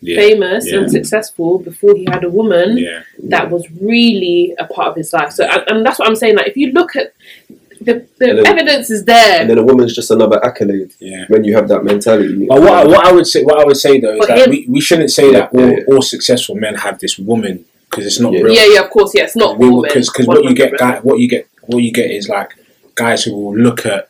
Yeah. 0.00 0.16
famous 0.16 0.70
yeah. 0.70 0.78
and 0.78 0.90
successful 0.90 1.58
before 1.58 1.94
he 1.96 2.04
had 2.14 2.24
a 2.24 2.30
woman 2.30 2.76
Yeah. 2.76 3.00
that 3.34 3.50
was 3.50 3.64
really 3.80 4.54
a 4.58 4.66
part 4.66 4.88
of 4.88 4.96
his 4.96 5.12
life. 5.12 5.32
So, 5.32 5.44
and, 5.44 5.62
and 5.68 5.86
that's 5.86 5.98
what 5.98 6.08
I'm 6.08 6.16
saying. 6.22 6.36
Like, 6.36 6.48
if 6.48 6.56
you 6.56 6.72
look 6.72 6.94
at 6.94 7.14
the, 7.84 8.06
the 8.18 8.28
And 8.30 8.38
then- 8.38 8.46
evidence 8.46 8.90
is 8.90 9.04
there, 9.04 9.40
and 9.40 9.50
then 9.50 9.58
a 9.58 9.62
woman's 9.62 9.94
just 9.94 10.10
another 10.10 10.44
accolade 10.44 10.92
Yeah. 11.00 11.24
when 11.28 11.44
you 11.44 11.54
have 11.54 11.68
that 11.68 11.84
mentality. 11.84 12.46
But 12.46 12.60
what, 12.60 12.86
what 12.86 13.04
I 13.06 13.12
would 13.12 13.26
say, 13.26 13.42
what 13.42 13.60
I 13.60 13.64
would 13.64 13.76
say 13.76 14.00
though, 14.00 14.14
is 14.14 14.18
But 14.20 14.28
that 14.28 14.38
him- 14.46 14.50
we, 14.50 14.66
we 14.68 14.80
shouldn't 14.80 15.10
say 15.10 15.32
that 15.32 15.52
all, 15.52 15.70
yeah, 15.70 15.84
all 15.88 16.02
successful 16.02 16.54
men 16.54 16.74
have 16.76 16.98
this 16.98 17.18
woman 17.18 17.64
because 17.90 18.06
it's 18.06 18.20
not 18.20 18.32
Yeah. 18.32 18.40
real. 18.40 18.54
yeah, 18.54 18.66
yeah, 18.74 18.80
of 18.80 18.90
course, 18.90 19.12
yeah, 19.14 19.24
it's 19.24 19.36
not 19.36 19.56
all 19.60 19.82
men. 19.82 19.90
because 19.94 20.10
what 20.26 20.44
you 20.44 20.54
get, 20.54 20.76
guy, 20.76 20.98
what 21.00 21.18
you 21.20 21.28
get, 21.28 21.46
what 21.62 21.82
you 21.82 21.92
get 21.92 22.10
is 22.10 22.28
like 22.28 22.50
guys 22.94 23.24
who 23.24 23.32
will 23.36 23.56
look 23.56 23.86
at 23.86 24.08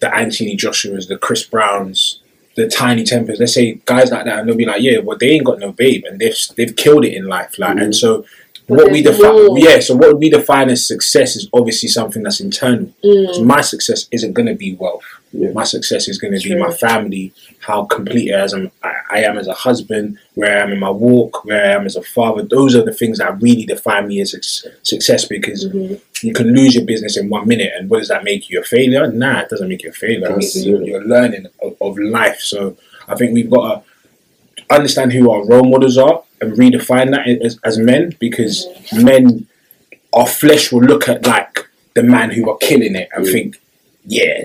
the 0.00 0.14
Anthony 0.14 0.56
Joshua's, 0.56 1.08
the 1.08 1.18
Chris 1.18 1.44
Browns, 1.44 2.20
the 2.56 2.68
Tinie 2.68 3.04
Tempahs. 3.04 3.38
Let's 3.38 3.54
say 3.54 3.80
guys 3.84 4.10
like 4.10 4.24
that, 4.24 4.40
and 4.40 4.48
they'll 4.48 4.56
be 4.56 4.64
like, 4.64 4.82
yeah, 4.82 4.98
well, 4.98 5.16
they 5.16 5.30
ain't 5.30 5.44
got 5.44 5.58
no 5.58 5.72
babe, 5.72 6.04
and 6.06 6.18
they've 6.18 6.36
they've 6.56 6.74
killed 6.74 7.04
it 7.04 7.14
in 7.14 7.26
life, 7.26 7.58
like, 7.58 7.70
and 7.72 7.80
mm-hmm. 7.80 7.92
so. 7.92 8.24
But 8.70 8.78
what 8.78 8.92
we 8.92 9.02
define, 9.02 9.46
more. 9.46 9.58
yeah. 9.58 9.80
So 9.80 9.96
what 9.96 10.18
we 10.18 10.30
define 10.30 10.70
as 10.70 10.86
success 10.86 11.36
is 11.36 11.48
obviously 11.52 11.88
something 11.88 12.22
that's 12.22 12.40
internal. 12.40 12.92
Mm, 13.04 13.34
So 13.34 13.44
my 13.44 13.60
success 13.60 14.08
isn't 14.10 14.32
going 14.32 14.46
to 14.46 14.54
be 14.54 14.74
wealth. 14.74 15.04
Yeah. 15.32 15.52
My 15.52 15.64
success 15.64 16.08
is 16.08 16.18
going 16.18 16.36
to 16.38 16.48
be 16.48 16.56
my 16.56 16.72
family, 16.72 17.32
how 17.60 17.84
complete 17.84 18.30
as 18.30 18.52
I'm, 18.52 18.70
I, 18.82 18.94
I 19.10 19.18
am 19.18 19.38
as 19.38 19.46
a 19.46 19.52
husband, 19.52 20.18
where 20.34 20.58
I 20.58 20.62
am 20.62 20.72
in 20.72 20.80
my 20.80 20.90
walk, 20.90 21.44
where 21.44 21.64
I 21.64 21.74
am 21.74 21.86
as 21.86 21.96
a 21.96 22.02
father. 22.02 22.42
Those 22.42 22.74
are 22.74 22.84
the 22.84 22.94
things 22.94 23.18
that 23.18 23.40
really 23.40 23.64
define 23.64 24.08
me 24.08 24.20
as 24.20 24.32
success 24.82 25.24
because 25.26 25.66
mhm. 25.68 26.00
you 26.22 26.32
can 26.32 26.54
lose 26.54 26.74
your 26.74 26.84
business 26.84 27.16
in 27.16 27.28
one 27.28 27.46
minute. 27.46 27.72
And 27.76 27.90
what 27.90 27.98
does 27.98 28.08
that 28.08 28.24
make 28.24 28.50
you? 28.50 28.60
A 28.60 28.64
failure? 28.64 29.10
Nah, 29.10 29.40
it 29.40 29.50
doesn't 29.50 29.68
make 29.68 29.82
you 29.82 29.90
a 29.90 29.92
failure. 29.92 30.36
You're, 30.54 30.82
you're 30.82 31.04
learning 31.04 31.46
of, 31.62 31.76
of 31.80 31.98
life. 31.98 32.40
So 32.40 32.76
I 33.06 33.14
think 33.14 33.32
we've 33.32 33.50
got 33.50 33.74
to 33.74 33.89
understand 34.70 35.12
who 35.12 35.30
our 35.30 35.44
role 35.46 35.64
models 35.68 35.98
are 35.98 36.22
and 36.40 36.52
redefine 36.54 37.10
that 37.10 37.28
as, 37.44 37.58
as 37.64 37.78
men 37.78 38.14
because 38.18 38.66
men, 38.92 39.46
our 40.12 40.26
flesh 40.26 40.72
will 40.72 40.82
look 40.82 41.08
at 41.08 41.26
like 41.26 41.68
the 41.94 42.02
man 42.02 42.30
who 42.30 42.48
are 42.50 42.56
killing 42.58 42.94
it 42.94 43.08
and 43.14 43.26
Mm. 43.26 43.32
think, 43.32 43.60
yeah, 44.06 44.44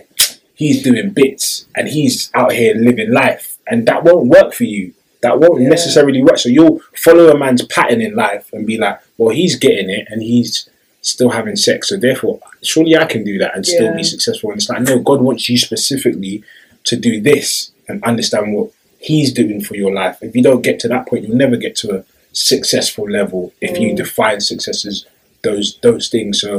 he's 0.56 0.82
doing 0.84 1.12
bits 1.12 1.66
and 1.76 1.88
he's 1.88 2.30
out 2.34 2.54
here 2.54 2.74
living 2.76 3.12
life. 3.12 3.58
And 3.68 3.88
that 3.88 4.04
won't 4.04 4.28
work 4.28 4.54
for 4.54 4.64
you. 4.66 4.94
That 5.22 5.40
won't 5.40 5.62
Yeah. 5.62 5.70
necessarily 5.70 6.22
work. 6.22 6.38
So 6.38 6.50
you'll 6.50 6.82
follow 6.96 7.30
a 7.30 7.38
man's 7.38 7.64
pattern 7.66 8.02
in 8.02 8.16
life 8.16 8.50
and 8.54 8.66
be 8.66 8.78
like, 8.78 9.00
well, 9.18 9.34
he's 9.34 9.56
getting 9.56 9.90
it 9.90 10.08
and 10.10 10.22
he's 10.22 10.70
still 11.02 11.30
having 11.30 11.56
sex. 11.56 11.90
So 11.90 11.98
therefore, 11.98 12.40
surely 12.62 12.96
I 12.96 13.06
can 13.06 13.24
do 13.24 13.38
that 13.40 13.56
and 13.56 13.66
still 13.66 13.96
be 13.96 14.04
successful. 14.04 14.52
And 14.52 14.60
it's 14.60 14.70
like, 14.70 14.82
no, 14.82 15.00
God 15.00 15.22
wants 15.22 15.48
you 15.50 15.58
specifically 15.58 16.44
to 16.86 16.96
do 16.96 17.22
this 17.22 17.72
and 17.88 18.04
understand 18.04 18.54
what 18.56 18.70
He's 19.10 19.32
doing 19.42 19.60
for 19.68 19.76
your 19.76 19.94
life. 20.02 20.18
If 20.28 20.36
you 20.36 20.44
don't 20.50 20.62
get 20.70 20.78
to 20.82 20.88
that 20.90 21.08
point, 21.08 21.24
you'll 21.24 21.44
never 21.46 21.58
get 21.66 21.76
to 21.82 21.88
a 21.98 22.04
successful 22.34 23.06
level 23.20 23.42
if 23.62 23.72
you 23.82 23.90
Mm. 23.92 23.98
define 24.04 24.40
success 24.42 24.80
as 24.92 25.06
those 25.46 25.68
those 25.88 26.06
things. 26.14 26.34
So 26.42 26.52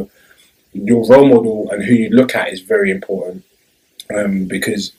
your 0.72 1.02
role 1.12 1.28
model 1.34 1.58
and 1.70 1.80
who 1.86 1.94
you 2.02 2.10
look 2.10 2.32
at 2.40 2.52
is 2.54 2.60
very 2.74 2.90
important. 2.98 3.42
Um, 4.16 4.34
because 4.56 4.92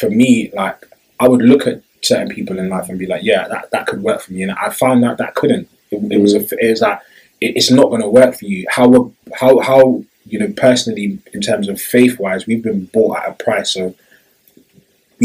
for 0.00 0.10
me, 0.10 0.50
like 0.62 0.78
I 1.20 1.28
would 1.28 1.42
look 1.42 1.66
at 1.66 1.82
certain 2.02 2.28
people 2.36 2.58
in 2.58 2.68
life 2.68 2.88
and 2.88 2.98
be 2.98 3.06
like, 3.06 3.22
yeah, 3.22 3.46
that, 3.48 3.70
that 3.70 3.86
could 3.86 4.02
work 4.02 4.20
for 4.22 4.32
me, 4.32 4.42
and 4.42 4.52
I 4.52 4.68
found 4.70 5.04
out 5.04 5.18
that 5.18 5.34
couldn't. 5.40 5.68
It, 5.92 6.00
it 6.12 6.20
was 6.20 6.34
a, 6.34 6.40
it 6.64 6.70
was 6.70 6.80
like 6.80 7.00
it, 7.40 7.56
it's 7.58 7.70
not 7.70 7.88
going 7.90 8.02
to 8.02 8.08
work 8.20 8.34
for 8.38 8.46
you. 8.46 8.66
How 8.68 9.12
how 9.40 9.52
how 9.60 10.02
you 10.26 10.38
know 10.40 10.52
personally 10.66 11.18
in 11.32 11.40
terms 11.40 11.68
of 11.68 11.80
faith 11.80 12.18
wise, 12.18 12.46
we've 12.46 12.62
been 12.70 12.86
bought 12.86 13.18
at 13.18 13.30
a 13.30 13.44
price, 13.44 13.70
so 13.72 13.94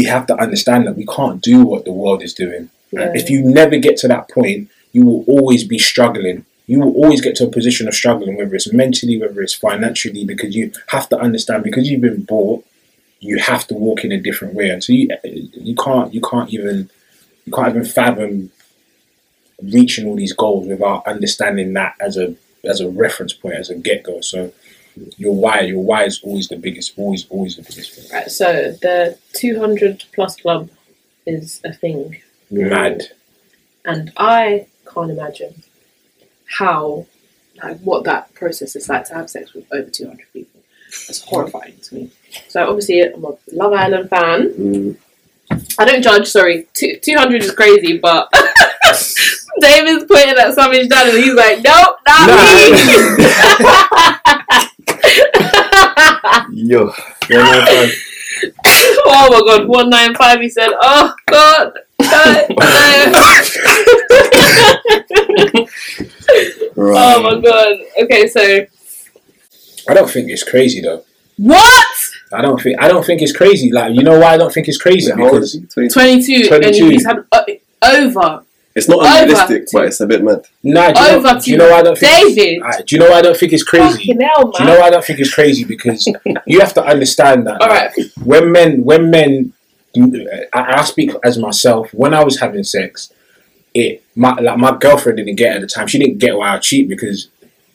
we 0.00 0.06
have 0.06 0.26
to 0.26 0.36
understand 0.44 0.86
that 0.86 0.96
we 0.96 1.04
can't 1.04 1.42
do 1.42 1.62
what 1.62 1.84
the 1.84 1.92
world 1.92 2.22
is 2.22 2.32
doing. 2.32 2.70
If 2.92 3.28
you 3.28 3.42
never 3.42 3.76
get 3.76 3.98
to 3.98 4.08
that 4.08 4.30
point, 4.30 4.70
you 4.92 5.04
will 5.04 5.24
always 5.34 5.62
be 5.62 5.78
struggling. 5.78 6.46
You 6.66 6.80
will 6.80 6.94
always 7.02 7.20
get 7.20 7.34
to 7.36 7.44
a 7.44 7.50
position 7.58 7.86
of 7.86 7.94
struggling, 7.94 8.36
whether 8.36 8.54
it's 8.54 8.72
mentally, 8.72 9.20
whether 9.20 9.42
it's 9.42 9.52
financially, 9.52 10.24
because 10.24 10.56
you 10.56 10.72
have 10.88 11.06
to 11.10 11.18
understand 11.18 11.64
because 11.64 11.90
you've 11.90 12.00
been 12.00 12.22
bought, 12.22 12.64
you 13.20 13.38
have 13.38 13.66
to 13.66 13.74
walk 13.74 14.02
in 14.06 14.10
a 14.10 14.20
different 14.28 14.54
way, 14.54 14.70
and 14.70 14.82
so 14.82 14.94
you 14.94 15.08
you 15.70 15.74
can't 15.74 16.14
you 16.14 16.22
can't 16.30 16.50
even 16.56 16.88
you 17.44 17.52
can't 17.52 17.70
even 17.74 17.84
fathom 17.84 18.50
reaching 19.62 20.06
all 20.06 20.16
these 20.16 20.32
goals 20.32 20.66
without 20.66 21.06
understanding 21.06 21.74
that 21.74 21.94
as 22.00 22.16
a 22.16 22.34
as 22.64 22.80
a 22.80 22.88
reference 22.88 23.34
point, 23.34 23.56
as 23.56 23.68
a 23.68 23.74
get 23.74 24.02
go. 24.02 24.22
So 24.22 24.52
your 25.16 25.34
why, 25.34 25.60
your 25.60 25.82
why 25.82 26.04
is 26.04 26.20
always 26.22 26.48
the 26.48 26.56
biggest, 26.56 26.92
always 26.96 27.26
always 27.28 27.56
the 27.56 27.62
biggest 27.62 27.92
thing. 27.92 28.10
Right, 28.12 28.30
so 28.30 28.72
the 28.82 29.18
200 29.34 30.04
plus 30.14 30.36
club 30.40 30.70
is 31.26 31.60
a 31.64 31.72
thing, 31.72 32.20
Mad. 32.50 33.02
and 33.84 34.12
I 34.16 34.66
can't 34.92 35.10
imagine 35.10 35.62
how, 36.58 37.06
like, 37.62 37.78
what 37.80 38.04
that 38.04 38.34
process 38.34 38.74
is 38.76 38.88
like 38.88 39.04
to 39.06 39.14
have 39.14 39.30
sex 39.30 39.52
with 39.54 39.66
over 39.72 39.88
200 39.90 40.26
people. 40.32 40.60
It's 40.88 41.22
horrifying 41.22 41.76
to 41.84 41.94
me. 41.94 42.10
So 42.48 42.66
obviously, 42.68 43.02
I'm 43.02 43.24
a 43.24 43.36
Love 43.52 43.72
Island 43.72 44.10
fan. 44.10 44.48
Mm, 44.54 44.96
I 45.78 45.84
don't 45.84 46.02
judge. 46.02 46.26
Sorry, 46.28 46.66
Two, 46.74 46.98
200 47.00 47.42
is 47.44 47.52
crazy, 47.52 47.98
but 47.98 48.28
David's 49.60 50.04
pointing 50.04 50.36
at 50.38 50.54
Savage 50.54 50.88
Dan, 50.88 51.08
and 51.10 51.18
he's 51.18 51.34
like, 51.34 51.62
"Nope, 51.62 51.96
not 52.06 52.28
me." 52.28 52.72
yo, 56.52 56.92
yeah, 57.28 57.42
no, 57.42 57.64
fine. 57.66 57.90
oh 59.06 59.28
my 59.30 59.40
god, 59.56 59.68
one 59.68 59.90
nine 59.90 60.14
five. 60.14 60.40
He 60.40 60.48
said, 60.48 60.70
"Oh 60.80 61.14
god, 61.26 61.72
no, 62.00 62.46
no." 62.48 63.26
Right. 66.76 66.96
oh 66.96 67.22
my 67.22 67.40
god. 67.40 67.76
Okay, 68.04 68.26
so 68.28 68.40
I 69.88 69.94
don't 69.94 70.08
think 70.08 70.30
it's 70.30 70.44
crazy 70.44 70.80
though. 70.80 71.04
what? 71.36 71.86
I 72.32 72.40
don't 72.42 72.60
think 72.62 72.80
I 72.80 72.88
don't 72.88 73.04
think 73.04 73.22
it's 73.22 73.36
crazy. 73.36 73.72
Like 73.72 73.94
you 73.94 74.02
know 74.02 74.18
why 74.18 74.34
I 74.34 74.36
don't 74.36 74.52
think 74.52 74.68
it's 74.68 74.78
crazy 74.78 75.10
Wait, 75.10 75.18
how 75.18 75.32
old 75.32 75.42
is 75.42 75.56
because 75.56 75.74
he? 75.74 75.88
22? 75.88 76.48
Twenty 76.48 76.72
two, 76.72 76.84
and 76.84 76.92
he's 76.92 77.04
had 77.04 77.24
uh, 77.32 77.42
over, 77.82 78.44
It's 78.74 78.88
not 78.88 79.04
unrealistic, 79.04 79.66
but 79.72 79.86
it's 79.86 80.00
a 80.00 80.06
bit 80.06 80.22
mad. 80.22 80.46
nah. 80.62 80.92
Do 80.92 81.00
you, 81.02 81.08
over 81.08 81.22
know, 81.34 81.40
do 81.40 81.50
you 81.50 81.56
know 81.56 81.70
why 81.70 81.78
I 81.78 81.82
don't 81.82 81.98
think? 81.98 82.12
it's- 82.12 82.34
David. 82.36 82.86
Do 82.86 82.94
you 82.94 83.00
know 83.00 83.10
why 83.10 83.18
I 83.18 83.22
don't 83.22 83.36
think 83.36 83.52
it's 83.52 83.64
crazy? 83.64 83.96
Fucking 83.98 84.20
hell, 84.20 84.50
Do 84.52 84.62
you 84.62 84.70
know 84.70 84.78
why 84.78 84.86
I 84.86 84.90
don't 84.90 85.04
think 85.04 85.18
it's 85.18 85.34
crazy? 85.34 85.64
Because 85.64 86.06
you 86.46 86.60
have 86.60 86.72
to 86.74 86.84
understand 86.84 87.46
that 87.48 87.60
All 87.60 87.68
like, 87.68 87.92
when 88.22 88.52
men, 88.52 88.84
when 88.84 89.10
men, 89.10 89.52
I, 90.52 90.78
I 90.78 90.84
speak 90.84 91.10
as 91.24 91.36
myself. 91.36 91.92
When 91.92 92.14
I 92.14 92.22
was 92.22 92.38
having 92.38 92.62
sex, 92.62 93.12
it 93.74 94.04
my 94.14 94.34
like 94.34 94.58
my 94.58 94.76
girlfriend 94.76 95.18
didn't 95.18 95.34
get 95.36 95.52
it 95.52 95.54
at 95.56 95.60
the 95.62 95.66
time. 95.66 95.88
She 95.88 95.98
didn't 95.98 96.18
get 96.18 96.36
why 96.36 96.54
I 96.54 96.58
cheat 96.58 96.88
because 96.88 97.28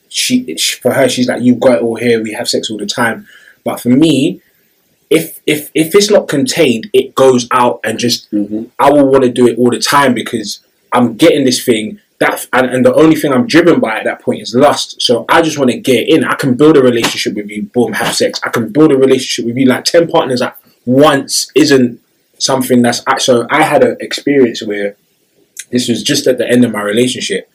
she, 0.08 0.56
she 0.56 0.80
for 0.80 0.94
her 0.94 1.10
she's 1.10 1.28
like 1.28 1.42
you've 1.42 1.60
got 1.60 1.78
it 1.80 1.82
all 1.82 1.96
here. 1.98 2.24
We 2.24 2.32
have 2.34 2.48
sex 2.48 2.70
all 2.72 2.78
the 2.78 2.86
time. 2.86 3.28
But 3.66 3.82
for 3.82 3.90
me, 3.90 4.42
if 5.10 5.42
if 5.46 5.72
if 5.74 5.94
it's 5.94 6.10
not 6.10 6.30
contained, 6.30 6.90
it 6.94 7.16
goes 7.16 7.48
out 7.52 7.82
and 7.84 8.00
just 8.00 8.32
Mm-hmm. 8.32 8.64
I 8.80 8.92
will 8.92 9.08
want 9.12 9.26
to 9.26 9.30
do 9.30 9.46
it 9.48 9.58
all 9.58 9.70
the 9.72 9.80
time 9.80 10.14
because 10.14 10.65
I'm 10.96 11.16
getting 11.16 11.46
this 11.46 11.64
thing 11.64 12.00
that, 12.20 12.48
and, 12.54 12.68
and 12.68 12.86
the 12.86 12.94
only 12.94 13.16
thing 13.16 13.34
I'm 13.34 13.46
driven 13.46 13.80
by 13.80 14.00
at 14.00 14.06
that 14.06 14.22
point 14.22 14.42
is 14.42 14.56
lust. 14.56 15.02
So 15.02 15.26
I 15.28 15.42
just 15.42 15.58
want 15.58 15.72
to 15.72 15.78
get 15.78 16.08
in. 16.08 16.24
I 16.24 16.36
can 16.36 16.56
build 16.56 16.78
a 16.78 16.82
relationship 16.82 17.36
with 17.36 17.50
you, 17.50 17.64
boom, 17.64 17.94
have 17.94 18.16
sex. 18.16 18.40
I 18.44 18.50
can 18.50 18.72
build 18.72 18.92
a 18.92 18.98
relationship 18.98 19.46
with 19.46 19.58
you. 19.58 19.66
Like 19.66 19.84
ten 19.84 20.08
partners 20.08 20.42
at 20.42 20.58
once 20.86 21.52
isn't 21.56 22.00
something 22.38 22.82
that's. 22.82 23.04
So 23.20 23.46
I 23.50 23.64
had 23.64 23.84
an 23.84 23.98
experience 24.00 24.64
where 24.64 24.96
this 25.72 25.90
was 25.90 26.02
just 26.04 26.28
at 26.28 26.38
the 26.38 26.48
end 26.50 26.64
of 26.64 26.72
my 26.72 26.82
relationship, 26.82 27.52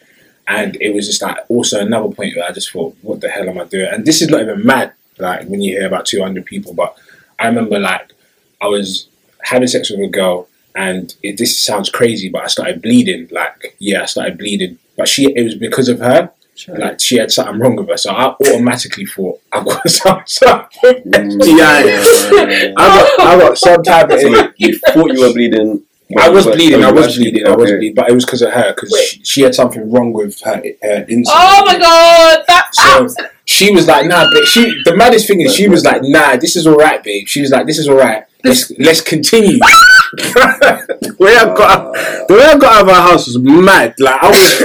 and 0.46 0.76
it 0.80 0.94
was 0.94 1.06
just 1.06 1.22
like 1.22 1.38
also 1.48 1.80
another 1.80 2.14
point 2.14 2.36
where 2.36 2.46
I 2.48 2.52
just 2.52 2.70
thought, 2.70 2.94
what 3.00 3.22
the 3.22 3.30
hell 3.30 3.48
am 3.48 3.58
I 3.58 3.64
doing? 3.64 3.88
And 3.90 4.04
this 4.04 4.20
is 4.20 4.28
not 4.28 4.42
even 4.42 4.64
mad. 4.66 4.92
like 5.18 5.46
when 5.46 5.62
you 5.62 5.78
hear 5.78 5.86
about 5.86 6.06
200 6.06 6.44
people. 6.44 6.74
But 6.74 6.96
I 7.38 7.46
remember 7.46 7.78
like 7.78 8.12
I 8.60 8.66
was 8.66 9.08
having 9.42 9.68
sex 9.68 9.90
with 9.90 10.00
a 10.00 10.08
girl, 10.08 10.48
and 10.74 11.14
it, 11.22 11.38
this 11.38 11.62
sounds 11.64 11.90
crazy, 11.90 12.28
but 12.28 12.42
I 12.44 12.46
started 12.46 12.82
bleeding. 12.82 13.28
Like 13.30 13.76
yeah, 13.78 14.02
I 14.02 14.06
started 14.06 14.38
bleeding, 14.38 14.78
but 14.96 15.08
she 15.08 15.32
it 15.34 15.42
was 15.42 15.54
because 15.54 15.88
of 15.88 16.00
her. 16.00 16.32
Like 16.68 17.00
she 17.00 17.16
had 17.16 17.32
something 17.32 17.58
wrong 17.58 17.76
with 17.76 17.88
her, 17.88 17.96
so 17.96 18.10
I 18.10 18.34
automatically 18.38 19.06
thought 19.06 19.40
I've 19.52 19.64
got 19.64 19.88
some, 19.88 20.22
some 20.26 20.66
Mm. 20.82 21.40
Yeah. 21.58 22.74
I 22.76 23.16
got 23.16 23.20
I 23.20 23.38
got 23.38 23.58
some 23.58 23.82
type 23.82 24.10
of 24.10 24.20
So 24.20 24.52
you 24.56 24.78
thought 24.78 25.12
you 25.12 25.20
were 25.26 25.32
bleeding. 25.32 25.82
I 26.18 26.28
was 26.28 26.46
bleeding. 26.46 26.82
I 26.84 26.90
was 26.90 27.16
bleeding. 27.16 27.46
I 27.46 27.54
was 27.54 27.70
bleeding, 27.70 27.94
but 27.94 28.08
it 28.10 28.14
was 28.14 28.24
because 28.24 28.42
of 28.42 28.52
her. 28.52 28.74
Because 28.74 28.98
she, 29.08 29.24
she 29.24 29.40
had 29.42 29.54
something 29.54 29.90
wrong 29.90 30.12
with 30.12 30.40
her 30.42 30.56
her 30.56 31.04
insulin. 31.06 31.24
Oh 31.28 31.62
my 31.66 31.78
god, 31.78 32.44
that's 32.48 32.76
So 32.76 33.04
abs- 33.04 33.16
she 33.50 33.72
was 33.72 33.86
like, 33.86 34.06
"Nah, 34.06 34.28
but 34.32 34.44
she." 34.46 34.62
The 34.84 34.96
maddest 34.96 35.26
thing 35.26 35.40
is, 35.40 35.54
she 35.54 35.68
was 35.68 35.84
like, 35.84 36.02
"Nah, 36.02 36.36
this 36.36 36.56
is 36.56 36.66
all 36.66 36.76
right, 36.76 37.02
babe." 37.02 37.26
She 37.26 37.40
was 37.40 37.50
like, 37.50 37.66
"This 37.66 37.78
is 37.78 37.88
all 37.88 37.96
right. 37.96 38.24
Let's 38.44 38.70
let's 38.78 39.00
continue." 39.00 39.58
the 40.12 41.16
way 41.18 41.36
I 41.36 41.44
got 41.44 41.92
the 42.28 42.34
way 42.34 42.44
I 42.44 42.58
got 42.58 42.72
out 42.76 42.82
of 42.82 42.88
our 42.88 43.02
house 43.10 43.26
was 43.26 43.38
mad. 43.38 43.94
Like 43.98 44.22
I 44.22 44.28
was, 44.30 44.62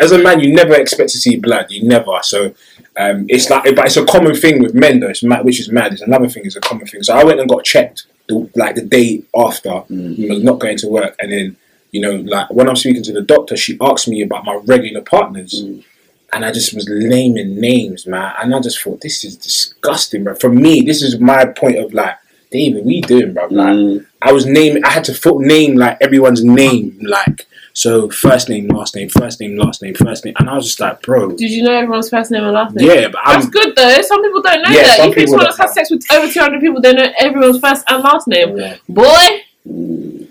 as 0.00 0.12
a 0.12 0.18
man, 0.18 0.40
you 0.40 0.54
never 0.54 0.74
expect 0.74 1.10
to 1.10 1.18
see 1.18 1.36
blood. 1.36 1.66
You 1.70 1.86
never. 1.88 2.18
So. 2.22 2.54
Um, 2.96 3.24
it's 3.28 3.48
like, 3.48 3.64
but 3.76 3.86
it's 3.86 3.96
a 3.96 4.04
common 4.04 4.34
thing 4.34 4.60
with 4.60 4.74
men, 4.74 5.00
though. 5.00 5.08
It's 5.08 5.22
mad, 5.22 5.44
which 5.44 5.60
is 5.60 5.70
mad. 5.70 5.92
It's 5.92 6.02
another 6.02 6.28
thing. 6.28 6.44
It's 6.44 6.56
a 6.56 6.60
common 6.60 6.86
thing. 6.86 7.02
So 7.02 7.14
I 7.14 7.24
went 7.24 7.40
and 7.40 7.48
got 7.48 7.64
checked, 7.64 8.06
the, 8.28 8.50
like 8.56 8.74
the 8.74 8.82
day 8.82 9.22
after, 9.34 9.70
Mm. 9.70 10.30
I 10.30 10.34
was 10.34 10.42
not 10.44 10.58
going 10.58 10.76
to 10.78 10.88
work, 10.88 11.14
and 11.20 11.30
then 11.32 11.56
you 11.92 12.00
know, 12.00 12.16
like 12.16 12.50
when 12.50 12.68
I'm 12.68 12.76
speaking 12.76 13.02
to 13.04 13.12
the 13.12 13.22
doctor, 13.22 13.56
she 13.56 13.78
asked 13.80 14.08
me 14.08 14.20
about 14.22 14.44
my 14.44 14.54
regular 14.66 15.00
partners, 15.02 15.62
Mm. 15.62 15.84
And 16.32 16.44
I 16.44 16.52
just 16.52 16.74
was 16.74 16.86
naming 16.88 17.60
names, 17.60 18.06
man, 18.06 18.34
and 18.40 18.54
I 18.54 18.60
just 18.60 18.80
thought 18.82 19.00
this 19.00 19.24
is 19.24 19.36
disgusting, 19.36 20.24
bro. 20.24 20.34
For 20.34 20.48
me, 20.50 20.80
this 20.82 21.02
is 21.02 21.18
my 21.20 21.44
point 21.46 21.78
of 21.78 21.92
like, 21.92 22.16
David, 22.50 22.84
what 22.84 22.94
you 22.94 23.02
doing, 23.02 23.32
bro? 23.34 23.46
Like, 23.50 23.68
Mm. 23.76 24.06
I 24.22 24.32
was 24.32 24.44
naming, 24.46 24.84
I 24.84 24.90
had 24.90 25.04
to 25.04 25.14
full 25.14 25.38
name 25.40 25.76
like 25.76 25.96
everyone's 26.00 26.44
name, 26.44 26.98
like 27.02 27.46
so 27.72 28.10
first 28.10 28.48
name, 28.48 28.66
last 28.68 28.94
name, 28.96 29.08
first 29.08 29.40
name, 29.40 29.56
last 29.56 29.80
name, 29.82 29.94
first 29.94 30.24
name, 30.24 30.34
and 30.38 30.50
I 30.50 30.54
was 30.56 30.66
just 30.66 30.80
like, 30.80 31.00
bro, 31.02 31.30
Did 31.36 31.50
you 31.50 31.62
know 31.62 31.72
everyone's 31.72 32.10
first 32.10 32.30
name 32.30 32.42
and 32.44 32.52
last 32.52 32.74
name? 32.74 32.86
yeah, 32.88 33.08
but 33.08 33.20
That's 33.24 33.44
I'm. 33.46 33.50
good 33.50 33.74
though. 33.76 34.02
Some 34.02 34.22
people 34.22 34.42
don't 34.42 34.62
know 34.62 34.70
Yeah, 34.70 34.82
that. 34.82 34.96
some 34.98 35.08
You 35.08 35.14
think 35.14 35.26
people 35.28 35.30
someone 35.32 35.46
has 35.46 35.56
had 35.58 35.70
sex 35.70 35.90
with 35.90 36.04
over 36.12 36.30
200 36.30 36.60
people, 36.60 36.80
they 36.80 36.92
know 36.92 37.10
everyone's 37.18 37.60
first 37.60 37.84
and 37.88 38.02
last 38.02 38.26
name. 38.28 38.56
Yeah. 38.58 38.76
Boy. 38.88 39.42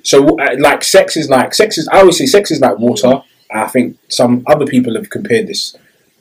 So 0.03 0.37
uh, 0.39 0.55
like 0.59 0.83
sex 0.83 1.15
is 1.17 1.29
like 1.29 1.53
sex 1.53 1.77
is 1.77 1.87
I 1.87 1.99
always 1.99 2.17
say 2.17 2.25
sex 2.25 2.51
is 2.51 2.59
like 2.59 2.77
water. 2.77 3.21
I 3.51 3.67
think 3.67 3.97
some 4.09 4.43
other 4.47 4.65
people 4.65 4.95
have 4.95 5.09
compared 5.09 5.47
this, 5.47 5.75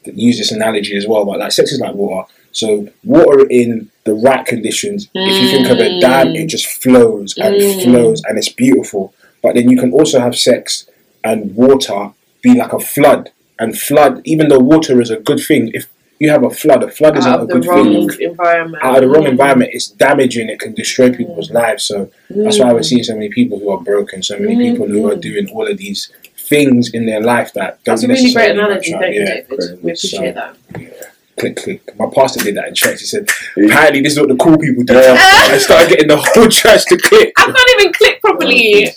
use 0.04 0.38
this 0.38 0.52
analogy 0.52 0.96
as 0.96 1.06
well. 1.06 1.24
But 1.24 1.38
like 1.40 1.52
sex 1.52 1.72
is 1.72 1.80
like 1.80 1.94
water. 1.94 2.26
So 2.52 2.88
water 3.04 3.46
in 3.48 3.90
the 4.04 4.14
right 4.14 4.44
conditions, 4.46 5.08
if 5.14 5.40
you 5.42 5.48
think 5.48 5.68
of 5.68 5.78
a 5.78 6.00
dam, 6.00 6.28
it 6.28 6.46
just 6.46 6.66
flows 6.82 7.36
and 7.36 7.54
Mm. 7.56 7.82
flows 7.84 8.22
and 8.24 8.38
it's 8.38 8.48
beautiful. 8.48 9.12
But 9.42 9.54
then 9.54 9.68
you 9.70 9.76
can 9.78 9.92
also 9.92 10.18
have 10.20 10.36
sex 10.36 10.88
and 11.22 11.54
water 11.54 12.10
be 12.42 12.54
like 12.54 12.72
a 12.72 12.80
flood. 12.80 13.30
And 13.60 13.76
flood, 13.78 14.22
even 14.24 14.48
though 14.48 14.60
water 14.60 15.00
is 15.00 15.10
a 15.10 15.16
good 15.16 15.40
thing, 15.40 15.70
if 15.74 15.88
you 16.20 16.30
have 16.30 16.42
a 16.42 16.50
flood, 16.50 16.82
a 16.82 16.90
flood 16.90 17.16
isn't 17.18 17.30
out 17.32 17.40
a 17.40 17.42
of 17.42 17.48
the 17.48 17.54
good 17.54 17.66
wrong 17.66 18.08
thing. 18.08 18.30
environment. 18.30 18.82
Out 18.82 18.96
of 18.96 19.02
the 19.02 19.08
wrong 19.08 19.24
Mm. 19.24 19.30
environment, 19.30 19.70
it's 19.74 19.88
damaging. 19.88 20.48
It 20.48 20.58
can 20.58 20.72
destroy 20.74 21.10
people's 21.12 21.50
lives. 21.50 21.84
So 21.84 22.10
that's 22.30 22.58
why 22.58 22.72
we're 22.72 22.82
seeing 22.82 23.04
so 23.04 23.14
many 23.14 23.28
people 23.28 23.58
who 23.58 23.70
are 23.70 23.80
broken, 23.80 24.22
so 24.22 24.38
many 24.38 24.56
people 24.70 24.86
who 24.88 25.08
are 25.10 25.16
doing 25.16 25.48
all 25.50 25.66
of 25.68 25.76
these 25.76 26.08
things 26.48 26.90
in 26.92 27.06
their 27.06 27.20
life 27.20 27.52
that 27.54 27.82
don't 27.84 27.94
That's 28.00 28.04
a 28.04 28.08
really 28.08 28.32
great 28.32 28.50
analogy, 28.52 28.92
match 28.92 28.94
up. 28.94 29.00
thank 29.02 29.14
you, 29.14 29.20
Yeah, 29.20 29.34
David. 29.34 29.58
We 29.82 29.90
appreciate 29.92 30.34
So- 30.34 30.40
that. 30.80 31.14
click, 31.38 31.56
click. 31.56 31.98
My 31.98 32.06
pastor 32.14 32.42
did 32.44 32.56
that 32.56 32.68
in 32.68 32.74
church. 32.74 33.00
He 33.00 33.06
said, 33.06 33.28
apparently 33.56 34.00
this 34.02 34.14
is 34.14 34.18
what 34.20 34.28
the 34.28 34.36
cool 34.36 34.58
people 34.58 34.82
do. 34.84 34.94
Yeah. 34.94 35.14
I 35.18 35.58
started 35.58 35.88
getting 35.90 36.08
the 36.08 36.16
whole 36.16 36.48
church 36.60 36.84
to 36.86 36.96
click. 36.98 37.32
I 37.38 37.44
can't 37.44 37.80
even 37.80 37.92
click 37.92 38.20
properly. 38.20 38.88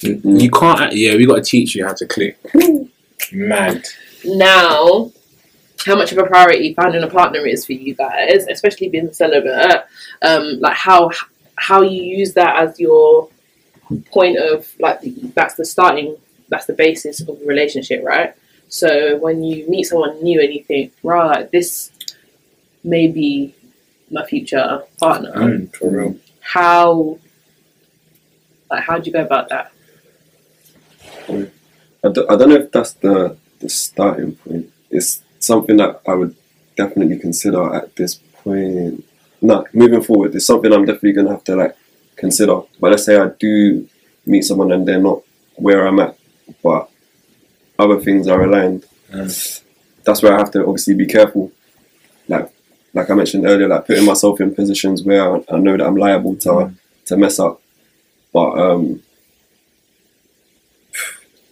Mm. 0.00 0.40
You 0.40 0.50
can't, 0.50 0.92
yeah, 0.94 1.14
we 1.16 1.26
got 1.26 1.36
to 1.36 1.42
teach 1.42 1.74
you 1.74 1.84
how 1.86 1.92
to 1.92 2.06
click. 2.06 2.38
Mad. 3.32 3.84
Now, 4.24 5.10
how 5.84 5.96
much 5.96 6.12
of 6.12 6.18
a 6.18 6.24
priority 6.24 6.74
finding 6.74 7.02
a 7.02 7.08
partner 7.08 7.44
is 7.46 7.64
for 7.66 7.72
you 7.72 7.94
guys, 7.94 8.46
especially 8.50 8.88
being 8.88 9.12
celibate, 9.12 9.84
um, 10.22 10.58
like 10.60 10.76
how 10.76 11.10
how 11.56 11.82
you 11.82 12.02
use 12.02 12.34
that 12.34 12.56
as 12.56 12.78
your 12.78 13.28
point 14.12 14.38
of 14.38 14.70
like 14.78 15.00
that's 15.34 15.54
the 15.54 15.64
starting, 15.64 16.16
that's 16.48 16.66
the 16.66 16.72
basis 16.74 17.20
of 17.20 17.28
a 17.28 17.32
relationship, 17.46 18.02
right? 18.04 18.34
So 18.68 19.16
when 19.18 19.42
you 19.42 19.68
meet 19.68 19.84
someone 19.84 20.22
new 20.22 20.40
and 20.40 20.52
you 20.52 20.62
think, 20.64 20.92
right, 21.02 21.50
this 21.50 21.90
may 22.84 23.08
be 23.08 23.54
my 24.10 24.24
future 24.26 24.82
partner, 24.98 25.32
Mm, 25.32 25.74
for 25.76 25.90
real. 25.90 26.16
how 26.40 27.18
like 28.70 28.84
how 28.84 28.98
do 28.98 29.06
you 29.06 29.12
go 29.12 29.22
about 29.22 29.48
that? 29.48 29.72
I 31.28 32.08
don't, 32.12 32.30
I 32.30 32.36
don't 32.36 32.48
know 32.50 32.56
if 32.56 32.70
that's 32.72 32.92
the, 32.94 33.36
the 33.60 33.68
starting 33.68 34.36
point. 34.36 34.70
It's 34.90 35.22
something 35.40 35.76
that 35.78 36.00
I 36.06 36.14
would 36.14 36.34
definitely 36.76 37.18
consider 37.18 37.74
at 37.74 37.94
this 37.96 38.14
point. 38.42 39.04
No, 39.40 39.66
moving 39.72 40.02
forward, 40.02 40.34
it's 40.34 40.46
something 40.46 40.72
I'm 40.72 40.84
definitely 40.84 41.12
gonna 41.12 41.30
have 41.30 41.44
to 41.44 41.56
like 41.56 41.76
consider. 42.18 42.60
But 42.80 42.90
let's 42.90 43.04
say 43.04 43.16
I 43.16 43.28
do 43.38 43.88
meet 44.26 44.42
someone 44.42 44.72
and 44.72 44.86
they're 44.86 45.00
not 45.00 45.22
where 45.56 45.86
I'm 45.86 45.98
at, 46.00 46.16
but 46.62 46.90
other 47.78 47.98
things 48.00 48.28
are 48.28 48.42
aligned. 48.42 48.84
Mm. 49.10 49.62
That's 50.04 50.22
where 50.22 50.34
I 50.34 50.38
have 50.38 50.50
to 50.52 50.60
obviously 50.66 50.94
be 50.94 51.06
careful. 51.06 51.50
Like, 52.28 52.50
like 52.92 53.08
I 53.10 53.14
mentioned 53.14 53.46
earlier, 53.46 53.68
like 53.68 53.86
putting 53.86 54.04
myself 54.04 54.40
in 54.40 54.54
positions 54.54 55.02
where 55.02 55.36
I, 55.36 55.44
I 55.50 55.58
know 55.58 55.76
that 55.76 55.86
I'm 55.86 55.96
liable 55.96 56.36
to 56.36 56.48
Mm. 56.48 56.74
to 57.06 57.16
mess 57.16 57.38
up. 57.38 57.60
But 58.32 58.50
um, 58.58 59.02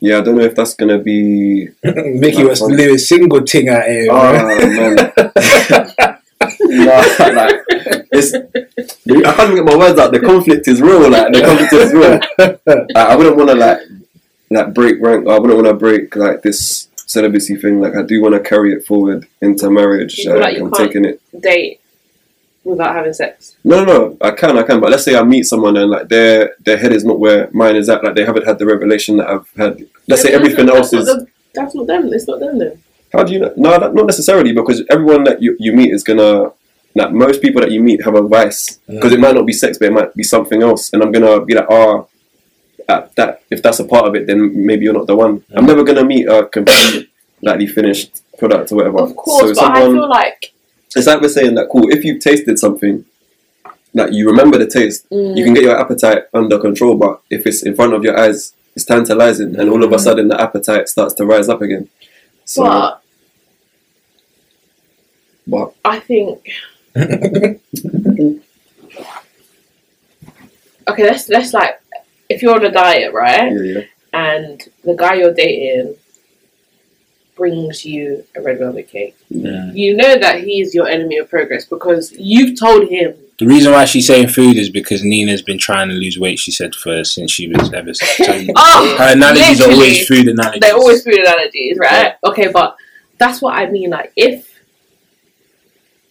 yeah, 0.00 0.18
I 0.18 0.20
don't 0.20 0.36
know 0.36 0.44
if 0.44 0.54
that's 0.54 0.74
gonna 0.74 0.98
be. 0.98 1.68
Mickey 1.84 2.44
was 2.44 2.60
living 2.60 2.98
single 2.98 3.40
thing 3.46 3.68
out 3.68 3.86
here. 3.86 4.08
Oh 4.10 4.32
man, 4.32 4.96
no, 4.96 5.12
like 7.32 8.05
it's. 8.34 8.96
I 9.06 9.32
can't 9.34 9.50
even 9.52 9.64
get 9.64 9.72
my 9.72 9.76
words 9.76 9.98
out. 9.98 10.12
The 10.12 10.20
conflict 10.20 10.68
is 10.68 10.80
real. 10.80 11.10
Like 11.10 11.32
the 11.32 11.40
conflict 11.42 11.72
is 11.72 11.92
real. 11.92 12.20
Like, 12.66 12.96
I 12.96 13.16
wouldn't 13.16 13.36
want 13.36 13.50
to 13.50 13.54
like 13.56 13.78
like 14.50 14.74
break 14.74 14.96
rank. 15.00 15.26
I 15.28 15.38
wouldn't 15.38 15.54
want 15.56 15.66
to 15.68 15.74
break 15.74 16.14
like 16.16 16.42
this 16.42 16.88
celibacy 17.06 17.56
thing. 17.56 17.80
Like 17.80 17.94
I 17.96 18.02
do 18.02 18.20
want 18.22 18.34
to 18.34 18.40
carry 18.40 18.72
it 18.72 18.84
forward 18.86 19.26
into 19.40 19.70
marriage. 19.70 20.18
You 20.18 20.32
feel 20.32 20.40
like 20.40 20.56
you 20.56 20.64
I'm 20.64 20.70
can't- 20.72 20.86
taking 20.88 21.04
it. 21.04 21.20
Date 21.40 21.80
without 22.64 22.94
having 22.96 23.12
sex. 23.12 23.56
No, 23.62 23.84
no, 23.84 23.92
no. 23.98 24.16
I 24.20 24.32
can, 24.32 24.58
I 24.58 24.62
can. 24.64 24.80
But 24.80 24.90
let's 24.90 25.04
say 25.04 25.16
I 25.16 25.22
meet 25.22 25.44
someone 25.44 25.76
and 25.76 25.90
like 25.90 26.08
their 26.08 26.54
their 26.60 26.76
head 26.76 26.92
is 26.92 27.04
not 27.04 27.18
where 27.20 27.48
mine 27.52 27.76
is 27.76 27.88
at. 27.88 28.02
Like 28.04 28.14
they 28.16 28.24
haven't 28.24 28.46
had 28.46 28.58
the 28.58 28.66
revelation 28.66 29.16
that 29.18 29.28
I've 29.28 29.48
had. 29.56 29.86
Let's 30.08 30.22
say 30.22 30.30
Yeah, 30.32 30.38
but 30.38 30.44
everything 30.46 30.66
that's 30.66 30.78
else 30.78 30.92
not 30.92 31.00
is. 31.02 31.06
the- 31.06 31.26
that's 31.54 31.74
not 31.74 31.86
them. 31.86 32.12
It's 32.12 32.28
not 32.28 32.38
them 32.40 32.58
then. 32.58 32.82
How 33.12 33.22
do 33.22 33.32
you 33.32 33.38
know? 33.38 33.52
No, 33.56 33.78
that, 33.78 33.94
not 33.94 34.04
necessarily 34.06 34.52
because 34.52 34.82
everyone 34.90 35.24
that 35.24 35.40
you, 35.40 35.56
you 35.58 35.72
meet 35.72 35.90
is 35.92 36.02
gonna. 36.04 36.50
Like 36.96 37.12
most 37.12 37.42
people 37.42 37.60
that 37.60 37.70
you 37.70 37.82
meet 37.82 38.02
have 38.04 38.14
a 38.14 38.22
vice 38.22 38.78
because 38.88 39.12
it 39.12 39.20
might 39.20 39.34
not 39.34 39.44
be 39.46 39.52
sex, 39.52 39.76
but 39.78 39.88
it 39.88 39.92
might 39.92 40.14
be 40.14 40.22
something 40.22 40.62
else. 40.62 40.92
And 40.92 41.02
I'm 41.02 41.12
gonna 41.12 41.44
be 41.44 41.54
like, 41.54 41.66
oh, 41.68 42.08
uh, 42.88 43.06
that 43.16 43.42
if 43.50 43.62
that's 43.62 43.80
a 43.80 43.84
part 43.84 44.06
of 44.06 44.14
it, 44.14 44.26
then 44.26 44.64
maybe 44.64 44.84
you're 44.84 44.94
not 44.94 45.06
the 45.06 45.14
one. 45.14 45.44
I'm 45.54 45.66
never 45.66 45.84
gonna 45.84 46.04
meet 46.04 46.26
a 46.26 46.46
complete, 46.46 47.10
likely 47.42 47.66
finished 47.66 48.22
product 48.38 48.72
or 48.72 48.76
whatever. 48.76 49.00
Of 49.02 49.14
course, 49.14 49.56
so 49.58 49.62
but 49.62 49.76
I 49.76 49.82
feel 49.82 50.08
like 50.08 50.52
it's 50.96 51.06
like 51.06 51.20
we're 51.20 51.28
saying 51.28 51.54
that 51.56 51.68
cool. 51.70 51.90
If 51.90 52.02
you've 52.02 52.20
tasted 52.20 52.58
something, 52.58 53.04
like 53.92 54.12
you 54.12 54.26
remember 54.30 54.56
the 54.56 54.66
taste, 54.66 55.06
mm, 55.10 55.36
you 55.36 55.44
can 55.44 55.52
get 55.52 55.64
your 55.64 55.78
appetite 55.78 56.22
under 56.32 56.58
control. 56.58 56.96
But 56.96 57.20
if 57.28 57.46
it's 57.46 57.62
in 57.62 57.74
front 57.74 57.92
of 57.92 58.04
your 58.04 58.18
eyes, 58.18 58.54
it's 58.74 58.86
tantalizing, 58.86 59.54
and 59.56 59.68
all 59.68 59.84
of 59.84 59.92
a 59.92 59.96
Mhm. 59.96 60.00
sudden 60.00 60.28
the 60.28 60.40
appetite 60.40 60.88
starts 60.88 61.12
to 61.14 61.26
rise 61.26 61.50
up 61.50 61.60
again. 61.60 61.90
So, 62.46 62.62
but 62.62 63.02
but 65.46 65.74
I 65.84 65.98
think 66.00 66.48
okay. 70.88 71.04
Let's 71.04 71.28
let's 71.28 71.52
like 71.52 71.80
if 72.28 72.42
you're 72.42 72.54
on 72.54 72.64
a 72.64 72.70
diet, 72.70 73.12
right, 73.12 73.52
yeah, 73.52 73.60
yeah. 73.60 73.80
and 74.12 74.62
the 74.84 74.94
guy 74.94 75.14
you're 75.14 75.34
dating 75.34 75.94
brings 77.36 77.84
you 77.84 78.24
a 78.34 78.40
red 78.40 78.58
velvet 78.58 78.88
cake, 78.88 79.14
Yeah. 79.28 79.70
you 79.72 79.94
know 79.94 80.16
that 80.18 80.42
he's 80.42 80.74
your 80.74 80.88
enemy 80.88 81.18
of 81.18 81.28
progress 81.28 81.66
because 81.66 82.12
you've 82.12 82.58
told 82.58 82.88
him. 82.88 83.14
The 83.38 83.46
reason 83.46 83.72
why 83.72 83.84
she's 83.84 84.06
saying 84.06 84.28
food 84.28 84.56
is 84.56 84.70
because 84.70 85.04
Nina's 85.04 85.42
been 85.42 85.58
trying 85.58 85.90
to 85.90 85.94
lose 85.94 86.18
weight. 86.18 86.38
She 86.38 86.50
said 86.50 86.74
first 86.74 87.12
since 87.12 87.30
she 87.30 87.48
was 87.48 87.70
ever. 87.74 87.92
So 87.94 88.24
Oh, 88.56 88.96
her 88.98 89.12
analogies 89.12 89.60
are 89.60 89.70
always 89.70 90.06
food 90.08 90.28
analogies. 90.28 90.60
They're 90.62 90.74
always 90.74 91.04
food 91.04 91.18
analogies, 91.20 91.76
right? 91.76 92.14
Okay, 92.24 92.48
but 92.50 92.76
that's 93.18 93.42
what 93.42 93.54
I 93.54 93.70
mean. 93.70 93.90
Like, 93.90 94.12
if 94.16 94.55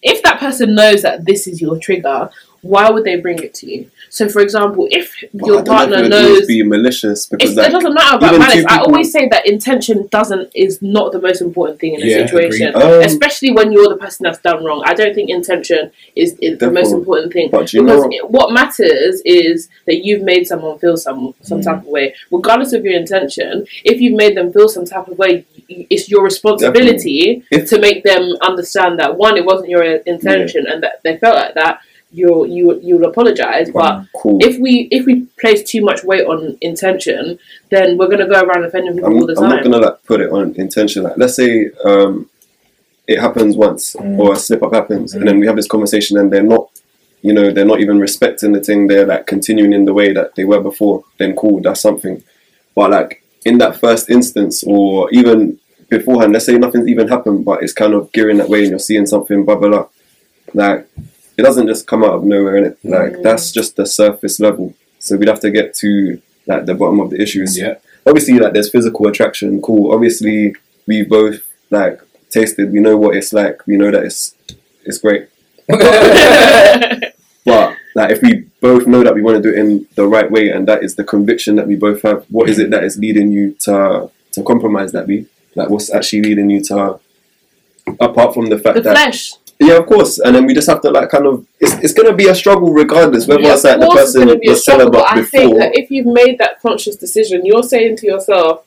if 0.06 0.22
that 0.22 0.40
person 0.40 0.76
knows 0.76 1.02
that 1.02 1.26
this 1.26 1.48
is 1.48 1.60
your 1.60 1.78
trigger, 1.78 2.30
why 2.72 2.90
would 2.90 3.04
they 3.04 3.18
bring 3.26 3.40
it 3.48 3.54
to 3.60 3.66
you? 3.72 3.92
So, 4.10 4.28
for 4.30 4.42
example, 4.42 4.88
if 4.92 5.06
But 5.34 5.48
your 5.48 5.60
I 5.60 5.62
don't 5.64 5.76
partner 5.76 6.04
it 6.06 6.10
knows 6.10 6.48
be 6.48 6.64
malicious 6.64 7.20
because 7.28 7.56
like, 7.56 7.70
it 7.70 7.72
doesn't 7.74 7.94
matter 7.94 8.16
about 8.18 8.30
even 8.34 8.40
malice. 8.40 8.64
two 8.64 8.66
I 8.70 8.78
always 8.80 9.12
say 9.12 9.28
that 9.34 9.46
intention 9.46 10.08
doesn't 10.18 10.52
is 10.56 10.82
not 10.82 11.12
the 11.12 11.20
most 11.28 11.42
important 11.42 11.80
thing 11.82 11.96
in 11.96 12.02
a 12.02 12.06
Yeah, 12.06 12.26
situation. 12.26 12.76
Um, 12.76 13.02
especially 13.12 13.52
when 13.52 13.72
you're 13.74 13.90
the 13.90 13.98
person 14.06 14.24
that's 14.24 14.40
done 14.40 14.64
wrong. 14.64 14.82
I 14.86 14.94
don't 14.94 15.14
think 15.14 15.30
intention 15.30 15.92
is, 16.16 16.30
is 16.42 16.58
the 16.60 16.72
most 16.72 16.92
important 16.94 17.34
thing 17.34 17.50
but 17.52 17.72
you 17.74 17.84
because 17.84 18.04
know 18.04 18.10
it- 18.12 18.30
what 18.38 18.52
matters 18.54 19.22
is 19.26 19.70
that 19.86 19.98
you've 20.06 20.24
made 20.24 20.44
someone 20.48 20.80
feel 20.80 20.98
some 20.98 21.34
some 21.42 21.60
Mm. 21.60 21.64
type 21.70 21.82
of 21.86 21.88
way, 21.98 22.16
regardless 22.32 22.72
of 22.74 22.84
your 22.86 22.96
intention. 23.04 23.66
If 23.84 24.00
you've 24.02 24.18
made 24.24 24.36
them 24.38 24.52
feel 24.56 24.70
some 24.70 24.86
type 24.86 25.08
of 25.12 25.18
way, 25.24 25.46
it's 25.94 26.10
your 26.10 26.24
responsibility 26.24 27.44
If- 27.52 27.70
to 27.72 27.80
make 27.80 28.04
them 28.04 28.24
understand 28.50 29.00
that 29.00 29.18
one, 29.18 29.38
it 29.38 29.46
wasn't 29.46 29.70
your 29.70 29.84
intention, 29.84 30.66
and 30.68 30.82
that 30.84 31.02
they 31.04 31.18
felt 31.18 31.36
like 31.36 31.54
that. 31.56 31.80
You 32.20 32.46
you 32.56 32.80
you 32.88 32.94
will 32.98 33.10
apologize, 33.14 33.68
but 33.72 33.94
cool. 34.22 34.38
if 34.48 34.54
we 34.64 34.88
if 34.98 35.06
we 35.06 35.14
place 35.42 35.62
too 35.72 35.82
much 35.90 36.00
weight 36.10 36.26
on 36.34 36.58
intention, 36.62 37.24
then 37.74 37.98
we're 37.98 38.08
gonna 38.14 38.28
go 38.36 38.40
around 38.46 38.64
offending 38.64 38.94
people 38.96 39.10
I'm, 39.12 39.18
all 39.20 39.28
the 39.28 39.36
I'm 39.42 39.50
not 39.50 39.64
gonna 39.64 39.78
like 39.88 39.98
put 40.06 40.22
it 40.22 40.30
on 40.32 40.56
intention. 40.66 41.04
Like, 41.04 41.18
let's 41.18 41.36
say 41.36 41.72
um, 41.84 42.30
it 43.14 43.20
happens 43.20 43.54
once 43.68 43.84
Mm. 43.96 44.18
or 44.20 44.34
a 44.34 44.38
slip 44.46 44.64
up 44.64 44.74
happens, 44.74 45.08
Mm. 45.14 45.18
and 45.18 45.28
then 45.28 45.40
we 45.42 45.48
have 45.48 45.58
this 45.58 45.68
conversation, 45.76 46.18
and 46.18 46.32
they're 46.32 46.50
not, 46.56 46.70
you 47.22 47.34
know, 47.34 47.52
they're 47.52 47.72
not 47.74 47.82
even 47.82 48.00
respecting 48.00 48.52
the 48.54 48.62
thing. 48.68 48.88
They're 48.88 49.06
like 49.14 49.26
continuing 49.28 49.74
in 49.74 49.84
the 49.86 49.94
way 50.00 50.14
that 50.14 50.36
they 50.36 50.46
were 50.52 50.62
before. 50.62 51.04
Then 51.20 51.36
cool, 51.36 51.60
that's 51.62 51.82
something. 51.82 52.24
But 52.76 52.92
like 52.92 53.12
in 53.50 53.58
that 53.60 53.74
first 53.84 54.10
instance, 54.10 54.64
or 54.66 55.10
even 55.12 55.60
beforehand, 55.90 56.32
let's 56.34 56.46
say 56.46 56.58
nothing's 56.58 56.88
even 56.88 57.08
happened, 57.10 57.46
but 57.50 57.62
it's 57.62 57.74
kind 57.74 57.94
of 57.94 58.12
gearing 58.14 58.38
that 58.38 58.50
way, 58.50 58.62
and 58.62 58.70
you're 58.72 58.80
seeing 58.90 59.06
something 59.06 59.44
blah 59.46 59.56
blah 59.56 59.70
blah. 59.70 59.88
Like 60.54 60.88
it 61.38 61.42
doesn't 61.44 61.68
just 61.68 61.86
come 61.88 62.04
out 62.04 62.14
of 62.14 62.24
nowhere, 62.24 62.54
innit? 62.62 62.78
Like 62.84 63.14
Mm. 63.14 63.24
that's 63.24 63.52
just 63.52 63.76
the 63.76 63.86
surface 63.86 64.40
level. 64.40 64.74
So 65.00 65.18
we'd 65.18 65.28
have 65.28 65.40
to 65.42 65.52
get 65.52 65.74
to 65.76 66.22
like 66.48 66.66
the 66.66 66.74
bottom 66.76 67.00
of 67.00 67.10
the 67.10 67.20
issues 67.22 67.58
Yeah. 67.58 67.76
obviously 68.06 68.38
like 68.40 68.54
there's 68.54 68.70
physical 68.70 69.08
attraction 69.08 69.62
cool 69.64 69.92
obviously 69.96 70.56
we 70.88 71.02
both 71.04 71.42
like 71.72 72.00
tasted 72.30 72.72
we 72.72 72.80
know 72.80 72.96
what 72.98 73.16
it's 73.16 73.34
like 73.34 73.66
we 73.66 73.78
know 73.78 73.90
that 73.90 74.04
it's 74.04 74.36
it's 74.86 75.00
great 75.00 75.28
but 77.46 77.76
like 77.96 78.12
if 78.12 78.22
we 78.22 78.46
both 78.62 78.86
know 78.88 79.04
that 79.04 79.16
we 79.16 79.22
want 79.22 79.36
to 79.38 79.42
do 79.42 79.50
it 79.56 79.60
in 79.60 79.88
the 79.96 80.06
right 80.08 80.30
way 80.32 80.50
and 80.50 80.68
that 80.68 80.84
is 80.84 80.96
the 80.96 81.04
conviction 81.04 81.56
that 81.56 81.68
we 81.68 81.76
both 81.76 82.02
have 82.04 82.26
what 82.30 82.50
is 82.50 82.60
it 82.60 82.70
that 82.70 82.84
is 82.84 82.98
leading 82.98 83.32
you 83.32 83.54
to 83.60 84.10
to 84.34 84.44
compromise 84.44 84.92
that 84.92 85.08
be 85.08 85.26
like 85.56 85.70
what's 85.70 85.92
actually 85.92 86.22
leading 86.22 86.50
you 86.50 86.62
to 86.64 87.00
apart 88.00 88.34
from 88.34 88.48
the 88.50 88.58
fact 88.60 88.76
the 88.76 88.82
that 88.82 88.96
flesh. 88.96 89.34
Yeah 89.60 89.76
of 89.78 89.86
course 89.86 90.20
and 90.20 90.36
then 90.36 90.46
we 90.46 90.54
just 90.54 90.68
have 90.70 90.82
to 90.82 90.92
like 90.92 91.10
kind 91.10 91.26
of 91.26 91.46
it's, 91.60 91.74
it's 91.76 91.94
gonna 91.94 92.14
be 92.14 92.28
a 92.28 92.36
struggle 92.36 92.74
regardless 92.74 93.28
whether 93.28 93.42
Yeah, 93.42 93.54
it's 93.54 93.64
like 93.64 93.80
the 93.80 93.88
person 93.88 94.40
be 94.40 94.50
was 94.50 94.66
celibate 94.66 94.94
but 94.94 95.06
I 95.10 95.16
before 95.16 95.40
think 95.40 95.58
that 95.60 95.78
if 95.78 95.90
you've 95.90 96.08
made 96.08 96.38
that 96.40 96.62
conscious 96.62 96.96
decision, 96.98 97.46
you're 97.46 97.64
saying 97.64 97.98
to 97.98 98.06
yourself, 98.08 98.66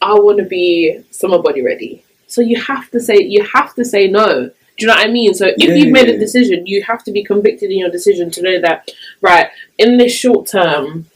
"I 0.00 0.14
want 0.14 0.38
to 0.38 0.44
be 0.44 1.00
summer 1.10 1.38
body 1.38 1.62
ready." 1.62 2.02
So 2.26 2.40
you 2.40 2.60
have 2.60 2.90
to 2.92 3.00
say 3.00 3.16
you 3.22 3.44
have 3.54 3.74
to 3.74 3.84
say 3.84 4.08
no. 4.08 4.50
Do 4.76 4.80
you 4.80 4.86
know 4.88 4.94
what 4.94 5.06
I 5.06 5.10
mean? 5.10 5.34
So 5.34 5.46
if 5.46 5.54
Yeah, 5.58 5.74
you've 5.74 5.92
made 5.92 6.08
a 6.08 6.18
decision, 6.18 6.66
you 6.66 6.82
have 6.82 7.04
to 7.04 7.12
be 7.12 7.22
convicted 7.22 7.70
in 7.70 7.78
your 7.78 7.90
decision 7.90 8.30
to 8.32 8.42
know 8.42 8.60
that 8.60 8.90
right 9.20 9.48
in 9.78 9.98
this 9.98 10.12
short 10.12 10.48
term, 10.48 11.06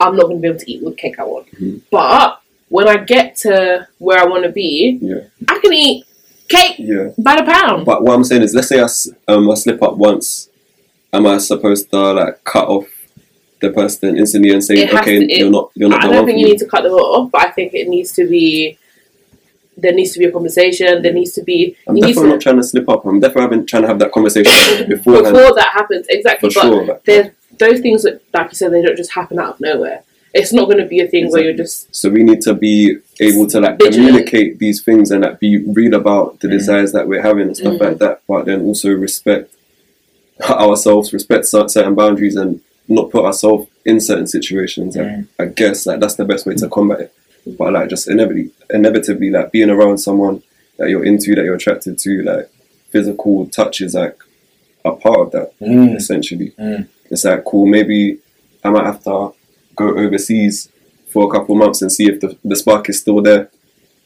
I'm 0.00 0.16
not 0.16 0.24
going 0.24 0.36
to 0.36 0.42
be 0.42 0.48
able 0.48 0.58
to 0.58 0.70
eat 0.70 0.84
the 0.84 0.92
cake 0.92 1.18
I 1.18 1.24
want. 1.24 1.46
Mhm. 1.52 1.80
But 1.90 2.40
when 2.68 2.86
I 2.86 2.96
get 2.96 3.36
to 3.36 3.88
where 3.98 4.18
I 4.18 4.26
want 4.26 4.44
to 4.44 4.50
be, 4.50 4.98
Yeah. 5.00 5.20
I 5.48 5.58
can 5.58 5.72
eat 5.72 6.04
cake 6.48 6.76
yeah 6.78 7.08
by 7.18 7.36
the 7.36 7.44
pound. 7.44 7.84
But 7.84 8.02
what 8.02 8.14
I'm 8.14 8.24
saying 8.24 8.42
is, 8.42 8.54
let's 8.54 8.68
say 8.68 8.80
I, 8.80 8.88
um, 9.32 9.50
I 9.50 9.54
slip 9.54 9.82
up 9.82 9.96
once, 9.96 10.48
am 11.12 11.26
I 11.26 11.38
supposed 11.38 11.90
to 11.90 12.12
like 12.12 12.44
cut 12.44 12.68
off 12.68 12.86
the 13.60 13.70
person 13.70 14.16
instantly 14.18 14.50
and 14.50 14.62
say, 14.62 14.86
okay, 14.86 15.18
to- 15.18 15.24
it- 15.32 15.38
you're 15.38 15.50
not, 15.50 15.70
you're 15.74 15.88
not 15.88 16.04
I 16.04 16.08
don't 16.08 16.26
think 16.26 16.38
you 16.38 16.44
me? 16.44 16.52
need 16.52 16.58
to 16.58 16.66
cut 16.66 16.82
them 16.82 16.92
off, 16.92 17.30
but 17.32 17.46
I 17.46 17.50
think 17.50 17.74
it 17.74 17.88
needs 17.88 18.12
to 18.12 18.28
be. 18.28 18.78
There 19.78 19.92
needs 19.92 20.12
to 20.12 20.18
be 20.18 20.24
a 20.24 20.32
conversation. 20.32 21.02
There 21.02 21.12
needs 21.12 21.32
to 21.32 21.42
be. 21.42 21.76
I'm 21.86 21.96
you 21.96 22.00
need 22.02 22.08
definitely 22.08 22.30
not 22.30 22.40
trying 22.40 22.56
to 22.56 22.62
slip 22.62 22.88
up. 22.88 23.04
I'm 23.04 23.20
definitely 23.20 23.42
having, 23.42 23.66
trying 23.66 23.82
to 23.82 23.88
have 23.88 23.98
that 23.98 24.10
conversation 24.10 24.88
beforehand, 24.88 25.34
before 25.34 25.54
that 25.54 25.68
happens 25.74 26.06
exactly. 26.08 26.48
for 26.48 26.54
but 26.54 26.62
sure. 26.62 26.84
Like, 26.86 27.04
there's 27.04 27.26
those 27.58 27.80
things 27.80 28.02
that, 28.04 28.22
like 28.32 28.52
you 28.52 28.56
said, 28.56 28.72
they 28.72 28.80
don't 28.80 28.96
just 28.96 29.12
happen 29.12 29.38
out 29.38 29.54
of 29.54 29.60
nowhere. 29.60 30.02
It's 30.34 30.52
not 30.52 30.66
going 30.66 30.78
to 30.78 30.86
be 30.86 31.00
a 31.00 31.06
thing 31.08 31.30
where 31.30 31.42
you're 31.44 31.54
just 31.54 31.94
so 31.94 32.10
we 32.10 32.22
need 32.22 32.42
to 32.42 32.52
be 32.54 32.98
able 33.20 33.46
to 33.46 33.60
like 33.60 33.78
Vigilant. 33.78 33.94
communicate 34.08 34.58
these 34.58 34.82
things 34.82 35.10
and 35.10 35.22
like 35.22 35.40
be 35.40 35.58
real 35.66 35.94
about 35.94 36.40
the 36.40 36.48
Mm. 36.48 36.50
desires 36.50 36.92
that 36.92 37.08
we're 37.08 37.22
having 37.22 37.46
and 37.48 37.56
stuff 37.56 37.74
Mm. 37.74 37.80
like 37.80 37.98
that. 37.98 38.20
But 38.28 38.44
then 38.46 38.60
also 38.62 38.90
respect 38.90 39.50
ourselves, 40.42 41.12
respect 41.12 41.46
certain 41.46 41.94
boundaries, 41.94 42.36
and 42.36 42.60
not 42.88 43.10
put 43.10 43.24
ourselves 43.24 43.66
in 43.84 44.00
certain 44.00 44.26
situations. 44.26 44.96
Like, 44.96 45.06
Mm. 45.06 45.26
I 45.38 45.44
guess 45.46 45.86
like 45.86 46.00
that's 46.00 46.14
the 46.16 46.24
best 46.24 46.46
way 46.46 46.54
to 46.56 46.68
combat 46.68 47.00
it. 47.00 47.12
But 47.58 47.72
like 47.72 47.88
just 47.88 48.08
inevitably, 48.08 48.50
inevitably, 48.70 49.30
like 49.30 49.52
being 49.52 49.70
around 49.70 49.98
someone 49.98 50.42
that 50.78 50.90
you're 50.90 51.04
into, 51.04 51.34
that 51.34 51.44
you're 51.44 51.54
attracted 51.54 51.98
to, 51.98 52.22
like 52.22 52.48
physical 52.90 53.46
touch 53.46 53.80
is 53.80 53.94
like 53.94 54.16
a 54.84 54.92
part 54.92 55.20
of 55.20 55.30
that. 55.32 55.58
Mm. 55.60 55.96
Essentially, 55.96 56.52
Mm. 56.58 56.86
it's 57.10 57.24
like 57.24 57.44
cool. 57.44 57.66
Maybe 57.66 58.18
I 58.62 58.70
might 58.70 58.84
have 58.84 59.02
to 59.04 59.32
go 59.76 59.88
overseas 59.96 60.68
for 61.12 61.28
a 61.28 61.30
couple 61.30 61.54
months 61.54 61.82
and 61.82 61.90
see 61.92 62.06
if 62.08 62.20
the, 62.20 62.36
the 62.44 62.56
spark 62.56 62.88
is 62.88 62.98
still 63.00 63.22
there, 63.22 63.50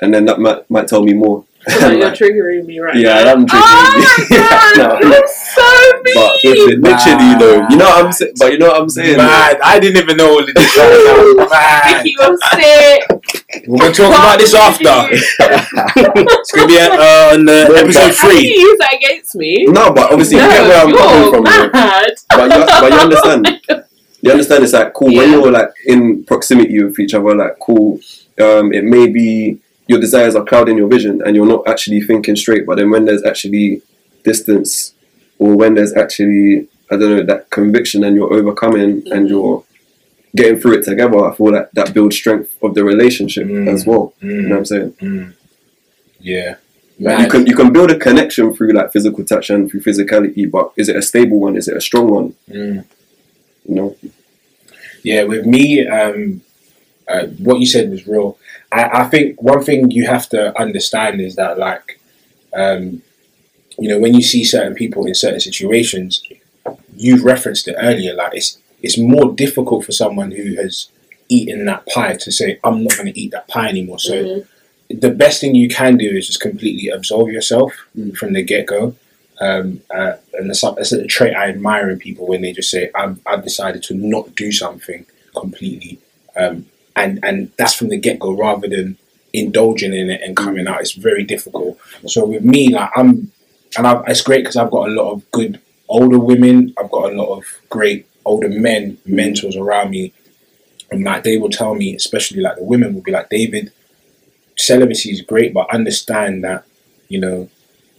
and 0.00 0.12
then 0.12 0.24
that 0.26 0.38
might 0.38 0.68
might 0.70 0.88
tell 0.88 1.02
me 1.02 1.14
more. 1.14 1.44
like, 1.66 1.80
you're 1.80 1.98
Like, 2.08 2.14
triggering 2.18 2.64
me 2.64 2.78
right 2.80 2.96
yeah, 2.96 3.22
now. 3.22 3.28
I 3.28 3.32
am 3.32 3.42
Oh 3.42 3.46
triggering 3.52 3.92
my 3.92 4.00
you. 4.30 4.38
god, 4.38 5.02
No. 5.02 5.08
you're 5.10 5.28
so 5.28 6.02
mean. 6.04 6.14
But 6.14 6.44
literally, 6.44 6.76
literally 6.76 7.34
though, 7.38 7.66
you 7.68 7.76
know 7.76 7.84
what 7.84 8.04
I'm 8.06 8.12
saying. 8.12 8.32
But 8.38 8.52
you 8.52 8.58
know 8.58 8.68
what 8.68 8.80
I'm 8.80 8.88
saying. 8.88 9.16
Man, 9.18 9.56
I 9.62 9.78
didn't 9.78 10.02
even 10.02 10.16
know 10.16 10.30
all 10.30 10.40
of 10.40 10.46
this 10.54 10.76
right 10.76 11.36
now. 11.36 11.44
Man. 11.52 12.02
Vicky 12.02 12.14
was 12.18 12.38
sick. 12.56 13.66
We're 13.68 13.78
going 13.78 13.92
to 13.92 14.02
talk 14.02 14.08
about 14.14 14.38
this 14.38 14.54
after. 14.54 14.96
It's 15.12 16.52
going 16.52 16.68
to 16.68 16.72
be 16.72 16.78
uh, 16.80 17.34
on 17.34 17.48
uh, 17.48 17.68
No, 17.68 17.74
episode 17.74 18.08
but- 18.08 18.16
How 18.16 18.28
do 18.30 18.36
three. 18.38 18.46
you 18.48 18.60
use 18.68 18.78
that 18.78 18.94
against 18.94 19.34
me? 19.34 19.64
No, 19.68 19.92
but 19.92 20.12
obviously 20.12 20.38
no, 20.38 20.44
you 20.44 20.50
get 20.50 20.62
where 20.68 20.80
I'm 20.86 20.92
coming 20.96 21.30
from. 21.30 21.44
though. 21.44 21.70
mad. 21.72 22.12
But 22.30 22.56
you, 22.56 22.64
but 22.80 22.92
you 22.92 22.98
understand. 22.98 23.84
You 24.22 24.30
understand? 24.32 24.64
It's 24.64 24.72
like 24.72 24.92
cool 24.94 25.14
when 25.14 25.30
you're 25.30 25.50
like 25.50 25.70
in 25.86 26.24
proximity 26.24 26.82
with 26.82 26.98
each 26.98 27.14
other. 27.14 27.34
Like 27.34 27.58
cool. 27.60 28.00
Um, 28.40 28.72
it 28.72 28.84
may 28.84 29.06
be 29.08 29.58
your 29.86 29.98
desires 30.00 30.36
are 30.36 30.44
clouding 30.44 30.76
your 30.76 30.88
vision, 30.88 31.22
and 31.24 31.34
you're 31.34 31.46
not 31.46 31.66
actually 31.66 32.00
thinking 32.02 32.36
straight. 32.36 32.66
But 32.66 32.76
then 32.76 32.90
when 32.90 33.04
there's 33.06 33.24
actually 33.24 33.82
distance, 34.24 34.94
or 35.38 35.56
when 35.56 35.74
there's 35.74 35.94
actually 35.94 36.68
I 36.90 36.96
don't 36.96 37.16
know 37.16 37.22
that 37.22 37.50
conviction, 37.50 38.04
and 38.04 38.14
you're 38.16 38.32
overcoming, 38.32 39.02
and 39.12 39.26
Mhm. 39.26 39.30
you're 39.30 39.64
getting 40.36 40.60
through 40.60 40.74
it 40.78 40.84
together, 40.84 41.18
I 41.24 41.34
feel 41.34 41.52
that 41.52 41.70
that 41.74 41.94
builds 41.94 42.16
strength 42.16 42.54
of 42.62 42.74
the 42.74 42.84
relationship 42.84 43.46
Mm. 43.46 43.68
as 43.68 43.86
well. 43.86 44.12
You 44.20 44.42
know 44.42 44.48
what 44.48 44.52
Mm. 44.54 44.58
I'm 44.58 44.64
saying? 44.64 44.94
Mm. 45.00 45.32
Yeah. 46.20 46.54
Like, 47.00 47.20
you 47.20 47.28
can 47.28 47.46
you 47.46 47.56
can 47.56 47.72
build 47.72 47.90
a 47.90 47.98
connection 47.98 48.52
through 48.54 48.72
like 48.72 48.92
physical 48.92 49.24
touch 49.24 49.48
and 49.50 49.70
through 49.70 49.80
physicality, 49.80 50.48
but 50.50 50.72
is 50.76 50.88
it 50.90 50.96
a 50.96 51.02
stable 51.02 51.40
one? 51.40 51.56
Is 51.56 51.66
it 51.68 51.76
a 51.76 51.80
strong 51.80 52.10
one? 52.10 52.34
You 53.66 53.74
know? 53.74 53.96
Yeah, 55.02 55.24
with 55.24 55.46
me, 55.46 55.86
um, 55.86 56.42
uh, 57.08 57.26
what 57.38 57.60
you 57.60 57.66
said 57.66 57.90
was 57.90 58.06
real. 58.06 58.38
I, 58.70 59.02
I 59.02 59.04
think 59.04 59.40
one 59.42 59.62
thing 59.64 59.90
you 59.90 60.06
have 60.06 60.28
to 60.30 60.58
understand 60.60 61.20
is 61.20 61.36
that, 61.36 61.58
like, 61.58 61.98
um, 62.54 63.02
you 63.78 63.88
know, 63.88 63.98
when 63.98 64.14
you 64.14 64.22
see 64.22 64.44
certain 64.44 64.74
people 64.74 65.06
in 65.06 65.14
certain 65.14 65.40
situations, 65.40 66.22
you've 66.96 67.24
referenced 67.24 67.68
it 67.68 67.76
earlier. 67.78 68.14
Like, 68.14 68.34
it's 68.34 68.58
it's 68.82 68.98
more 68.98 69.32
difficult 69.32 69.84
for 69.84 69.92
someone 69.92 70.30
who 70.32 70.54
has 70.56 70.88
eaten 71.28 71.64
that 71.66 71.86
pie 71.86 72.14
to 72.14 72.32
say, 72.32 72.58
"I'm 72.64 72.82
not 72.84 72.96
going 72.96 73.12
to 73.12 73.18
eat 73.20 73.30
that 73.32 73.48
pie 73.48 73.68
anymore." 73.68 73.98
So 73.98 74.12
Mhm. 74.24 74.46
the 74.90 75.10
best 75.10 75.40
thing 75.40 75.54
you 75.54 75.68
can 75.68 75.96
do 75.96 76.08
is 76.08 76.26
just 76.26 76.40
completely 76.40 76.88
absolve 76.88 77.30
yourself 77.30 77.72
Mm. 77.96 78.16
from 78.16 78.32
the 78.32 78.42
get 78.42 78.66
go. 78.66 78.94
Um, 79.40 79.80
uh, 79.90 80.14
and 80.34 80.50
that's, 80.50 80.60
that's 80.60 80.92
a 80.92 81.06
trait 81.06 81.34
I 81.34 81.48
admire 81.48 81.88
in 81.90 81.98
people 81.98 82.26
when 82.26 82.42
they 82.42 82.52
just 82.52 82.70
say, 82.70 82.90
"I've, 82.94 83.18
I've 83.26 83.42
decided 83.42 83.82
to 83.84 83.94
not 83.94 84.34
do 84.34 84.52
something 84.52 85.06
completely," 85.34 85.98
um, 86.36 86.66
and 86.94 87.18
and 87.24 87.50
that's 87.56 87.74
from 87.74 87.88
the 87.88 87.96
get 87.96 88.18
go 88.18 88.32
rather 88.32 88.68
than 88.68 88.98
indulging 89.32 89.94
in 89.94 90.10
it 90.10 90.20
and 90.22 90.36
coming 90.36 90.66
out. 90.66 90.80
It's 90.80 90.92
very 90.92 91.24
difficult. 91.24 91.78
So 92.06 92.26
with 92.26 92.44
me, 92.44 92.74
like 92.74 92.90
I'm, 92.96 93.32
and 93.78 93.86
I've, 93.86 94.04
it's 94.08 94.22
great 94.22 94.42
because 94.42 94.56
I've 94.56 94.70
got 94.70 94.88
a 94.88 94.92
lot 94.92 95.12
of 95.12 95.30
good 95.30 95.60
older 95.88 96.18
women. 96.18 96.74
I've 96.78 96.90
got 96.90 97.12
a 97.12 97.16
lot 97.16 97.36
of 97.36 97.44
great 97.70 98.06
older 98.26 98.48
men 98.50 98.98
mentors 99.06 99.56
around 99.56 99.90
me, 99.90 100.12
and 100.90 101.02
like 101.02 101.24
they 101.24 101.38
will 101.38 101.48
tell 101.48 101.74
me, 101.74 101.94
especially 101.94 102.42
like 102.42 102.56
the 102.56 102.64
women 102.64 102.94
will 102.94 103.02
be 103.02 103.12
like, 103.12 103.30
David, 103.30 103.72
celibacy 104.58 105.10
is 105.10 105.22
great, 105.22 105.54
but 105.54 105.72
understand 105.72 106.44
that 106.44 106.64
you 107.08 107.18
know 107.18 107.48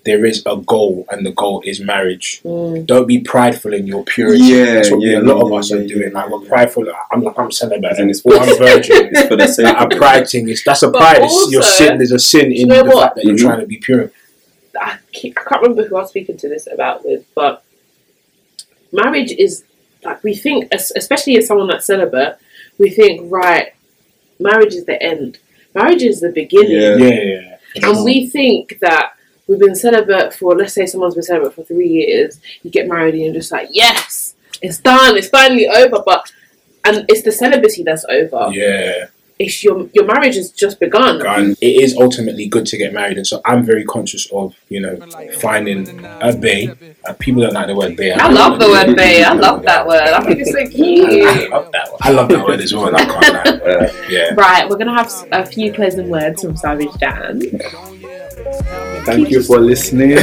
there 0.03 0.25
is 0.25 0.41
a 0.47 0.57
goal, 0.57 1.05
and 1.11 1.23
the 1.25 1.31
goal 1.31 1.61
is 1.65 1.79
marriage. 1.79 2.41
Mm. 2.43 2.85
Don't 2.87 3.05
be 3.07 3.19
prideful 3.19 3.71
in 3.73 3.85
your 3.85 4.03
purity. 4.03 4.43
Yeah, 4.43 4.65
That's 4.75 4.89
what 4.91 4.99
we- 5.01 5.11
yeah, 5.11 5.19
a 5.19 5.21
lot 5.21 5.37
yeah, 5.37 5.43
of 5.45 5.53
us 5.53 5.69
yeah, 5.71 5.77
are 5.77 5.87
doing. 5.87 6.11
Like 6.13 6.29
we're 6.29 6.39
prideful. 6.39 6.85
Like, 6.85 6.95
I'm 7.11 7.21
like 7.21 7.37
I'm 7.37 7.51
celibate 7.51 7.99
and 7.99 8.09
it's- 8.09 8.23
I'm 8.25 8.57
virgin. 8.57 9.09
It's 9.13 9.27
for 9.27 9.35
the 9.35 9.47
sake 9.47 9.65
Like, 9.65 9.77
of 9.77 9.91
a 9.91 9.95
it. 9.95 9.97
pride 9.99 10.27
thing. 10.29 10.49
It's 10.49 10.63
that's 10.63 10.81
a 10.83 10.89
But 10.89 10.99
pride. 10.99 11.21
It's 11.21 11.51
your 11.51 11.61
also- 11.61 11.73
sin. 11.85 11.97
There's 11.99 12.11
a 12.11 12.19
sin 12.19 12.51
in 12.51 12.67
know 12.67 12.83
the 12.83 12.89
what? 12.89 13.03
fact 13.03 13.15
that 13.17 13.25
you're 13.25 13.35
Mhm. 13.35 13.41
trying 13.41 13.59
to 13.61 13.67
be 13.67 13.77
pure. 13.77 14.11
I, 14.79 14.97
keep, 15.11 15.37
I 15.39 15.43
can't 15.47 15.61
remember 15.61 15.85
who 15.87 15.97
I 15.97 16.01
was 16.01 16.09
speaking 16.09 16.37
to 16.37 16.49
this 16.49 16.67
about 16.71 17.05
with, 17.05 17.23
but 17.35 17.63
marriage 18.91 19.31
is 19.31 19.63
like 20.03 20.23
we 20.23 20.33
think, 20.35 20.67
especially 20.73 21.37
as 21.37 21.45
someone 21.47 21.67
that's 21.67 21.85
celibate, 21.85 22.37
we 22.79 22.89
think 22.89 23.31
right, 23.31 23.73
marriage 24.39 24.73
is 24.73 24.85
the 24.85 25.01
end. 25.01 25.37
Marriage 25.75 26.01
is 26.03 26.21
the 26.21 26.29
beginning. 26.31 26.71
Yeah. 26.71 26.95
Yeah, 26.95 27.09
yeah. 27.09 27.57
yeah. 27.75 27.87
And 27.89 28.03
we 28.03 28.27
think 28.27 28.79
that 28.81 29.13
we've 29.51 29.59
been 29.59 29.75
celibate 29.75 30.33
for, 30.33 30.55
let's 30.55 30.73
say 30.73 30.85
someone's 30.85 31.13
been 31.15 31.23
celibate 31.23 31.53
for 31.53 31.63
three 31.63 31.87
years, 31.89 32.39
you 32.63 32.71
get 32.71 32.87
married 32.87 33.13
and 33.15 33.23
you're 33.23 33.33
just 33.33 33.51
like, 33.51 33.67
yes, 33.71 34.35
it's 34.61 34.79
done, 34.79 35.17
it's 35.17 35.27
finally 35.29 35.67
over. 35.67 36.01
But, 36.05 36.31
and 36.85 37.05
it's 37.09 37.21
the 37.23 37.31
celibacy 37.31 37.83
that's 37.83 38.05
over. 38.05 38.49
Yeah, 38.53 39.07
It's 39.37 39.63
your, 39.63 39.89
your 39.93 40.05
marriage 40.05 40.35
has 40.35 40.51
just 40.51 40.79
begun. 40.79 41.21
and 41.25 41.57
it 41.61 41.83
is 41.83 41.95
ultimately 41.97 42.45
good 42.47 42.65
to 42.67 42.77
get 42.77 42.93
married, 42.93 43.17
and 43.17 43.25
so 43.27 43.41
I'm 43.45 43.63
very 43.63 43.83
conscious 43.85 44.31
of 44.31 44.55
you 44.69 44.79
know 44.81 44.95
finding 45.39 45.79
a 46.05 46.31
bae. 46.43 46.75
Uh, 47.05 47.13
people 47.19 47.41
don't 47.43 47.53
like 47.53 47.67
the 47.67 47.75
word 47.75 47.97
bae. 47.97 48.11
I 48.15 48.29
love 48.29 48.59
the 48.59 48.67
word 48.69 48.95
bae. 48.95 49.21
I 49.27 49.33
love 49.33 49.63
that 49.63 49.85
word. 49.87 50.01
I 50.01 50.21
think 50.23 50.39
it's 50.41 50.51
so 50.51 50.59
I 50.59 50.67
cute. 50.67 51.51
love 51.51 51.71
that 51.71 51.87
word. 51.91 51.97
I 52.01 52.11
love 52.11 52.29
that 52.29 52.45
word 52.47 52.61
as 52.61 52.73
well. 52.73 52.95
I 52.95 53.05
can't 53.05 53.63
lie. 53.63 53.91
Yeah. 54.09 54.33
Right, 54.35 54.67
we're 54.69 54.77
gonna 54.77 54.93
have 55.01 55.11
a 55.31 55.45
few 55.45 55.73
closing 55.73 56.09
words 56.09 56.41
from 56.43 56.55
Savage 56.55 56.93
Dan. 56.99 57.41
Thank 59.05 59.29
you 59.31 59.41
for 59.43 59.59
listening. 59.59 60.09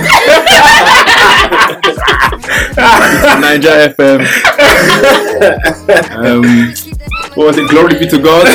Niger 3.40 3.94
FM. 3.94 4.20
um, 6.14 6.74
what 7.34 7.46
was 7.48 7.58
it? 7.58 7.68
Glory 7.70 7.98
be 7.98 8.06
to 8.06 8.18
God. 8.18 8.46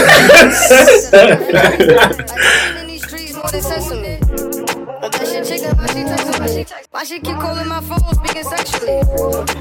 Why 6.91 7.03
she 7.03 7.19
keep 7.19 7.35
calling 7.35 7.67
my 7.67 7.81
phone, 7.81 8.13
speaking 8.13 8.43
sexually? 8.43 8.99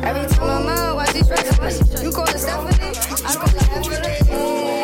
Every 0.06 0.28
time 0.30 0.42
I'm 0.42 0.68
out, 0.68 0.96
why 0.96 1.06
she 1.06 1.22
stressing 1.22 1.64
me? 1.64 1.72
You 2.04 2.12
call 2.12 2.28
it 2.28 2.38
Stephanie, 2.38 2.92
I 3.26 3.34
call 3.34 3.48
it 3.48 3.62
Stephanie. 3.62 4.82